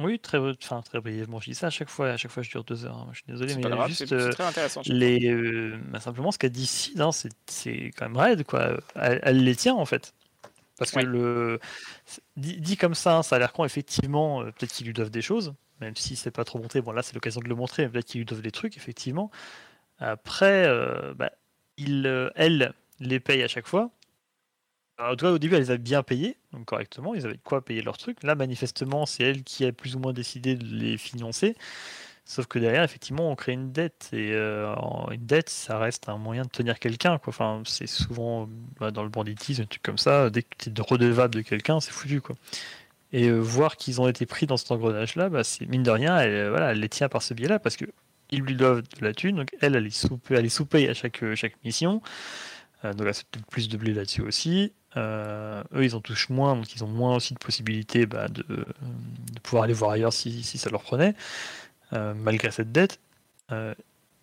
Oui, 0.00 0.18
très, 0.18 0.38
enfin, 0.38 0.82
très 0.82 1.00
brièvement. 1.00 1.38
Je 1.40 1.50
dis 1.50 1.54
ça 1.54 1.68
à 1.68 1.70
chaque 1.70 1.88
fois. 1.88 2.10
À 2.10 2.16
chaque 2.16 2.30
fois, 2.32 2.42
je 2.42 2.50
dure 2.50 2.64
deux 2.64 2.84
heures. 2.84 2.96
hein. 2.96 3.08
Je 3.12 3.18
suis 3.18 3.24
désolé, 3.28 3.54
mais 3.54 3.62
grave, 3.62 3.88
juste 3.88 4.12
euh, 4.12 4.32
très 4.32 4.44
intéressant. 4.44 4.82
les, 4.86 5.30
euh, 5.30 5.78
bah, 5.90 6.00
simplement 6.00 6.32
ce 6.32 6.38
qu'a 6.38 6.48
dit 6.48 6.66
Sid, 6.66 7.00
hein, 7.00 7.10
c'est 7.46 7.92
quand 7.96 8.06
même 8.08 8.16
raide, 8.16 8.44
quoi. 8.44 8.76
Elle, 8.96 9.20
elle 9.22 9.44
les 9.44 9.54
tient 9.54 9.74
en 9.74 9.84
fait. 9.84 10.12
Parce 10.76 10.90
que 10.90 10.96
Ouais. 10.98 11.04
le 11.04 11.60
dit, 12.36 12.60
dit 12.60 12.76
comme 12.76 12.94
ça, 12.96 13.18
hein, 13.18 13.22
ça 13.22 13.36
a 13.36 13.38
l'air 13.38 13.52
con. 13.52 13.64
Effectivement, 13.64 14.40
euh, 14.42 14.46
peut-être 14.46 14.72
qu'ils 14.72 14.86
lui 14.86 14.92
doivent 14.94 15.10
des 15.10 15.22
choses, 15.22 15.54
même 15.80 15.94
si 15.94 16.16
c'est 16.16 16.32
pas 16.32 16.44
trop 16.44 16.58
montré. 16.58 16.80
Bon, 16.80 16.90
là, 16.90 17.02
c'est 17.02 17.14
l'occasion 17.14 17.40
de 17.40 17.48
le 17.48 17.54
montrer. 17.54 17.84
mais 17.84 17.90
Peut-être 17.90 18.06
qu'ils 18.06 18.18
lui 18.20 18.24
doivent 18.26 18.42
des 18.42 18.50
trucs, 18.50 18.76
effectivement. 18.76 19.30
Après, 19.98 20.68
bah, 21.14 21.30
il, 21.76 22.30
elle 22.34 22.74
les 22.98 23.20
paye 23.20 23.42
à 23.44 23.48
chaque 23.48 23.68
fois. 23.68 23.90
En 24.98 25.16
tout 25.16 25.24
cas, 25.24 25.32
au 25.32 25.38
début, 25.38 25.54
elle 25.56 25.62
les 25.62 25.70
a 25.72 25.76
bien 25.76 26.02
payés, 26.02 26.36
donc 26.52 26.66
correctement. 26.66 27.14
Ils 27.14 27.26
avaient 27.26 27.38
quoi 27.42 27.64
payer 27.64 27.82
leurs 27.82 27.98
trucs. 27.98 28.22
Là, 28.22 28.34
manifestement, 28.34 29.06
c'est 29.06 29.24
elle 29.24 29.42
qui 29.42 29.64
a 29.64 29.72
plus 29.72 29.96
ou 29.96 29.98
moins 29.98 30.12
décidé 30.12 30.54
de 30.54 30.64
les 30.64 30.96
financer. 30.96 31.56
Sauf 32.26 32.46
que 32.46 32.58
derrière, 32.58 32.82
effectivement, 32.82 33.30
on 33.30 33.34
crée 33.34 33.52
une 33.52 33.70
dette. 33.70 34.08
Et 34.12 34.32
euh, 34.32 34.74
une 35.10 35.26
dette, 35.26 35.50
ça 35.50 35.78
reste 35.78 36.08
un 36.08 36.16
moyen 36.16 36.42
de 36.42 36.48
tenir 36.48 36.78
quelqu'un. 36.78 37.20
Enfin, 37.26 37.62
c'est 37.66 37.86
souvent 37.86 38.48
bah, 38.80 38.90
dans 38.90 39.02
le 39.02 39.10
banditisme, 39.10 39.62
un 39.62 39.66
truc 39.66 39.82
comme 39.82 39.98
ça. 39.98 40.30
Dès 40.30 40.42
que 40.42 40.48
tu 40.58 40.70
es 40.70 40.82
redevable 40.82 41.34
de 41.34 41.42
quelqu'un, 41.42 41.80
c'est 41.80 41.92
foutu. 41.92 42.22
Et 43.12 43.28
euh, 43.28 43.38
voir 43.38 43.76
qu'ils 43.76 44.00
ont 44.00 44.08
été 44.08 44.26
pris 44.26 44.46
dans 44.46 44.56
cet 44.56 44.70
engrenage-là, 44.70 45.28
bah, 45.28 45.44
c'est 45.44 45.66
mine 45.66 45.82
de 45.82 45.90
rien, 45.90 46.18
elle, 46.18 46.30
euh, 46.32 46.70
elle 46.70 46.80
les 46.80 46.88
tient 46.88 47.08
par 47.08 47.22
ce 47.22 47.34
biais-là. 47.34 47.58
Parce 47.58 47.76
que 47.76 47.84
ils 48.30 48.40
lui 48.40 48.54
doivent 48.54 48.82
de 48.82 49.04
la 49.04 49.12
thune. 49.12 49.36
Donc 49.36 49.54
elle, 49.60 49.76
elle 49.76 49.84
les 49.84 50.50
sous-paye 50.50 50.88
à 50.88 50.94
chaque, 50.94 51.22
mission. 51.64 52.00
Donc 52.82 53.00
là, 53.00 53.12
c'est 53.12 53.26
peut-être 53.28 53.46
plus 53.46 53.68
de 53.68 53.76
blé 53.76 53.92
là-dessus 53.94 54.22
aussi. 54.22 54.72
Euh, 54.96 55.62
eux, 55.74 55.84
ils 55.84 55.96
en 55.96 56.00
touchent 56.00 56.28
moins, 56.28 56.54
donc 56.54 56.74
ils 56.74 56.84
ont 56.84 56.88
moins 56.88 57.16
aussi 57.16 57.34
de 57.34 57.38
possibilités 57.38 58.06
bah, 58.06 58.28
de, 58.28 58.42
de 58.44 59.40
pouvoir 59.42 59.64
aller 59.64 59.72
voir 59.72 59.90
ailleurs 59.90 60.12
si, 60.12 60.42
si 60.44 60.56
ça 60.58 60.70
leur 60.70 60.82
prenait, 60.82 61.14
euh, 61.92 62.14
malgré 62.14 62.50
cette 62.50 62.70
dette. 62.72 63.00
Euh, 63.52 63.74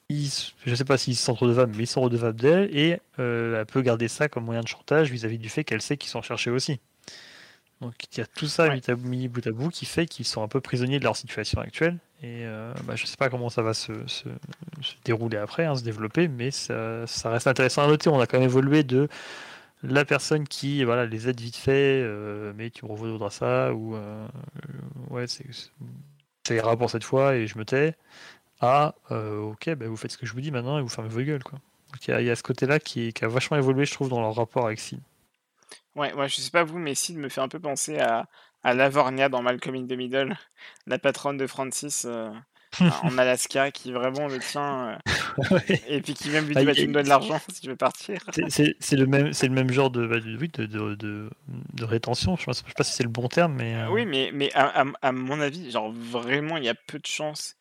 ils, 0.10 0.30
je 0.66 0.70
ne 0.72 0.76
sais 0.76 0.86
pas 0.86 0.98
s'ils 0.98 1.16
sentent 1.16 1.40
redevables, 1.40 1.74
mais 1.76 1.84
ils 1.84 1.88
sont 1.88 2.02
redevables 2.02 2.40
d'elle, 2.40 2.70
et 2.76 3.00
elle 3.18 3.66
peut 3.66 3.82
garder 3.82 4.08
ça 4.08 4.30
comme 4.30 4.46
moyen 4.46 4.62
de 4.62 4.68
chantage 4.68 5.12
vis-à-vis 5.12 5.38
du 5.38 5.50
fait 5.50 5.64
qu'elle 5.64 5.82
sait 5.82 5.98
qu'ils 5.98 6.10
sont 6.10 6.20
recherchés 6.20 6.52
aussi. 6.52 6.80
Donc 7.82 7.94
il 8.12 8.20
y 8.20 8.22
a 8.22 8.26
tout 8.28 8.48
ça 8.48 8.68
Ouais. 8.68 8.80
mis, 9.04 9.28
bout 9.28 9.46
à 9.48 9.52
bout 9.52 9.70
qui 9.70 9.86
fait 9.86 10.06
qu'ils 10.06 10.26
sont 10.26 10.44
un 10.44 10.48
peu 10.48 10.62
prisonniers 10.62 11.00
de 11.00 11.04
leur 11.04 11.16
situation 11.16 11.60
actuelle. 11.62 11.98
Et 12.22 12.46
bah, 12.86 12.96
je 12.96 13.04
ne 13.04 13.08
sais 13.08 13.18
pas 13.18 13.30
comment 13.30 13.50
ça 13.50 13.62
va 13.64 13.74
se, 13.74 13.92
se- 14.06 14.30
se 14.82 14.94
dérouler 15.04 15.38
après, 15.38 15.66
hein, 15.66 15.76
se 15.76 15.84
développer, 15.84 16.28
mais 16.28 16.52
ça, 16.52 17.08
ça 17.08 17.30
reste 17.32 17.48
intéressant 17.48 17.84
à 17.84 17.88
noter. 17.88 18.10
On 18.10 18.20
a 18.20 18.28
quand 18.28 18.38
même 18.38 18.48
évolué 18.48 18.84
de 18.84 19.08
la 19.84 20.06
personne 20.06 20.48
qui 20.48 20.84
voilà, 20.84 21.06
les 21.06 21.30
aide 21.30 21.40
vite 21.40 21.56
fait, 21.56 22.02
euh, 22.04 22.54
mais 22.56 22.70
tu 22.70 22.86
me 22.86 22.92
revaudras 22.92 23.30
ça, 23.30 23.74
ou 23.74 23.96
euh, 23.96 24.28
ouais, 25.10 25.28
c'est, 25.28 25.46
ça 26.48 26.56
ira 26.56 26.78
pour 26.78 26.90
cette 26.90 27.04
fois 27.04 27.36
et 27.36 27.48
je 27.48 27.58
me 27.58 27.66
tais, 27.66 27.96
à 28.60 28.96
euh, 29.12 29.40
ok, 29.40 29.76
bah, 29.76 29.88
vous 29.88 29.98
faites 29.98 30.12
ce 30.12 30.18
que 30.18 30.26
je 30.26 30.34
vous 30.34 30.42
dis 30.42 30.52
maintenant 30.52 30.78
et 30.78 30.82
vous 30.82 30.90
fermez 30.90 31.10
vos 31.10 31.22
gueules. 31.22 31.44
Quoi. 31.44 31.60
Donc 31.92 32.08
il 32.08 32.26
y, 32.26 32.30
a- 32.30 32.36
ce 32.36 32.44
côté-là 32.44 32.80
qui, 32.80 33.14
qui 33.14 33.26
a 33.26 33.28
vachement 33.28 33.58
évolué, 33.58 33.86
je 33.86 33.94
trouve, 33.94 34.10
dans 34.10 34.22
leur 34.22 34.36
rapport 34.36 34.66
avec 34.66 34.80
Sid. 34.80 35.00
Ouais, 35.96 36.14
ouais, 36.14 36.30
je 36.30 36.36
sais 36.38 36.52
pas 36.52 36.64
vous, 36.64 36.78
mais 36.78 36.96
Sid 36.96 37.18
me 37.18 37.28
fait 37.28 37.42
un 37.42 37.50
peu 37.50 37.60
penser 37.60 38.00
à, 38.00 38.28
à 38.64 38.74
Lavornia 38.74 39.30
dans 39.30 39.42
Malcolm 39.42 39.76
in 39.76 39.88
the 39.88 39.98
Middle, 39.98 40.38
la 40.88 41.00
patronne 41.00 41.38
de 41.38 41.48
Francis 41.48 42.06
en 43.04 43.18
Alaska, 43.18 43.72
qui 43.72 43.92
vraiment 43.92 44.28
le 44.28 44.40
tient, 44.40 44.90
euh, 44.90 44.98
et 45.88 46.02
puis 46.02 46.14
qui 46.14 46.32
même 46.32 46.48
lui 46.48 46.56
Ah, 46.56 46.60
dit 46.60 46.66
bah, 46.66 46.76
tu 46.76 46.88
me 46.88 46.94
donnes 46.94 47.04
de 47.06 47.10
l'argent 47.10 47.40
si 47.50 47.62
tu 47.62 47.70
veux 47.70 47.76
partir. 47.78 48.20
C'est- 48.48 48.96
le 48.96 49.06
même 49.06 49.34
c'est 49.34 49.48
le 49.48 49.54
même 49.54 49.72
genre 49.72 49.90
de, 49.90 50.06
bah, 50.06 50.20
de, 50.20 50.36
de, 50.38 50.66
de, 50.96 51.30
de- 51.74 51.84
rétention 51.84 52.36
je 52.38 52.50
ne 52.50 52.54
sais 52.54 52.64
pas 52.76 52.84
si 52.84 52.94
c'est 52.94 53.04
le 53.04 53.10
bon 53.10 53.28
terme 53.28 53.54
mais 53.56 53.76
euh, 53.76 53.88
Oui, 53.90 54.06
mais, 54.06 54.32
mais 54.34 54.54
à, 54.54 54.82
à- 54.82 54.86
à 55.02 55.12
mon 55.12 55.40
avis, 55.42 55.72
genre 55.72 55.92
vraiment, 55.92 56.58
il 56.58 56.64
y 56.66 56.70
a 56.70 56.76
peu 56.76 57.00
de 57.00 57.06
chances 57.06 57.56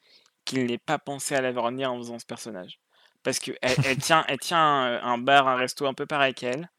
qu'il 0.45 0.67
n'ait 0.67 0.79
pas 0.79 0.99
pensé 0.99 1.35
à 1.35 1.41
Lavornia 1.41 1.91
en 1.91 1.99
faisant 1.99 2.19
ce 2.19 2.27
personnage. 2.27 2.79
Parce 3.23 3.39
que 3.39 3.53
elle, 3.63 3.79
elle 3.83 3.99
tient, 3.99 4.25
elle 4.29 4.39
tient 4.39 4.59
un 5.03 5.19
bar, 5.19 5.49
un 5.49 5.57
resto 5.57 5.87
un 5.87 5.95
peu 5.95 6.07
pareil 6.07 6.35
qu'elle. 6.35 6.71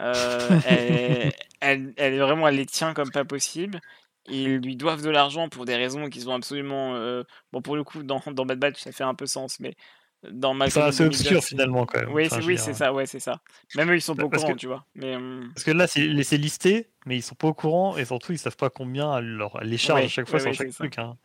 Euh, 0.00 0.56
elle, 0.62 1.34
elle, 1.60 1.94
elle 1.96 2.18
vraiment, 2.20 2.48
elle 2.48 2.56
les 2.56 2.66
tient 2.66 2.94
comme 2.94 3.12
pas 3.12 3.24
possible. 3.24 3.80
Ils 4.28 4.56
lui 4.56 4.76
doivent 4.76 5.02
de 5.02 5.10
l'argent 5.10 5.48
pour 5.48 5.64
des 5.64 5.76
raisons 5.76 6.08
qui 6.08 6.20
sont 6.20 6.32
absolument. 6.34 6.94
euh, 6.96 7.22
bon, 7.52 7.62
pour 7.62 7.76
le 7.76 7.84
coup, 7.84 8.02
dans, 8.02 8.20
dans 8.32 8.44
Bad 8.46 8.58
Batch, 8.58 8.80
ça 8.80 8.92
fait 8.92 9.04
un 9.04 9.14
peu 9.14 9.26
sens, 9.26 9.60
mais 9.60 9.74
dans 10.30 10.52
c'est 10.52 10.58
Malcolm 10.58 10.84
in 10.84 10.88
assez 10.88 11.04
obscur 11.04 11.42
c'est- 11.42 11.48
finalement 11.50 11.86
quand 11.86 12.00
même 12.00 12.12
Oui, 12.12 12.26
Enfin, 12.26 12.40
c'est 12.40 12.46
oui, 12.46 12.58
c'est 12.58 12.64
dire, 12.70 12.76
ça, 12.76 12.92
ouais, 12.92 13.06
c'est 13.06 13.20
ça. 13.20 13.40
Même 13.76 13.90
eux, 13.90 13.96
ils 13.96 14.00
sont 14.02 14.16
pas 14.16 14.24
au 14.24 14.28
Parce 14.28 14.42
courant, 14.42 14.54
que- 14.54 14.58
tu 14.58 14.66
vois. 14.66 14.84
Mais, 14.94 15.14
hum, 15.14 15.50
parce 15.54 15.64
que 15.64 15.70
là 15.70 15.86
c'est 15.86 16.22
c'est 16.24 16.36
listé 16.38 16.88
mais 17.06 17.16
ils 17.16 17.22
sont 17.22 17.34
pas 17.36 17.48
au 17.48 17.54
courant 17.54 17.96
et 17.96 18.04
surtout 18.04 18.32
ils 18.32 18.38
savent 18.38 18.56
pas 18.56 18.68
combien 18.68 19.20
leur, 19.20 19.62
les 19.62 19.78
charges 19.78 20.00
Ouais, 20.00 20.06
à 20.06 20.08
chaque 20.08 20.28
fois 20.28 20.34
ouais, 20.34 20.40
sur 20.40 20.50
ouais, 20.50 20.54
chaque 20.54 20.72
truc 20.72 20.98
hein. 20.98 21.16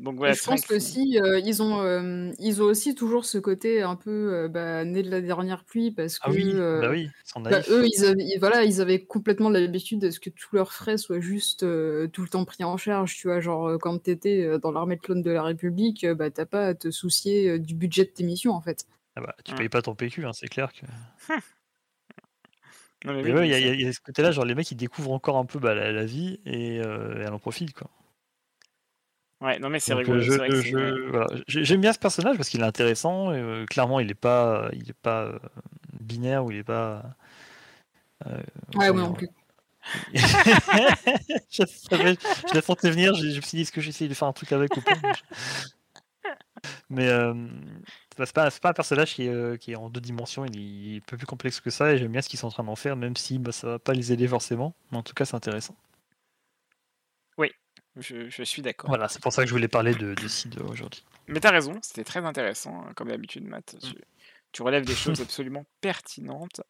Donc 0.00 0.16
voilà, 0.16 0.34
je 0.34 0.42
pense 0.44 0.62
que 0.62 0.74
qu'aussi, 0.74 1.18
euh, 1.22 1.38
ils, 1.38 1.62
ont, 1.62 1.80
euh, 1.82 2.30
ils 2.38 2.60
ont 2.62 2.66
aussi 2.66 2.94
toujours 2.94 3.24
ce 3.24 3.38
côté 3.38 3.80
un 3.82 3.96
peu 3.96 4.34
euh, 4.34 4.48
bah, 4.48 4.84
né 4.84 5.02
de 5.02 5.10
la 5.10 5.20
dernière 5.20 5.64
pluie 5.64 5.92
parce 5.92 6.18
que 6.18 6.28
ah 6.28 6.32
oui 6.32 6.52
euh, 6.54 6.80
bah 6.80 6.90
oui 6.90 7.08
bah, 7.44 7.60
eux, 7.68 7.86
ils 7.86 8.04
avaient, 8.04 8.24
ils- 8.24 8.38
voilà, 8.38 8.64
ils 8.64 8.80
avaient 8.80 9.04
complètement 9.04 9.48
l'habitude 9.48 10.04
à 10.04 10.10
ce 10.10 10.18
que 10.20 10.30
tous 10.30 10.54
leurs 10.56 10.72
frais 10.72 10.98
soient 10.98 11.20
juste 11.20 11.62
euh, 11.62 12.08
tout 12.08 12.22
le 12.22 12.28
temps 12.28 12.44
pris 12.44 12.64
en 12.64 12.76
charge. 12.76 13.16
Tu 13.16 13.28
vois, 13.28 13.40
genre 13.40 13.78
quand 13.80 13.98
t'étais 14.02 14.58
dans 14.58 14.72
l'armée 14.72 14.96
de 14.96 15.00
clones 15.00 15.22
de 15.22 15.30
la 15.30 15.42
République, 15.44 16.04
bah, 16.06 16.30
t'as 16.30 16.46
pas 16.46 16.66
à 16.66 16.74
te 16.74 16.90
soucier 16.90 17.48
euh, 17.50 17.58
du 17.58 17.74
budget 17.74 18.04
de 18.04 18.10
tes 18.10 18.24
missions 18.24 18.52
en 18.52 18.60
fait. 18.60 18.84
Ah 19.16 19.20
bah, 19.20 19.34
tu 19.44 19.54
payes 19.54 19.68
pas 19.68 19.82
ton 19.82 19.94
PQ, 19.94 20.26
hein, 20.26 20.32
c'est 20.32 20.48
clair 20.48 20.72
que. 20.72 20.86
Non, 23.04 23.12
mais 23.14 23.22
Mais 23.22 23.28
oui, 23.30 23.34
ouais, 23.34 23.40
mais 23.42 23.60
il 23.60 23.66
y, 23.66 23.84
a- 23.84 23.88
y 23.90 23.94
ce 23.94 24.00
côté-là, 24.00 24.32
genre 24.32 24.44
les 24.44 24.54
mecs 24.54 24.70
ils 24.70 24.76
découvrent 24.76 25.12
encore 25.12 25.36
un 25.36 25.44
peu 25.44 25.58
bah, 25.58 25.74
la, 25.74 25.92
la 25.92 26.04
vie 26.04 26.40
et, 26.44 26.80
euh, 26.80 27.18
et 27.20 27.20
elle 27.22 27.32
en 27.32 27.38
profite 27.38 27.72
quoi. 27.72 27.88
Ouais, 29.40 29.56
non, 29.60 29.68
mais 29.70 29.78
c'est 29.78 29.94
rigolo. 29.94 30.20
euh, 30.20 31.10
voilà. 31.10 31.26
J'aime 31.46 31.80
bien 31.80 31.92
ce 31.92 31.98
personnage 32.00 32.36
parce 32.36 32.48
qu'il 32.48 32.60
est 32.60 32.64
intéressant. 32.64 33.32
et, 33.32 33.38
euh, 33.38 33.66
clairement, 33.66 34.00
il 34.00 34.10
est 34.10 34.14
pas, 34.14 34.68
il 34.72 34.90
est 34.90 34.96
pas 35.00 35.22
euh, 35.26 35.38
binaire 36.00 36.44
ou 36.44 36.50
il 36.50 36.56
est 36.58 36.64
pas. 36.64 37.14
euh, 38.26 38.36
Ouais, 38.74 38.90
moi 38.90 39.02
non 39.02 39.12
plus. 39.12 39.28
je, 40.12 41.62
savais- 41.64 42.16
je 42.48 42.54
la 42.54 42.62
sentais 42.62 42.90
venir, 42.90 43.14
je, 43.14 43.28
je 43.30 43.36
me 43.36 43.40
suis 43.40 43.56
dit 43.56 43.62
est-ce 43.62 43.72
que 43.72 43.80
j'essaye 43.80 44.08
de 44.08 44.14
faire 44.14 44.26
un 44.28 44.32
truc 44.32 44.50
avec 44.52 44.76
ou 44.76 44.80
pas 44.80 44.92
Mais, 46.90 47.06
euh, 47.08 47.32
c'est 48.26 48.34
pas- 48.34 48.48
un 48.70 48.72
personnage 48.72 49.14
qui 49.14 49.24
est, 49.24 49.28
euh, 49.28 49.56
qui 49.56 49.72
est 49.72 49.76
en 49.76 49.90
deux 49.90 50.00
dimensions, 50.00 50.44
il 50.44 50.94
est, 50.94 50.96
un 50.98 51.00
peu 51.06 51.16
plus 51.16 51.26
complexe 51.26 51.60
que 51.60 51.70
ça 51.70 51.92
et 51.92 51.98
j'aime 51.98 52.12
bien 52.12 52.22
ce 52.22 52.28
qu'ils 52.28 52.38
sont 52.38 52.48
en 52.48 52.50
train 52.50 52.64
d'en 52.64 52.76
faire, 52.76 52.96
même 52.96 53.16
si 53.16 53.38
bah, 53.38 53.52
ça 53.52 53.66
va 53.66 53.78
pas 53.78 53.92
les 53.94 54.12
aider 54.12 54.28
forcément. 54.28 54.74
Mais 54.90 54.98
en 54.98 55.02
tout 55.02 55.14
cas, 55.14 55.24
c'est 55.24 55.36
intéressant. 55.36 55.76
je, 58.00 58.28
je 58.28 58.42
suis 58.42 58.62
d'accord. 58.62 58.88
Voilà, 58.88 59.08
c'est 59.08 59.20
pour 59.20 59.32
ça 59.32 59.42
que 59.42 59.48
je 59.48 59.54
voulais 59.54 59.68
parler 59.68 59.94
de, 59.94 60.14
de 60.14 60.28
Sid 60.28 60.60
aujourd'hui. 60.60 61.04
Mais 61.26 61.40
t'as 61.40 61.50
raison, 61.50 61.78
c'était 61.82 62.04
très 62.04 62.24
intéressant, 62.24 62.82
hein, 62.82 62.92
comme 62.94 63.08
d'habitude, 63.08 63.44
Matt. 63.44 63.74
Mm. 63.74 63.78
Tu, 63.78 63.94
tu 64.52 64.62
relèves 64.62 64.84
des 64.84 64.94
choses 64.94 65.20
absolument 65.20 65.64
pertinentes. 65.80 66.60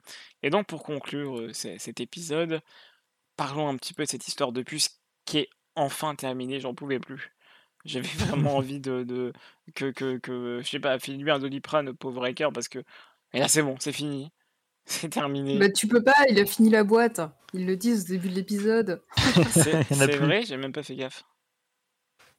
Et 0.43 0.51
donc, 0.51 0.67
pour 0.67 0.83
conclure 0.83 1.39
euh, 1.39 1.53
cet 1.53 2.01
épisode, 2.01 2.61
parlons 3.37 3.69
un 3.69 3.77
petit 3.77 3.95
peu 3.95 4.05
de 4.05 4.09
cette 4.09 4.27
histoire 4.27 4.53
de 4.53 4.63
puce 4.63 5.01
qui 5.25 5.39
est 5.39 5.51
enfin 5.75 6.15
terminée. 6.15 6.61
J'en 6.61 6.75
pouvais 6.75 6.99
plus. 6.99 7.33
J'avais 7.85 8.09
vraiment 8.19 8.57
envie 8.57 8.81
de, 8.81 9.03
de- 9.03 9.33
que, 9.75 9.91
que, 9.91 10.19
que, 10.19 10.61
je 10.63 10.69
sais 10.69 10.81
pas, 10.81 10.99
file-lui 10.99 11.31
un 11.31 11.39
doliprane, 11.39 11.89
au 11.91 11.95
pauvre 11.95 12.25
hacker, 12.25 12.53
parce 12.53 12.69
que. 12.69 12.81
Et 13.33 13.41
là, 13.41 13.49
c'est 13.49 13.63
bon, 13.63 13.77
c'est 13.79 13.93
fini. 13.93 14.31
C'est 14.91 15.11
terminé. 15.11 15.59
Bah, 15.59 15.69
tu 15.69 15.87
peux 15.87 16.03
pas, 16.03 16.15
il 16.31 16.41
a 16.41 16.47
fini 16.47 16.71
la 16.71 16.83
boîte. 16.83 17.21
Ils 17.53 17.67
le 17.67 17.77
disent 17.77 18.05
au 18.05 18.09
début 18.09 18.31
de 18.31 18.35
l'épisode. 18.35 19.03
C'est 19.51 19.83
vrai, 20.17 20.43
j'ai 20.47 20.57
même 20.57 20.73
pas 20.73 20.83
fait 20.83 20.97
gaffe. 20.97 21.25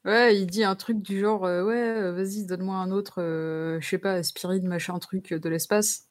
Ouais, 0.06 0.36
il 0.36 0.48
dit 0.48 0.64
un 0.64 0.76
truc 0.76 1.02
du 1.02 1.20
genre 1.20 1.46
euh, 1.46 1.64
Ouais, 1.64 1.76
euh, 1.76 2.12
vas-y, 2.14 2.46
donne-moi 2.46 2.76
un 2.78 2.90
autre, 2.92 3.22
euh, 3.22 3.80
je 3.82 3.88
sais 3.88 3.98
pas, 3.98 4.24
spirit, 4.24 4.62
machin, 4.62 4.98
truc 4.98 5.34
de 5.34 5.50
l'espace. 5.50 6.08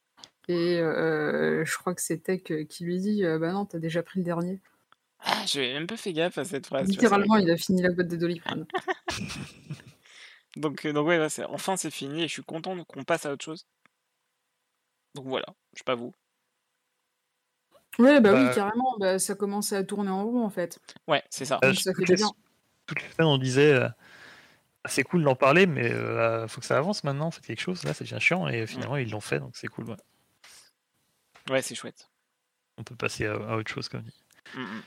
Et 0.47 0.79
euh, 0.79 1.65
je 1.65 1.79
crois 1.79 1.95
que 1.95 2.03
c'est 2.03 2.19
Tech 2.19 2.43
qui 2.69 2.85
lui 2.85 3.01
dit 3.01 3.25
euh, 3.25 3.39
Bah 3.39 3.53
non, 3.53 3.67
t'as 3.67 3.79
déjà 3.79 4.03
pris 4.03 4.21
le 4.21 4.25
dernier. 4.25 4.61
Ah, 5.21 5.43
j'ai 5.47 5.73
même 5.75 5.87
pas 5.87 5.97
fait 5.97 6.13
gaffe 6.13 6.39
à 6.39 6.45
cette 6.45 6.67
phrase. 6.67 6.87
c'est 6.87 6.93
Littéralement, 6.93 7.37
il 7.37 7.51
a 7.51 7.57
fini 7.57 7.83
la 7.83 7.91
boîte 7.91 8.09
de 8.09 8.17
Doliprane. 8.17 8.67
Donc, 10.57 10.87
euh, 10.87 10.93
donc 10.93 11.07
ouais, 11.07 11.19
ouais, 11.21 11.29
c'est- 11.29 11.45
enfin 11.45 11.77
c'est 11.77 11.91
fini 11.91 12.23
et 12.23 12.29
je 12.29 12.33
suis 12.33 12.43
content 12.43 12.83
qu'on 12.85 13.05
passe 13.05 13.27
à 13.27 13.33
autre 13.33 13.45
chose. 13.45 13.67
Donc 15.15 15.27
voilà, 15.27 15.47
je 15.75 15.79
sais 15.79 15.85
pas 15.85 15.95
vous. 15.95 16.13
Ouais, 17.99 18.21
bah, 18.21 18.33
Bah, 18.33 18.43
oui, 18.49 18.55
carrément, 18.55 18.97
bah, 18.99 19.19
ça 19.21 19.35
commençait 19.37 19.77
à 19.77 19.85
tourner 19.85 20.11
en 20.11 20.25
rond 20.25 20.45
en 20.45 20.51
fait. 20.51 20.81
Ouais, 21.07 21.23
c'est 21.31 21.45
ça. 21.45 21.61
Euh, 21.63 21.75
ça 21.75 21.93
fait 21.93 21.99
toutes, 21.99 22.09
les, 22.09 22.15
bien. 22.17 22.31
toutes 22.87 23.03
les 23.03 23.09
semaines, 23.11 23.29
on 23.29 23.39
disait 23.39 23.73
euh, 23.73 23.89
Ah, 24.85 24.89
c'est 24.89 25.05
cool 25.05 25.23
d'en 25.23 25.37
parler, 25.37 25.67
mais 25.67 25.93
euh, 25.93 26.49
faut 26.49 26.61
que 26.61 26.67
ça 26.67 26.79
avance 26.79 27.05
maintenant, 27.05 27.31
faites 27.31 27.47
quelque 27.47 27.61
chose. 27.61 27.85
Là, 27.85 27.95
ça 27.95 28.03
devient 28.05 28.19
chiant, 28.21 28.49
et 28.49 28.67
finalement, 28.67 28.97
ils 28.97 29.11
l'ont 29.11 29.21
fait, 29.21 29.39
donc 29.39 29.57
c'est 29.57 29.69
cool. 29.69 29.91
ouais. 29.91 29.97
Ouais, 31.51 31.63
c'est 31.63 31.75
chouette. 31.77 32.09
On 32.79 32.83
peut 32.85 32.97
passer 32.97 33.27
à, 33.27 33.35
à 33.35 33.57
autre 33.57 33.71
chose, 33.71 33.89
comme 33.89 34.03
dit. 34.03 34.25
Mm, 34.55 34.61
mm. 34.63 34.83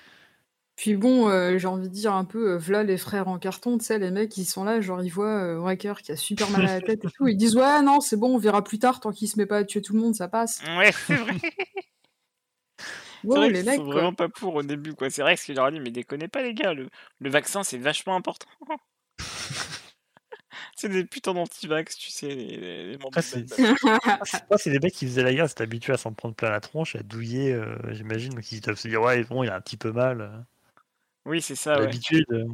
Puis 0.81 0.95
bon, 0.95 1.29
euh, 1.29 1.59
j'ai 1.59 1.67
envie 1.67 1.89
de 1.89 1.93
dire 1.93 2.11
un 2.15 2.25
peu, 2.25 2.53
euh, 2.53 2.57
v'là 2.57 2.81
les 2.81 2.97
frères 2.97 3.27
en 3.27 3.37
carton, 3.37 3.77
tu 3.77 3.85
sais, 3.85 3.99
les 3.99 4.09
mecs, 4.09 4.35
ils 4.37 4.45
sont 4.45 4.63
là, 4.63 4.81
genre, 4.81 5.03
ils 5.03 5.09
voient 5.09 5.27
euh, 5.27 5.59
Wrecker 5.59 5.93
qui 6.01 6.11
a 6.11 6.15
super 6.15 6.49
mal 6.49 6.65
à 6.65 6.73
la 6.73 6.81
tête 6.81 7.05
et 7.05 7.07
tout, 7.07 7.27
ils 7.27 7.37
disent 7.37 7.55
Ouais, 7.55 7.83
non, 7.83 7.99
c'est 8.01 8.17
bon, 8.17 8.33
on 8.33 8.39
verra 8.39 8.63
plus 8.63 8.79
tard, 8.79 8.99
tant 8.99 9.11
qu'il 9.11 9.27
se 9.27 9.37
met 9.37 9.45
pas 9.45 9.57
à 9.57 9.63
tuer 9.63 9.83
tout 9.83 9.93
le 9.93 9.99
monde, 9.99 10.15
ça 10.15 10.27
passe. 10.27 10.59
Ouais, 10.79 10.91
c'est 10.91 11.17
vrai. 11.17 11.35
C'est 13.21 13.27
Wow, 13.27 13.37
vrai 13.37 13.49
les 13.49 13.59
qu'ils 13.59 13.67
mecs, 13.67 13.77
sont 13.77 13.83
quoi. 13.83 13.93
vraiment 13.93 14.13
pas 14.15 14.27
pour 14.27 14.55
au 14.55 14.63
début, 14.63 14.95
quoi. 14.95 15.11
C'est 15.11 15.21
vrai 15.21 15.35
que 15.35 15.41
ce 15.41 15.45
que 15.45 15.53
j'ai 15.53 15.71
dit, 15.71 15.79
mais 15.79 15.91
déconnez 15.91 16.27
pas, 16.27 16.41
les 16.41 16.55
gars. 16.55 16.73
Le, 16.73 16.89
le 17.19 17.29
vaccin, 17.29 17.63
c'est 17.63 17.77
vachement 17.77 18.15
important. 18.15 18.47
c'est 20.75 20.89
des 20.89 21.05
putains 21.05 21.33
d'antivax, 21.35 21.95
tu 21.95 22.09
sais, 22.09 22.27
les, 22.29 22.57
les, 22.57 22.87
les 22.91 22.97
membres 22.97 23.11
Ah, 23.15 23.21
de 23.21 23.45
c'est- 23.45 23.45
c'est 24.23 24.41
c'est 24.57 24.71
des 24.71 24.79
mecs 24.79 24.93
qui 24.93 25.05
faisaient 25.05 25.23
la 25.23 25.33
guerre, 25.33 25.47
c'était 25.47 25.63
habitués 25.63 25.93
à 25.93 25.97
s'en 25.97 26.13
prendre 26.13 26.35
plein 26.35 26.49
la 26.49 26.59
tronche, 26.59 26.95
à 26.95 27.03
douiller, 27.03 27.53
euh, 27.53 27.75
j'imagine, 27.91 28.33
donc 28.33 28.51
ils 28.51 28.61
doivent 28.61 28.77
se 28.79 28.87
dire 28.87 29.01
Ouais, 29.01 29.23
bon, 29.23 29.43
il 29.43 29.49
a 29.49 29.55
un 29.55 29.61
petit 29.61 29.77
peu 29.77 29.91
mal. 29.91 30.45
Oui, 31.25 31.41
c'est 31.41 31.55
ça, 31.55 31.77
ouais. 31.79 31.85
D'habitude. 31.87 32.25
euh, 32.31 32.45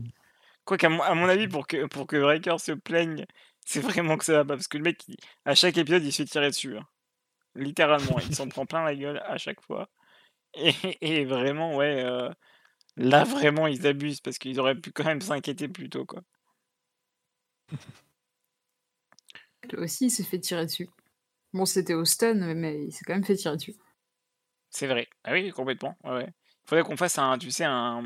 Quoi 0.66 0.78
qu'à 0.78 0.90
mon, 0.90 1.02
à 1.02 1.16
mon 1.16 1.30
avis, 1.30 1.48
pour 1.48 1.68
que, 1.68 1.86
pour 1.88 2.08
que 2.08 2.18
Breaker 2.18 2.58
se 2.60 2.74
plaigne, 2.74 3.26
c'est 3.66 3.80
vraiment 3.82 4.18
que 4.18 4.26
ça 4.26 4.34
va 4.34 4.46
pas. 4.46 4.56
Parce 4.56 4.68
que 4.68 4.78
le 4.78 4.84
mec, 4.84 5.08
il- 5.08 5.18
à 5.46 5.56
chaque 5.56 5.78
épisode, 5.78 6.04
il 6.04 6.12
se 6.12 6.24
fait 6.24 6.30
tirer 6.30 6.50
dessus. 6.50 6.78
hein. 6.78 6.88
Littéralement, 7.56 8.20
il 8.20 8.36
s'en 8.36 8.50
prend 8.50 8.66
plein 8.66 8.84
la 8.86 8.96
gueule 8.96 9.22
à 9.26 9.38
chaque 9.38 9.62
fois. 9.62 9.90
Et, 10.56 10.74
et 11.02 11.26
vraiment, 11.26 11.76
ouais, 11.78 12.04
euh, 12.06 12.30
là, 12.98 13.24
vraiment, 13.26 13.68
ils 13.68 13.88
abusent 13.88 14.22
parce 14.22 14.38
qu'ils 14.40 14.60
auraient 14.60 14.76
pu 14.76 14.92
quand 14.92 15.06
même 15.06 15.22
s'inquiéter 15.22 15.68
plus 15.70 15.90
tôt, 15.90 16.06
quoi. 16.06 16.22
Lui 19.72 19.78
aussi, 19.84 20.06
il 20.06 20.10
s'est 20.12 20.24
fait 20.24 20.40
tirer 20.40 20.66
dessus. 20.66 20.90
Bon, 21.54 21.66
c'était 21.66 21.94
au 21.94 22.06
stun, 22.06 22.34
mais 22.56 22.86
il 22.86 22.92
s'est 22.92 23.06
quand 23.06 23.14
même 23.14 23.24
fait 23.26 23.36
tirer 23.36 23.56
dessus. 23.58 23.76
C'est 24.70 24.88
vrai. 24.88 25.08
Ah 25.24 25.34
oui, 25.34 25.52
complètement. 25.52 25.98
Ouais, 26.04 26.12
ouais. 26.12 26.30
Faudrait 26.66 26.84
qu'on 26.84 26.98
fasse 26.98 27.18
un, 27.18 27.38
tu 27.38 27.52
sais, 27.52 27.64
un. 27.66 28.04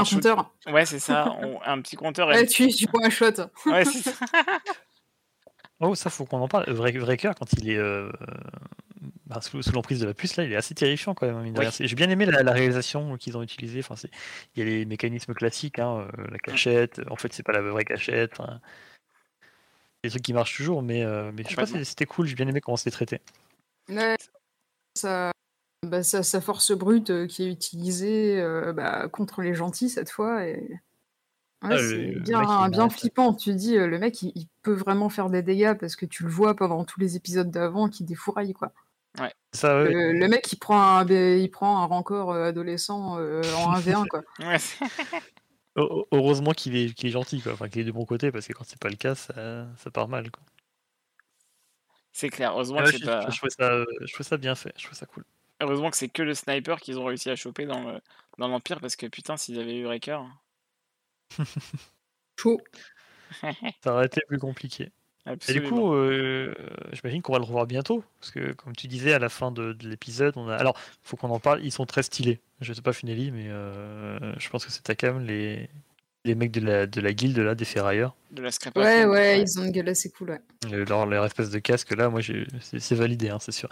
Un 0.00 0.04
shoot- 0.04 0.14
compteur. 0.22 0.52
Ouais, 0.66 0.84
c'est 0.86 0.98
ça. 0.98 1.36
on- 1.42 1.60
un 1.62 1.80
petit 1.82 1.96
compteur. 1.96 2.32
et- 2.32 2.36
Ouais, 2.36 2.46
tu, 2.46 2.68
tu 2.68 2.86
prends 2.86 3.04
un 3.04 3.10
shot. 3.10 3.32
Ouais, 3.66 3.84
c'est 3.84 4.02
ça. 4.10 4.12
Oh, 5.84 5.96
ça, 5.96 6.10
faut 6.10 6.24
qu'on 6.26 6.38
en 6.40 6.46
parle. 6.46 6.64
Cœur, 7.16 7.34
quand 7.34 7.52
il 7.54 7.68
est 7.68 7.76
euh, 7.76 8.08
bah, 9.26 9.40
sous, 9.40 9.60
sous 9.62 9.72
l'emprise 9.72 9.98
de 9.98 10.06
la 10.06 10.14
puce, 10.14 10.36
là, 10.36 10.44
il 10.44 10.52
est 10.52 10.56
assez 10.56 10.76
terrifiant 10.76 11.12
quand 11.12 11.26
même. 11.26 11.52
Oui. 11.58 11.66
C'est- 11.72 11.88
J'ai 11.88 11.96
bien 11.96 12.08
aimé 12.08 12.24
la, 12.24 12.44
la 12.44 12.52
réalisation 12.52 13.16
qu'ils 13.16 13.36
ont 13.36 13.42
utilisée. 13.42 13.80
Enfin, 13.80 13.96
c'est- 13.96 14.10
il 14.54 14.60
y 14.60 14.62
a 14.62 14.64
les 14.70 14.84
mécanismes 14.84 15.34
classiques, 15.34 15.80
hein, 15.80 16.06
euh, 16.16 16.26
la 16.30 16.38
cachette. 16.38 17.00
En 17.10 17.16
fait, 17.16 17.32
c'est 17.32 17.42
pas 17.42 17.50
la 17.52 17.62
vraie 17.62 17.84
cachette. 17.84 18.38
enfin, 18.38 18.60
des 20.04 20.10
trucs 20.10 20.22
qui 20.22 20.32
marchent 20.32 20.56
toujours, 20.56 20.82
mais, 20.82 21.02
euh, 21.02 21.32
mais 21.34 21.42
je 21.42 21.48
sais 21.48 21.56
pas, 21.56 21.66
c'était 21.66 22.06
cool. 22.06 22.26
J'ai 22.28 22.36
bien 22.36 22.46
aimé 22.46 22.60
comment 22.60 22.76
c'était 22.76 22.92
traité. 22.92 23.20
Ouais, 23.88 24.14
ça, 24.96 25.31
bah, 25.86 26.02
sa 26.02 26.40
force 26.40 26.72
brute 26.72 27.10
euh, 27.10 27.26
qui 27.26 27.42
est 27.44 27.48
utilisée 27.50 28.40
euh, 28.40 28.72
bah, 28.72 29.08
contre 29.08 29.42
les 29.42 29.54
gentils 29.54 29.88
cette 29.88 30.10
fois. 30.10 30.46
Et... 30.46 30.80
Ouais, 31.62 31.70
Ah, 31.74 31.78
c'est 31.78 32.20
bien, 32.20 32.40
mec, 32.40 32.48
il 32.66 32.70
bien 32.70 32.88
flippant. 32.88 33.34
Tu 33.34 33.54
dis, 33.54 33.76
euh, 33.76 33.86
le 33.86 33.98
mec, 33.98 34.22
il, 34.22 34.32
il 34.34 34.48
peut 34.62 34.72
vraiment 34.74 35.08
faire 35.08 35.30
des 35.30 35.42
dégâts 35.42 35.74
parce 35.74 35.96
que 35.96 36.06
tu 36.06 36.22
le 36.24 36.28
vois 36.30 36.54
pendant 36.54 36.84
tous 36.84 37.00
les 37.00 37.16
épisodes 37.16 37.50
d'avant 37.50 37.88
qui 37.88 38.04
défouraille. 38.04 38.52
Quoi. 38.52 38.72
Ça, 39.52 39.74
Euh, 39.76 40.12
le 40.12 40.28
mec, 40.28 40.50
il 40.52 40.58
prend 40.58 40.80
un, 40.98 41.06
il 41.06 41.50
prend 41.50 41.82
un 41.82 41.86
rancor 41.86 42.32
adolescent 42.32 43.18
euh, 43.18 43.42
en 43.56 43.72
1v1. 43.78 44.06
Quoi. 44.08 44.22
Ouais, 44.40 44.56
Heureusement 45.76 46.52
qu'il 46.52 46.76
est, 46.76 46.92
qu'il 46.94 47.08
est 47.08 47.12
gentil, 47.12 47.40
quoi. 47.40 47.52
Enfin, 47.52 47.68
qu'il 47.68 47.80
est 47.82 47.84
de 47.84 47.92
bon 47.92 48.04
côté, 48.04 48.30
parce 48.30 48.46
que 48.46 48.52
quand 48.52 48.64
c'est 48.64 48.78
pas 48.80 48.88
le 48.90 48.96
cas, 48.96 49.14
ça, 49.14 49.66
ça 49.78 49.90
part 49.90 50.08
mal. 50.08 50.30
Quoi. 50.30 50.42
c'est 52.12 52.28
clair. 52.28 52.52
Heureusement 52.52 52.78
Ah 52.80 52.84
que 52.84 52.90
c'est 52.92 52.98
je, 52.98 53.04
pas. 53.06 53.28
je 53.30 53.36
trouvais 53.36 53.50
ça, 53.50 53.84
je 54.00 54.12
trouvais 54.12 54.28
ça 54.28 54.36
bien 54.36 54.54
fait, 54.54 54.72
je 54.76 54.84
trouvais 54.84 54.98
ça 54.98 55.06
cool. 55.06 55.24
Heureusement 55.62 55.90
que 55.90 55.96
c'est 55.96 56.08
que 56.08 56.22
le 56.22 56.34
sniper 56.34 56.80
qu'ils 56.80 56.98
ont 56.98 57.04
réussi 57.04 57.30
à 57.30 57.36
choper 57.36 57.66
dans 57.66 57.82
le 57.82 58.00
dans 58.38 58.48
l'Empire 58.48 58.80
parce 58.80 58.96
que 58.96 59.06
putain 59.06 59.36
s'ils 59.36 59.58
avaient 59.58 59.76
eu 59.76 59.86
Wrecker. 59.86 60.20
Chaud. 62.38 62.60
Ça 63.84 63.94
aurait 63.94 64.06
été 64.06 64.20
plus 64.26 64.38
compliqué. 64.38 64.90
Et 65.48 65.52
du 65.52 65.62
coup, 65.62 65.94
euh, 65.94 66.52
j'imagine 66.92 67.22
qu'on 67.22 67.32
va 67.32 67.38
le 67.38 67.44
revoir 67.44 67.66
bientôt, 67.66 68.02
parce 68.18 68.32
que 68.32 68.52
comme 68.52 68.74
tu 68.74 68.88
disais 68.88 69.12
à 69.12 69.20
la 69.20 69.28
fin 69.28 69.52
de, 69.52 69.72
de 69.72 69.88
l'épisode, 69.88 70.36
on 70.36 70.48
a. 70.48 70.56
Alors, 70.56 70.76
faut 71.02 71.16
qu'on 71.16 71.30
en 71.30 71.38
parle. 71.38 71.64
Ils 71.64 71.70
sont 71.70 71.86
très 71.86 72.02
stylés. 72.02 72.40
Je 72.60 72.72
sais 72.72 72.82
pas 72.82 72.92
Funeli, 72.92 73.30
mais 73.30 73.48
euh, 73.48 74.36
je 74.38 74.48
pense 74.48 74.66
que 74.66 74.72
c'est 74.72 74.82
Takam, 74.82 75.24
les 75.24 75.70
les 76.24 76.34
mecs 76.34 76.52
de 76.52 76.60
la 76.60 76.86
de 76.86 77.00
la 77.00 77.12
guilde 77.12 77.38
là, 77.38 77.54
des 77.54 77.64
ferrailleurs, 77.64 78.14
de 78.30 78.42
la 78.42 78.52
scraper. 78.52 78.78
Ouais, 78.80 79.04
ouais, 79.04 79.42
ils 79.42 79.58
ont 79.58 79.64
une 79.64 79.72
gueule 79.72 79.88
assez 79.88 80.10
cool. 80.10 80.30
Ouais. 80.30 80.84
Leur, 80.84 81.06
leur 81.06 81.24
espèce 81.24 81.50
de 81.50 81.58
casque 81.58 81.90
là. 81.96 82.08
Moi, 82.08 82.20
c'est 82.60 82.94
validé, 82.94 83.30
hein, 83.30 83.38
c'est 83.40 83.52
sûr. 83.52 83.68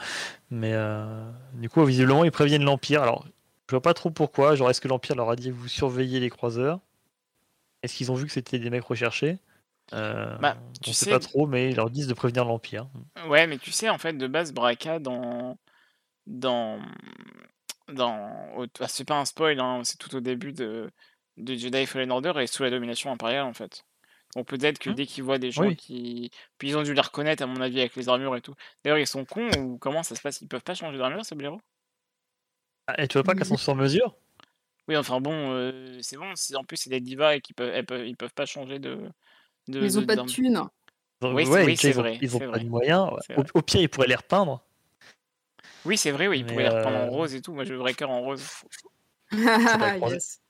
Mais 0.50 0.72
euh, 0.74 1.30
du 1.54 1.68
coup, 1.68 1.84
visiblement, 1.84 2.24
ils 2.24 2.32
préviennent 2.32 2.64
l'Empire. 2.64 3.02
Alors, 3.02 3.24
je 3.68 3.74
vois 3.74 3.82
pas 3.82 3.94
trop 3.94 4.10
pourquoi. 4.10 4.56
Genre, 4.56 4.68
est-ce 4.70 4.80
que 4.80 4.88
l'Empire 4.88 5.14
leur 5.16 5.30
a 5.30 5.36
dit 5.36 5.50
vous 5.50 5.68
surveillez 5.68 6.18
les 6.18 6.30
croiseurs? 6.30 6.80
Est-ce 7.82 7.94
qu'ils 7.94 8.10
ont 8.10 8.16
vu 8.16 8.26
que 8.26 8.32
c'était 8.32 8.58
des 8.58 8.68
mecs 8.70 8.84
recherchés? 8.84 9.38
Euh, 9.92 10.36
Bah, 10.38 10.56
tu 10.82 10.92
sais- 10.92 11.10
pas 11.10 11.18
trop, 11.18 11.46
mais 11.46 11.70
ils 11.70 11.76
leur 11.76 11.90
disent 11.90 12.06
de 12.08 12.14
prévenir 12.14 12.44
l'Empire. 12.44 12.88
Ouais, 13.28 13.46
mais 13.46 13.58
tu 13.58 13.70
sais, 13.72 13.88
en 13.88 13.98
fait, 13.98 14.12
de 14.12 14.26
base, 14.26 14.52
Braca, 14.52 14.98
dans. 14.98 15.56
Dans. 16.26 16.78
Dans. 17.92 18.30
au- 18.56 18.66
ah, 18.80 18.88
c'est 18.88 19.04
pas 19.04 19.18
un 19.18 19.24
spoil, 19.24 19.58
hein, 19.60 19.80
c'est 19.84 19.98
tout 19.98 20.14
au 20.14 20.20
début 20.20 20.52
de, 20.52 20.90
de 21.40 21.54
Jedi 21.56 21.86
Fallen 21.86 22.10
Order 22.12 22.32
et 22.40 22.46
sous 22.46 22.62
la 22.62 22.70
domination 22.70 23.10
impériale, 23.12 23.44
en 23.44 23.54
fait. 23.54 23.84
Donc 24.36 24.46
peut-être 24.46 24.78
que 24.78 24.90
Hmm. 24.90 24.94
dès 24.94 25.06
qu'ils 25.06 25.24
voient 25.24 25.38
des 25.38 25.50
gens 25.50 25.66
Oui. 25.66 25.76
qui. 25.76 26.30
Puis 26.58 26.68
ils 26.68 26.76
ont 26.76 26.82
dû 26.82 26.94
les 26.94 27.00
reconnaître, 27.00 27.42
à 27.42 27.46
mon 27.46 27.60
avis, 27.60 27.80
avec 27.80 27.96
les 27.96 28.08
armures 28.08 28.36
et 28.36 28.40
tout. 28.40 28.54
D'ailleurs, 28.84 28.98
ils 28.98 29.06
sont 29.06 29.24
cons 29.24 29.50
ou 29.58 29.78
comment 29.78 30.02
ça 30.02 30.14
se 30.14 30.22
passe? 30.22 30.40
Ils 30.40 30.48
peuvent 30.48 30.62
pas 30.62 30.74
changer 30.74 30.98
d'armure, 30.98 31.24
ces 31.24 31.34
blaireaux? 31.34 31.60
Ah, 32.86 33.02
et 33.02 33.08
tu 33.08 33.14
vois 33.18 33.24
pas 33.24 33.34
qu'elles 33.34 33.46
sont 33.46 33.56
sur 33.56 33.74
mesure? 33.74 34.14
Oui, 34.88 34.96
enfin 34.96 35.20
bon, 35.20 35.52
euh, 35.52 35.98
c'est 36.02 36.16
bon. 36.16 36.34
si 36.34 36.54
En 36.56 36.64
plus, 36.64 36.76
c'est 36.76 36.90
des 36.90 37.00
divas 37.00 37.36
et 37.36 37.40
qu'ils 37.40 37.54
peuvent, 37.54 37.84
peuvent, 37.84 38.06
ils 38.06 38.16
peuvent 38.16 38.34
pas 38.34 38.46
changer 38.46 38.78
de. 38.78 38.98
de 39.68 39.84
Ils 39.84 39.98
ont 39.98 40.02
de- 40.02 40.06
pas 40.06 40.16
de 40.16 40.22
thunes. 40.28 40.68
Oui, 41.22 41.44
c'est- 41.44 41.52
ouais, 41.52 41.64
oui, 41.64 41.66
déjà, 41.72 41.80
c'est 41.82 41.88
ils 41.90 41.98
ont, 41.98 42.02
vrai, 42.02 42.18
ils 42.20 42.36
ont 42.36 42.38
pas 42.50 42.58
de 42.58 42.68
moyens. 42.68 43.10
Au, 43.36 43.44
au 43.54 43.62
pire, 43.62 43.80
ils 43.80 43.88
pourraient 43.88 44.08
les 44.08 44.14
repeindre. 44.14 44.62
Oui, 45.84 45.96
c'est 45.96 46.10
vrai, 46.10 46.28
oui, 46.28 46.38
il 46.40 46.44
Mais, 46.44 46.50
pouvait 46.50 46.62
les 46.64 46.68
reprendre 46.68 46.96
en 46.96 47.06
euh, 47.06 47.10
rose 47.10 47.34
et 47.34 47.40
tout. 47.42 47.52
Moi, 47.52 47.64
je 47.64 47.72
veux 47.72 47.78
Breaker 47.78 48.04
en 48.06 48.20
rose. 48.22 48.42
Yes. 50.10 50.40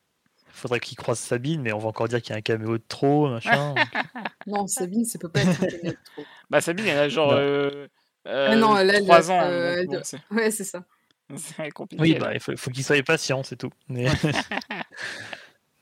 Faudrait 0.52 0.80
qu'ils 0.80 0.96
croisent 0.98 1.18
Sabine, 1.20 1.62
mais 1.62 1.72
on 1.72 1.78
va 1.78 1.88
encore 1.88 2.08
dire 2.08 2.20
qu'il 2.20 2.30
y 2.30 2.34
a 2.34 2.38
un 2.38 2.42
caméo 2.42 2.76
de 2.78 2.82
trop, 2.86 3.28
machin. 3.28 3.74
donc- 3.74 3.84
Non, 4.46 4.66
Sabine, 4.66 5.04
ça 5.04 5.18
peut 5.18 5.28
pas 5.28 5.40
être 5.40 5.62
un 5.62 5.66
caméo 5.66 5.92
de 5.92 5.98
trop. 6.04 6.22
Bah, 6.50 6.60
Sabine, 6.60 6.86
elle 6.86 6.98
a 6.98 7.08
genre 7.08 7.32
Non. 7.32 7.38
euh, 7.38 7.88
Ah 8.26 8.56
non, 8.56 8.74
euh, 8.76 8.80
elle, 8.80 8.90
elle, 8.90 9.04
3 9.04 9.30
ans. 9.30 9.40
euh, 9.42 9.70
donc 9.70 9.78
elle 9.80 9.86
bon, 9.86 9.92
doit- 9.94 10.04
c'est- 10.04 10.20
Ouais, 10.30 10.50
c'est 10.50 10.64
ça. 10.64 10.84
c'est 11.36 11.70
compliqué. 11.70 12.02
oui, 12.02 12.12
là. 12.14 12.18
bah, 12.18 12.34
il 12.34 12.40
faut, 12.40 12.56
faut 12.56 12.70
qu'ils 12.70 12.84
soient 12.84 13.00
patients, 13.02 13.42
c'est 13.42 13.56
tout. 13.56 13.70
Mais 13.88 14.06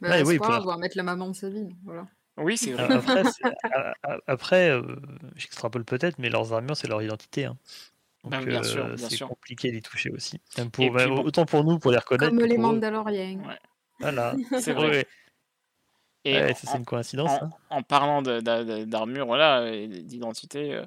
Bah, 0.01 0.23
oui, 0.25 0.39
on 0.41 0.61
va 0.61 0.77
mettre 0.77 0.97
la 0.97 1.03
maman 1.03 1.29
de 1.29 1.35
Sabine. 1.35 1.75
Voilà. 1.85 2.07
Oui, 2.37 2.57
c'est 2.57 2.71
vrai. 2.73 2.85
après, 2.95 3.25
c'est- 3.25 3.53
a- 3.75 3.95
a- 4.05 4.19
après 4.29 4.71
euh, 4.71 4.83
j'extrapole 5.35 5.85
peut-être, 5.85 6.19
mais 6.21 6.31
leurs 6.31 6.53
armures, 6.53 6.77
c'est 6.77 6.87
leur 6.87 7.03
identité. 7.03 7.47
hein. 7.47 7.57
Donc, 8.23 8.33
Bah, 8.33 8.45
bien 8.45 8.63
sûr, 8.63 8.85
euh, 8.85 8.95
bien 8.95 9.09
c'est 9.09 9.17
sûr. 9.17 9.29
compliqué 9.29 9.73
d'y 9.73 9.81
toucher 9.83 10.11
aussi. 10.11 10.41
Même 10.57 10.71
pour, 10.71 10.89
bah, 10.93 11.07
bon. 11.09 11.23
Autant 11.23 11.47
pour 11.47 11.65
nous, 11.65 11.79
pour 11.81 11.91
les 11.91 11.99
reconnaître. 11.99 12.31
Comme 12.31 12.45
les 12.45 12.55
pour. 12.55 12.63
Mandaloriens. 12.65 13.39
Ouais. 13.41 13.59
Voilà. 14.01 14.35
C'est 14.61 14.73
vrai. 14.73 15.07
Et 16.25 16.35
Ouais, 16.35 16.51
en- 16.51 16.55
ça, 16.55 16.67
c'est 16.73 16.79
une 16.79 16.85
coïncidence. 16.85 17.31
en, 17.31 17.45
hein. 17.45 17.51
en 17.71 17.83
parlant 17.83 18.23
d'armure, 18.23 19.27
voilà, 19.27 19.71
d'identité, 19.87 20.75
euh, 20.75 20.85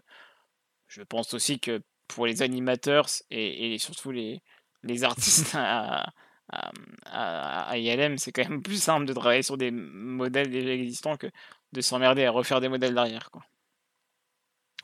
je 0.88 1.01
pense 1.01 1.34
aussi 1.34 1.59
que 1.59 1.82
pour 2.07 2.26
les 2.28 2.41
animateurs 2.41 3.07
et, 3.30 3.74
et 3.74 3.78
surtout 3.78 4.12
les, 4.12 4.41
les 4.84 5.03
artistes 5.05 5.55
à, 5.55 6.05
à, 6.49 6.72
à- 7.05 7.70
à 7.70 7.78
ILM, 7.78 8.18
c'est 8.18 8.32
quand 8.32 8.47
même 8.47 8.62
plus 8.62 8.82
simple 8.82 9.05
de 9.05 9.14
travailler 9.14 9.43
sur 9.43 9.57
des 9.57 9.72
modèles 9.72 10.49
déjà 10.51 10.72
existants 10.74 11.18
que 11.18 11.28
de 11.72 11.82
s'emmerder 11.82 12.26
à 12.26 12.32
refaire 12.32 12.59
des 12.62 12.70
modèles 12.70 12.93
derrière. 12.93 13.32
Quoi. 13.32 13.43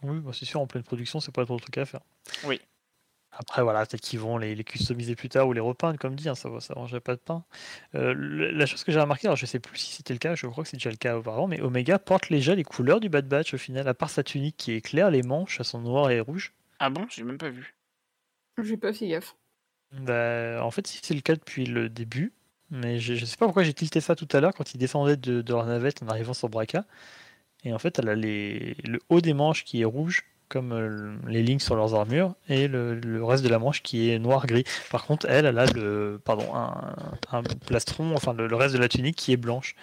Oui, 0.03 0.19
bah, 0.19 0.31
c'est 0.33 0.45
sûr, 0.45 0.59
en 0.61 0.67
pleine 0.67 0.83
production, 0.83 1.19
c'est 1.19 1.31
pas 1.33 1.43
trop 1.45 1.55
le 1.55 1.61
truc 1.61 1.77
à 1.77 1.85
faire. 1.85 2.01
Oui. 2.43 2.59
Après, 3.39 3.61
voilà, 3.61 3.85
peut-être 3.85 4.01
qu'ils 4.01 4.19
vont 4.19 4.37
les, 4.39 4.55
les 4.55 4.63
customiser 4.63 5.15
plus 5.15 5.29
tard 5.29 5.47
ou 5.47 5.53
les 5.53 5.59
repeindre, 5.59 5.99
comme 5.99 6.15
dit, 6.15 6.27
hein, 6.27 6.33
ça 6.33 6.49
ne 6.49 6.59
ça 6.59 6.73
mangerait 6.75 6.99
pas 6.99 7.15
de 7.15 7.21
pain. 7.21 7.43
Euh, 7.93 8.13
la 8.15 8.65
chose 8.65 8.83
que 8.83 8.91
j'ai 8.91 8.99
remarqué, 8.99 9.27
alors 9.27 9.37
je 9.37 9.45
sais 9.45 9.59
plus 9.59 9.77
si 9.77 9.93
c'était 9.93 10.13
le 10.13 10.19
cas, 10.19 10.33
je 10.33 10.47
crois 10.47 10.63
que 10.63 10.69
c'est 10.69 10.77
déjà 10.77 10.89
le 10.89 10.95
cas 10.95 11.17
auparavant, 11.17 11.47
mais 11.47 11.61
Omega 11.61 11.99
porte 11.99 12.29
déjà 12.29 12.55
les 12.55 12.63
couleurs 12.63 12.99
du 12.99 13.09
Bad 13.09 13.27
Batch 13.27 13.53
au 13.53 13.57
final, 13.57 13.87
à 13.87 13.93
part 13.93 14.09
sa 14.09 14.23
tunique 14.23 14.57
qui 14.57 14.71
est 14.71 14.81
claire, 14.81 15.11
les 15.11 15.21
manches, 15.21 15.59
elles 15.59 15.65
sont 15.65 15.79
noires 15.79 16.09
et 16.09 16.19
rouges. 16.19 16.53
Ah 16.79 16.89
bon? 16.89 17.05
J'ai 17.09 17.23
même 17.23 17.37
pas 17.37 17.49
vu. 17.49 17.75
J'ai 18.61 18.77
pas 18.77 18.91
fait 18.91 19.07
gaffe. 19.07 19.35
Bah, 19.91 20.63
en 20.63 20.71
fait, 20.71 20.87
si 20.87 20.99
c'est 21.03 21.13
le 21.13 21.21
cas 21.21 21.35
depuis 21.35 21.65
le 21.65 21.89
début, 21.89 22.33
mais 22.71 22.99
je, 22.99 23.13
je 23.13 23.23
sais 23.23 23.37
pas 23.37 23.45
pourquoi 23.45 23.63
j'ai 23.63 23.73
tilté 23.73 24.01
ça 24.01 24.15
tout 24.15 24.27
à 24.33 24.41
l'heure 24.41 24.53
quand 24.53 24.73
ils 24.73 24.77
descendaient 24.77 25.15
de, 25.15 25.41
de 25.41 25.53
leur 25.53 25.65
navette 25.65 26.01
en 26.01 26.07
arrivant 26.07 26.33
sur 26.33 26.49
Braca. 26.49 26.85
Et 27.63 27.73
en 27.73 27.79
fait, 27.79 27.99
elle 27.99 28.09
a 28.09 28.15
les, 28.15 28.75
le 28.83 28.99
haut 29.09 29.21
des 29.21 29.33
manches 29.33 29.63
qui 29.63 29.81
est 29.81 29.85
rouge, 29.85 30.23
comme 30.49 30.71
euh, 30.71 31.15
les 31.27 31.43
lignes 31.43 31.59
sur 31.59 31.75
leurs 31.75 31.95
armures, 31.95 32.35
et 32.49 32.67
le, 32.67 32.95
le 32.95 33.23
reste 33.23 33.43
de 33.43 33.49
la 33.49 33.59
manche 33.59 33.81
qui 33.83 34.09
est 34.09 34.19
noir-gris. 34.19 34.63
Par 34.89 35.05
contre, 35.05 35.25
elle, 35.29 35.45
elle 35.45 35.59
a 35.59 35.65
le, 35.65 36.21
pardon, 36.23 36.53
un, 36.55 36.95
un 37.31 37.43
plastron, 37.43 38.13
enfin 38.15 38.33
le, 38.33 38.47
le 38.47 38.55
reste 38.55 38.73
de 38.73 38.79
la 38.79 38.87
tunique 38.87 39.15
qui 39.15 39.33
est 39.33 39.37
blanche. 39.37 39.75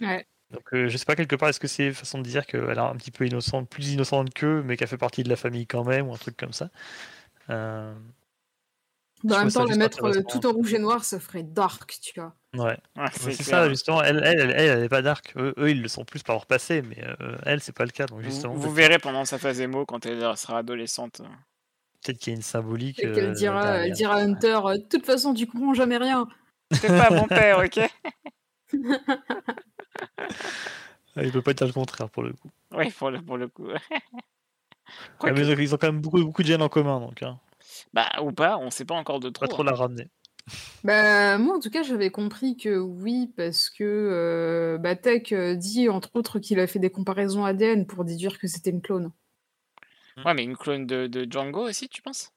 Ouais. 0.00 0.26
Donc 0.50 0.74
euh, 0.74 0.88
je 0.88 0.96
sais 0.98 1.06
pas 1.06 1.16
quelque 1.16 1.36
part, 1.36 1.48
est-ce 1.48 1.60
que 1.60 1.68
c'est 1.68 1.92
façon 1.92 2.18
de 2.18 2.24
dire 2.24 2.44
qu'elle 2.44 2.62
est 2.62 2.78
un 2.78 2.96
petit 2.96 3.10
peu 3.10 3.26
innocente, 3.26 3.68
plus 3.70 3.92
innocente 3.92 4.34
qu'eux, 4.34 4.62
mais 4.62 4.76
qu'elle 4.76 4.88
fait 4.88 4.98
partie 4.98 5.22
de 5.22 5.28
la 5.30 5.36
famille 5.36 5.66
quand 5.66 5.84
même, 5.84 6.08
ou 6.08 6.12
un 6.14 6.18
truc 6.18 6.36
comme 6.36 6.52
ça. 6.52 6.68
Euh, 7.50 7.94
Bah, 9.24 9.36
en 9.36 9.38
trouve 9.38 9.44
même 9.44 9.52
temps, 9.52 9.64
la 9.66 9.76
mettre 9.76 10.04
euh, 10.04 10.22
tout 10.22 10.46
en 10.46 10.52
rouge 10.52 10.74
et 10.74 10.78
noir, 10.78 11.04
ça 11.04 11.20
ferait 11.20 11.42
dark, 11.42 11.98
tu 12.00 12.18
vois. 12.20 12.34
ouais. 12.54 12.76
C'est 13.12 13.32
C'est 13.32 13.42
ça, 13.44 13.68
justement. 13.68 14.02
Elle, 14.02 14.22
elle, 14.24 14.40
elle, 14.40 14.50
elle, 14.50 14.70
elle 14.78 14.84
est 14.84 14.88
pas 14.88 15.02
dark. 15.02 15.32
Eux, 15.36 15.54
eux, 15.58 15.70
ils 15.70 15.80
le 15.80 15.88
sont 15.88 16.04
plus 16.04 16.22
par 16.22 16.36
leur 16.36 16.46
passé, 16.46 16.82
mais 16.82 17.02
euh, 17.20 17.36
elle, 17.44 17.60
c'est 17.60 17.72
pas 17.72 17.84
le 17.84 17.90
cas. 17.90 18.06
Donc, 18.06 18.20
Vous, 18.20 18.30
justement, 18.30 18.54
vous 18.54 18.72
verrez 18.72 18.98
pendant 18.98 19.24
sa 19.24 19.38
phase 19.38 19.60
émo 19.60 19.84
quand 19.86 20.04
elle 20.06 20.36
sera 20.36 20.58
adolescente. 20.58 21.22
peut-être 22.02 22.18
qu'il 22.18 22.32
y 22.32 22.34
a 22.34 22.36
une 22.36 22.42
symbolique. 22.42 22.98
Et 22.98 23.12
qu'elle 23.12 23.30
euh, 23.30 23.32
dira, 23.32 23.76
elle 23.78 23.92
dira 23.92 24.16
à 24.16 24.22
Hunter, 24.22 24.60
euh, 24.64 24.76
de 24.76 24.82
toute 24.88 25.06
façon, 25.06 25.34
tu 25.34 25.46
comprends 25.46 25.74
jamais 25.74 25.98
rien. 25.98 26.26
T'es 26.80 26.88
pas 26.88 27.10
mon 27.10 27.28
père, 27.28 27.58
ok 27.64 27.80
Ah, 31.14 31.22
il 31.24 31.30
peut 31.30 31.42
pas 31.42 31.52
dire 31.52 31.66
le 31.66 31.72
contraire 31.74 32.08
pour 32.08 32.22
le 32.22 32.32
coup. 32.32 32.50
Oui, 32.72 32.90
pour 32.92 33.10
le, 33.10 33.20
pour 33.20 33.36
le 33.36 33.48
coup. 33.48 33.68
Ah, 35.20 35.30
mais 35.30 35.40
ils 35.40 35.50
ont- 35.50 35.56
ils 35.58 35.74
ont 35.74 35.78
quand 35.78 35.86
même 35.92 36.00
beaucoup, 36.00 36.22
beaucoup 36.22 36.42
de 36.42 36.48
gènes 36.48 36.60
en 36.62 36.68
commun, 36.68 36.98
donc 37.00 37.22
hein. 37.22 37.38
Bah, 37.94 38.08
ou 38.22 38.32
pas, 38.32 38.58
on 38.58 38.70
sait 38.70 38.84
pas 38.84 38.94
encore 38.94 39.20
de 39.20 39.28
trop. 39.28 39.46
pas 39.46 39.48
trop 39.48 39.62
hein. 39.62 39.66
la 39.66 39.74
ramener. 39.74 40.08
Bah, 40.84 41.38
moi, 41.38 41.56
en 41.56 41.60
tout 41.60 41.70
cas, 41.70 41.84
j'avais 41.84 42.10
compris 42.10 42.56
que 42.56 42.76
oui, 42.76 43.32
parce 43.36 43.70
que 43.70 43.84
euh, 43.84 44.78
bah, 44.78 44.96
Tech 44.96 45.30
euh, 45.32 45.54
dit, 45.54 45.88
entre 45.88 46.10
autres, 46.14 46.40
qu'il 46.40 46.58
a 46.58 46.66
fait 46.66 46.80
des 46.80 46.90
comparaisons 46.90 47.44
ADN 47.44 47.86
pour 47.86 48.04
déduire 48.04 48.40
que 48.40 48.48
c'était 48.48 48.70
une 48.70 48.82
clone. 48.82 49.12
Ouais, 50.24 50.34
mais 50.34 50.42
une 50.42 50.56
clone 50.56 50.86
de, 50.86 51.06
de 51.06 51.30
Django 51.30 51.68
aussi, 51.68 51.88
tu 51.88 52.02
penses? 52.02 52.32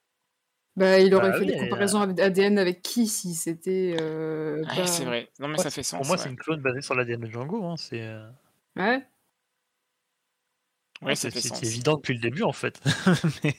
Bah, 0.76 1.00
il 1.00 1.16
aurait 1.16 1.32
Bah 1.32 1.34
fait 1.40 1.46
oui, 1.46 1.48
des 1.48 1.58
comparaisons 1.58 2.02
ADN 2.02 2.60
avec 2.60 2.82
qui 2.82 3.08
si 3.08 3.34
c'était 3.34 3.96
euh, 4.00 4.62
Ouais, 4.64 4.76
pas- 4.76 4.88
c'est 4.88 5.06
vrai. 5.06 5.30
Non, 5.40 5.48
mais 5.48 5.58
Ouais, 5.58 5.64
ça 5.64 5.72
fait 5.72 5.84
sens. 5.84 6.00
Pour 6.00 6.06
moi, 6.08 6.18
ouais. 6.18 6.22
c'est 6.22 6.30
une 6.30 6.36
clone 6.36 6.62
basée 6.62 6.82
sur 6.82 6.94
l'ADN 6.96 7.22
de 7.22 7.32
Django. 7.32 7.64
Hein. 7.66 7.78
C'est 7.78 8.02
euh, 8.02 8.30
Ouais. 8.76 9.04
Ouais, 11.02 11.16
c'est- 11.16 11.32
fait 11.32 11.66
évident 11.66 11.96
depuis 11.96 12.14
le 12.14 12.20
début, 12.20 12.44
en 12.44 12.52
fait. 12.54 12.80
Mais- 13.44 13.56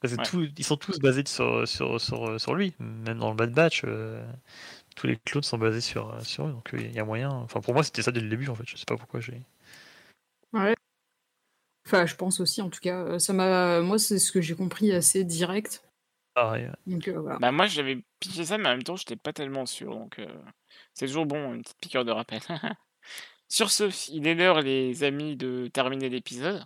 Parce 0.00 0.14
que 0.14 0.20
Ouais. 0.20 0.26
tout- 0.26 0.48
ils 0.58 0.64
sont 0.64 0.76
tous 0.76 0.98
basés 0.98 1.24
sur, 1.26 1.66
sur, 1.68 2.00
sur, 2.00 2.40
sur 2.40 2.54
lui. 2.54 2.74
Même 2.78 3.18
dans 3.18 3.30
le 3.30 3.36
Bad 3.36 3.52
Batch, 3.52 3.82
euh, 3.84 4.24
tous 4.96 5.06
les 5.06 5.16
clones 5.16 5.42
sont 5.42 5.58
basés 5.58 5.80
sur, 5.80 6.16
sur 6.24 6.46
eux. 6.46 6.52
Donc 6.52 6.70
il 6.74 6.92
y 6.92 6.98
a 7.00 7.04
moyen. 7.04 7.30
Enfin, 7.30 7.60
pour 7.60 7.74
moi, 7.74 7.82
c'était 7.84 8.02
ça 8.02 8.12
dès 8.12 8.20
le 8.20 8.28
début, 8.28 8.48
en 8.48 8.54
fait. 8.54 8.64
Je 8.66 8.76
sais 8.76 8.84
pas 8.86 8.96
pourquoi 8.96 9.20
j'ai. 9.20 9.40
Ouais. 10.52 10.74
Enfin, 11.86 12.06
je 12.06 12.14
pense 12.14 12.40
aussi, 12.40 12.62
en 12.62 12.70
tout 12.70 12.80
cas. 12.80 12.98
euh, 13.04 13.18
Ça 13.18 13.32
m'a... 13.32 13.80
Moi, 13.80 13.98
c'est 13.98 14.18
ce 14.18 14.32
que 14.32 14.40
j'ai 14.40 14.54
compris 14.54 14.92
assez 14.92 15.24
direct. 15.24 15.84
Pareil. 16.34 16.64
ouais. 16.66 16.72
Donc, 16.94 17.08
euh, 17.08 17.20
voilà. 17.20 17.38
Bah, 17.38 17.52
moi, 17.52 17.66
j'avais 17.66 18.02
piqué 18.20 18.44
ça, 18.44 18.56
mais 18.58 18.68
en 18.68 18.72
même 18.72 18.82
temps, 18.82 18.96
j'étais 18.96 19.16
pas 19.16 19.32
tellement 19.32 19.66
sûr. 19.66 19.90
Donc, 19.94 20.18
euh, 20.18 20.26
c'est 20.94 21.06
toujours 21.06 21.26
bon, 21.26 21.54
une 21.54 21.62
petite 21.62 21.78
piqûre 21.80 22.04
de 22.04 22.10
rappel. 22.12 22.40
Sur 23.48 23.70
ce, 23.70 23.90
il 24.10 24.26
est 24.26 24.34
l'heure, 24.34 24.62
les 24.62 25.04
amis, 25.04 25.36
de 25.36 25.68
terminer 25.72 26.08
l'épisode. 26.08 26.64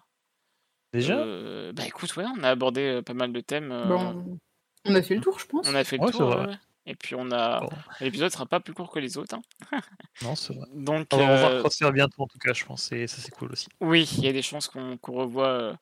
Déjà? 0.92 1.18
Euh, 1.18 1.72
Bah, 1.72 1.84
écoute, 1.86 2.14
ouais, 2.16 2.24
on 2.38 2.42
a 2.42 2.50
abordé 2.50 2.80
euh, 2.82 3.02
pas 3.02 3.14
mal 3.14 3.32
de 3.32 3.40
thèmes. 3.40 3.70
euh, 3.72 3.84
Bon, 3.86 4.38
on 4.86 4.94
a 4.94 5.02
fait 5.02 5.14
le 5.16 5.20
tour, 5.20 5.38
je 5.38 5.46
pense. 5.46 5.68
On 5.68 5.74
a 5.74 5.84
fait 5.84 5.96
le 5.98 6.02
Ouais, 6.04 6.12
c'est 6.12 6.18
tour. 6.18 6.28
vrai. 6.28 6.40
ouais, 6.40 6.46
ouais. 6.48 6.58
Et 6.86 6.94
puis, 6.94 7.14
on 7.14 7.30
a. 7.30 7.60
Bon. 7.60 7.68
L'épisode 8.00 8.30
sera 8.32 8.46
pas 8.46 8.60
plus 8.60 8.72
court 8.72 8.90
que 8.90 8.98
les 8.98 9.18
autres. 9.18 9.34
hein. 9.36 9.42
Non, 10.22 10.34
c'est 10.34 10.54
vrai. 10.54 10.66
Donc, 10.74 11.06
On 11.12 11.18
va, 11.18 11.24
on 11.24 11.36
va 11.36 11.48
euh, 11.50 11.92
bientôt, 11.92 12.22
en 12.22 12.26
tout 12.26 12.38
cas, 12.38 12.52
je 12.54 12.64
pense. 12.64 12.90
Et 12.92 13.06
ça, 13.06 13.18
c'est 13.20 13.30
cool 13.30 13.52
aussi. 13.52 13.68
oui, 13.80 14.08
il 14.18 14.24
y 14.24 14.28
a 14.28 14.32
des 14.32 14.42
chances 14.42 14.68
qu'on 14.68 14.96
qu'on 14.96 15.12
revoie. 15.12 15.46
euh, 15.48 15.74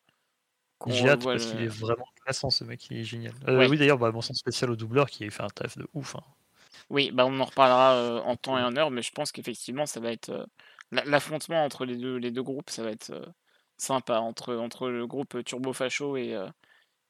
qu'on 0.79 0.91
J'ai 0.91 1.09
hâte 1.09 1.21
revoie 1.21 1.33
parce 1.35 1.47
le- 1.47 1.51
qu'il 1.53 1.63
est 1.63 1.69
vraiment 1.69 2.05
intéressant, 2.19 2.51
ce 2.51 2.65
mec. 2.65 2.87
Il 2.91 2.99
est 2.99 3.05
génial. 3.05 3.33
Euh, 3.49 3.57
Ouais. 3.59 3.69
Oui, 3.69 3.79
d'ailleurs, 3.79 3.99
bah, 3.99 4.11
mention 4.13 4.35
spéciale 4.35 4.71
au 4.73 4.77
doubleur 4.77 5.09
qui 5.09 5.25
a 5.25 5.31
fait 5.31 5.43
un 5.43 5.49
taf 5.49 5.79
de 5.79 5.87
ouf. 5.95 6.17
hein. 6.17 6.23
Oui, 6.91 7.11
bah 7.13 7.25
on 7.27 7.41
en 7.41 7.45
reparlera 7.45 7.95
euh, 7.95 8.21
en 8.21 8.37
temps 8.37 8.59
et 8.59 8.63
en 8.63 8.77
heure, 8.77 8.91
mais 8.91 9.03
je 9.03 9.11
pense 9.11 9.33
qu'effectivement, 9.33 9.87
ça 9.87 10.01
va 10.01 10.13
être 10.13 10.29
euh, 10.31 10.45
la- 10.93 11.05
l'affrontement 11.05 11.65
entre 11.65 11.85
les 11.87 11.97
deux, 11.97 12.17
les 12.17 12.31
deux 12.31 12.43
groupes, 12.43 12.69
ça 12.71 12.83
va 12.83 12.91
être 12.91 13.11
euh, 13.11 13.25
sympa 13.79 14.19
entre, 14.19 14.55
entre 14.55 14.89
le 14.89 15.07
groupe 15.07 15.45
Turbo 15.45 15.73
Facho 15.73 16.17
et, 16.17 16.35
euh, 16.35 16.49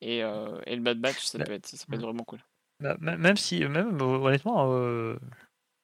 et, 0.00 0.22
euh, 0.22 0.60
et 0.66 0.76
le 0.76 0.82
Bad 0.82 1.00
Batch, 1.00 1.24
ça 1.24 1.38
Bah, 1.38 1.44
peut 1.44 1.52
être, 1.52 1.66
ça 1.66 1.84
peut 1.88 1.94
être 1.94 2.02
vraiment 2.02 2.24
cool. 2.24 2.40
Bah, 2.80 2.96
même 3.00 3.36
si, 3.36 3.64
même 3.64 4.00
honnêtement, 4.00 4.72
euh, 4.72 5.16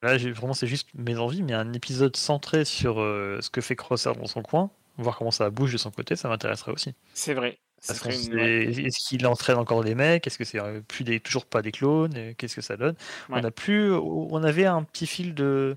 là, 0.03 0.17
vraiment, 0.19 0.53
c'est 0.55 0.67
juste 0.67 0.89
mes 0.95 1.17
envies, 1.17 1.43
mais 1.43 1.55
un 1.55 1.73
épisode 1.73 2.17
centré 2.17 2.65
sur 2.65 3.01
euh, 3.01 3.39
ce 3.41 3.51
que 3.51 3.61
fait 3.61 3.77
Crosser 3.77 4.13
dans 4.15 4.27
son 4.27 4.43
coin, 4.43 4.71
voir 4.99 5.17
comment 5.17 5.31
ça 5.31 5.49
bouge 5.51 5.73
de 5.73 5.79
son 5.79 5.91
côté, 5.91 6.17
ça 6.17 6.29
m'intéresserait 6.29 6.73
aussi. 6.73 6.95
C'est 7.15 7.35
vrai. 7.35 7.59
Une-. 8.05 8.39
Est-ce 8.39 9.09
qu'il 9.09 9.27
entraîne 9.27 9.57
encore 9.57 9.83
des 9.83 9.97
mecs 9.97 10.25
Est-ce 10.27 10.39
que 10.39 10.45
c'est 10.45 10.61
plus 10.87 11.03
des, 11.03 11.19
toujours 11.19 11.47
pas 11.47 11.63
des 11.63 11.73
clones 11.73 12.35
Qu'est-ce 12.37 12.55
que 12.55 12.61
ça 12.61 12.77
donne? 12.77 12.95
Ouais. 13.29 13.41
On 13.41 13.45
a 13.45 13.51
plus, 13.51 13.93
on 13.93 14.43
avait 14.45 14.67
un 14.67 14.85
petit 14.85 15.07
fil 15.07 15.35
de, 15.35 15.77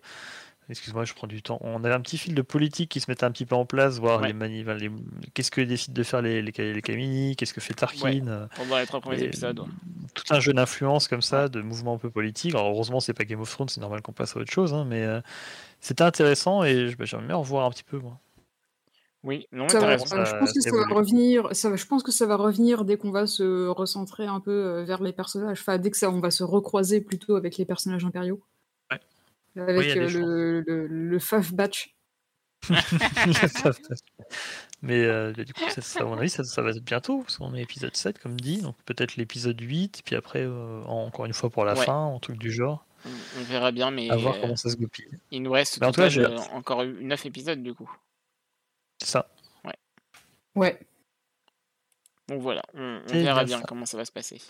excuse-moi, 0.69 1.05
je 1.05 1.13
prends 1.13 1.27
du 1.27 1.41
temps. 1.41 1.57
On 1.61 1.83
avait 1.83 1.93
un 1.93 1.99
petit 2.01 2.17
fil 2.17 2.33
de 2.35 2.41
politique 2.41 2.89
qui 2.89 2.99
se 2.99 3.09
mettait 3.09 3.23
un 3.23 3.31
petit 3.31 3.45
peu 3.45 3.55
en 3.55 3.65
place, 3.65 3.99
voir 3.99 4.21
Ouais. 4.21 4.27
les 4.27 4.33
manifs, 4.33 4.67
les... 4.67 4.91
qu'est-ce 5.33 5.51
que 5.51 5.61
décident 5.61 5.93
de 5.93 6.03
faire 6.03 6.21
les 6.21 6.41
les, 6.41 6.73
les 6.73 6.81
Kamini, 6.81 7.35
qu'est-ce 7.35 7.53
que 7.53 7.61
fait 7.61 7.73
Tarkin. 7.73 8.27
euh, 8.27 8.47
Pendant 8.55 8.77
les 8.77 8.85
trois 8.85 9.01
premiers 9.01 9.21
et- 9.21 9.25
épisodes. 9.25 9.59
ouais. 9.59 9.65
tout 10.13 10.23
un 10.33 10.39
jeu 10.39 10.53
d'influence 10.53 11.07
comme 11.07 11.21
ça, 11.21 11.49
de 11.49 11.61
mouvements 11.61 11.95
un 11.95 11.97
peu 11.97 12.09
politiques. 12.09 12.55
Alors 12.55 12.67
heureusement, 12.67 12.99
c'est 12.99 13.13
pas 13.13 13.25
Game 13.25 13.41
of 13.41 13.49
Thrones, 13.51 13.69
c'est 13.69 13.81
normal 13.81 14.01
qu'on 14.01 14.13
passe 14.13 14.35
à 14.35 14.39
autre 14.39 14.51
chose, 14.51 14.73
hein, 14.73 14.85
mais 14.87 15.03
euh, 15.03 15.21
c'était 15.81 16.03
intéressant 16.03 16.63
et 16.63 16.89
je- 16.89 16.97
bah, 16.97 17.05
j'aimerais 17.05 17.27
bien 17.27 17.35
en 17.35 17.41
revoir 17.41 17.65
un 17.65 17.69
petit 17.71 17.83
peu. 17.83 17.97
Moi. 17.99 18.19
Oui, 19.23 19.47
non, 19.51 19.67
Ça 19.67 19.79
va- 19.79 19.97
ça- 19.97 20.23
je 20.23 20.35
pense 20.37 20.53
que 20.53 20.61
ça 20.61 20.69
va 20.71 20.85
revenir. 20.93 21.47
Ça, 21.53 21.71
va- 21.71 21.75
je 21.75 21.85
pense 21.87 22.03
que 22.03 22.11
ça 22.11 22.27
va 22.27 22.35
revenir 22.37 22.85
dès 22.85 22.95
qu'on 22.95 23.09
va 23.09 23.25
se 23.25 23.67
recentrer 23.67 24.27
un 24.27 24.39
peu 24.39 24.51
euh, 24.51 24.83
vers 24.85 25.01
les 25.01 25.13
personnages. 25.13 25.57
Enfin, 25.61 25.79
dès 25.79 25.89
que 25.89 25.97
ça, 25.97 26.11
on 26.11 26.19
va 26.19 26.29
se 26.29 26.43
recroiser 26.43 27.01
plutôt 27.01 27.35
avec 27.35 27.57
les 27.57 27.65
personnages 27.65 28.05
impériaux. 28.05 28.39
Ouais. 29.55 29.61
Avec 29.61 29.77
Oui, 29.77 29.91
euh, 29.99 30.09
le, 30.09 30.61
le, 30.61 30.87
le 30.87 31.19
Faf 31.19 31.53
Batch. 31.53 31.95
mais 34.81 35.03
euh, 35.03 35.33
du 35.33 35.53
coup, 35.53 35.61
ça, 35.69 35.81
ça, 35.81 36.01
à 36.01 36.05
mon 36.05 36.17
avis, 36.17 36.29
ça, 36.29 36.43
ça 36.43 36.61
va 36.61 36.71
être 36.71 36.83
bientôt, 36.83 37.21
parce 37.21 37.37
qu'on 37.37 37.53
est 37.55 37.61
épisode 37.61 37.95
7, 37.95 38.19
comme 38.19 38.39
dit, 38.39 38.61
donc 38.61 38.75
peut-être 38.85 39.15
l'épisode 39.15 39.59
8, 39.59 40.01
puis 40.05 40.15
après, 40.15 40.41
euh, 40.41 40.81
encore 40.83 41.25
une 41.25 41.33
fois 41.33 41.49
pour 41.49 41.65
la 41.65 41.75
Ouais. 41.75 41.85
fin, 41.85 42.13
un 42.13 42.19
truc 42.19 42.37
du 42.37 42.51
genre, 42.51 42.85
On, 43.05 43.43
verra 43.43 43.71
bien, 43.71 43.91
mais 43.91 44.09
à 44.09 44.15
voir 44.15 44.35
euh, 44.35 44.41
comment 44.41 44.55
ça 44.55 44.69
se 44.69 44.77
goupille. 44.77 45.07
il 45.31 45.43
nous 45.43 45.51
reste 45.51 45.81
en 45.83 45.91
tout 45.91 46.01
cas, 46.01 46.17
euh, 46.17 46.37
encore 46.53 46.85
9 46.85 47.25
épisodes 47.25 47.61
du 47.61 47.73
coup. 47.73 47.91
C'est 48.99 49.09
ça. 49.09 49.29
Ouais. 50.55 50.79
Donc 52.29 52.41
voilà, 52.41 52.61
on, 52.73 53.01
verra 53.07 53.43
bien 53.43 53.57
bien 53.57 53.59
ça. 53.59 53.65
comment 53.67 53.85
ça 53.85 53.97
va 53.97 54.05
se 54.05 54.11
passer. 54.11 54.41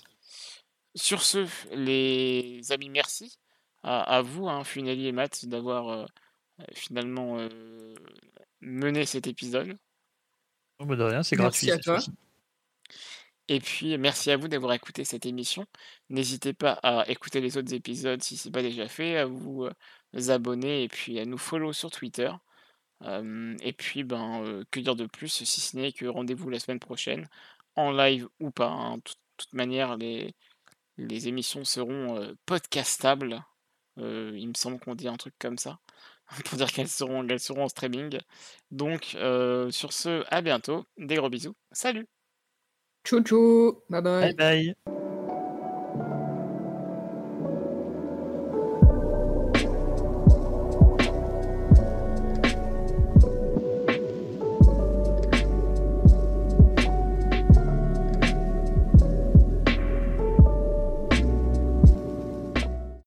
Sur 0.93 1.23
ce, 1.23 1.47
les 1.73 2.61
amis, 2.71 2.89
merci 2.89 3.39
à, 3.85 4.01
à 4.17 4.21
vous, 4.21 4.49
hein, 4.49 4.63
Funeli 4.63 5.07
et 5.07 5.11
Matt, 5.13 5.45
d'avoir 5.45 5.89
euh, 5.89 6.05
finalement 6.73 7.37
euh, 7.39 7.49
mené 8.61 9.05
cet 9.05 9.27
épisode. 9.27 9.77
Oh, 10.79 10.85
bah, 10.85 10.95
de 10.95 11.03
rien, 11.03 11.23
c'est 11.23 11.37
Merci 11.37 11.67
gratuit. 11.67 11.71
à 11.71 11.75
cette 11.75 12.05
toi. 12.05 12.13
Et 13.47 13.59
puis, 13.59 13.95
merci 13.99 14.31
à 14.31 14.37
vous 14.37 14.47
d'avoir 14.47 14.73
écouté 14.73 15.05
cette 15.05 15.25
émission. 15.27 15.65
N'hésitez 16.09 16.53
pas 16.53 16.79
à 16.81 17.07
écouter 17.09 17.41
les 17.41 17.57
autres 17.57 17.73
épisodes 17.75 18.21
si 18.23 18.37
ce 18.37 18.47
n'est 18.47 18.51
pas 18.51 18.63
déjà 18.63 18.87
fait, 18.87 19.17
à 19.17 19.25
vous 19.25 19.65
euh, 19.65 20.29
abonner 20.29 20.83
et 20.83 20.87
puis 20.87 21.19
à 21.19 21.25
nous 21.25 21.37
follow 21.37 21.71
sur 21.71 21.91
Twitter. 21.91 22.31
Euh, 23.03 23.55
et 23.61 23.71
puis, 23.73 24.03
ben, 24.03 24.41
euh, 24.43 24.63
que 24.71 24.79
dire 24.79 24.95
de 24.95 25.05
plus, 25.05 25.27
si 25.29 25.61
ce 25.61 25.77
n'est 25.77 25.91
que 25.91 26.05
rendez-vous 26.07 26.49
la 26.49 26.59
semaine 26.59 26.79
prochaine, 26.79 27.29
en 27.75 27.91
live 27.91 28.27
ou 28.39 28.49
pas. 28.51 28.69
hein. 28.69 28.97
De 28.97 29.01
toute- 29.03 29.19
toute 29.37 29.53
manière, 29.53 29.97
les, 29.97 30.33
les 30.97 31.27
émissions 31.27 31.65
seront 31.65 32.15
euh, 32.17 32.33
podcastables. 32.45 33.43
Euh, 33.97 34.31
il 34.35 34.49
me 34.49 34.53
semble 34.53 34.79
qu'on 34.79 34.95
dit 34.95 35.07
un 35.07 35.17
truc 35.17 35.33
comme 35.39 35.57
ça, 35.57 35.79
pour 36.45 36.57
dire 36.57 36.71
qu'elles 36.71 36.87
seront, 36.89 37.25
qu'elles 37.25 37.39
seront 37.39 37.63
en 37.63 37.69
streaming. 37.69 38.19
Donc, 38.71 39.15
euh, 39.15 39.71
sur 39.71 39.93
ce, 39.93 40.23
à 40.29 40.41
bientôt. 40.41 40.85
Des 40.97 41.15
gros 41.15 41.29
bisous. 41.29 41.55
Salut 41.71 42.07
Ciao, 43.05 43.21
ciao. 43.21 43.83
Bye 43.89 44.01
bye. 44.01 44.33
Bye 44.33 44.73
bye. 44.85 44.95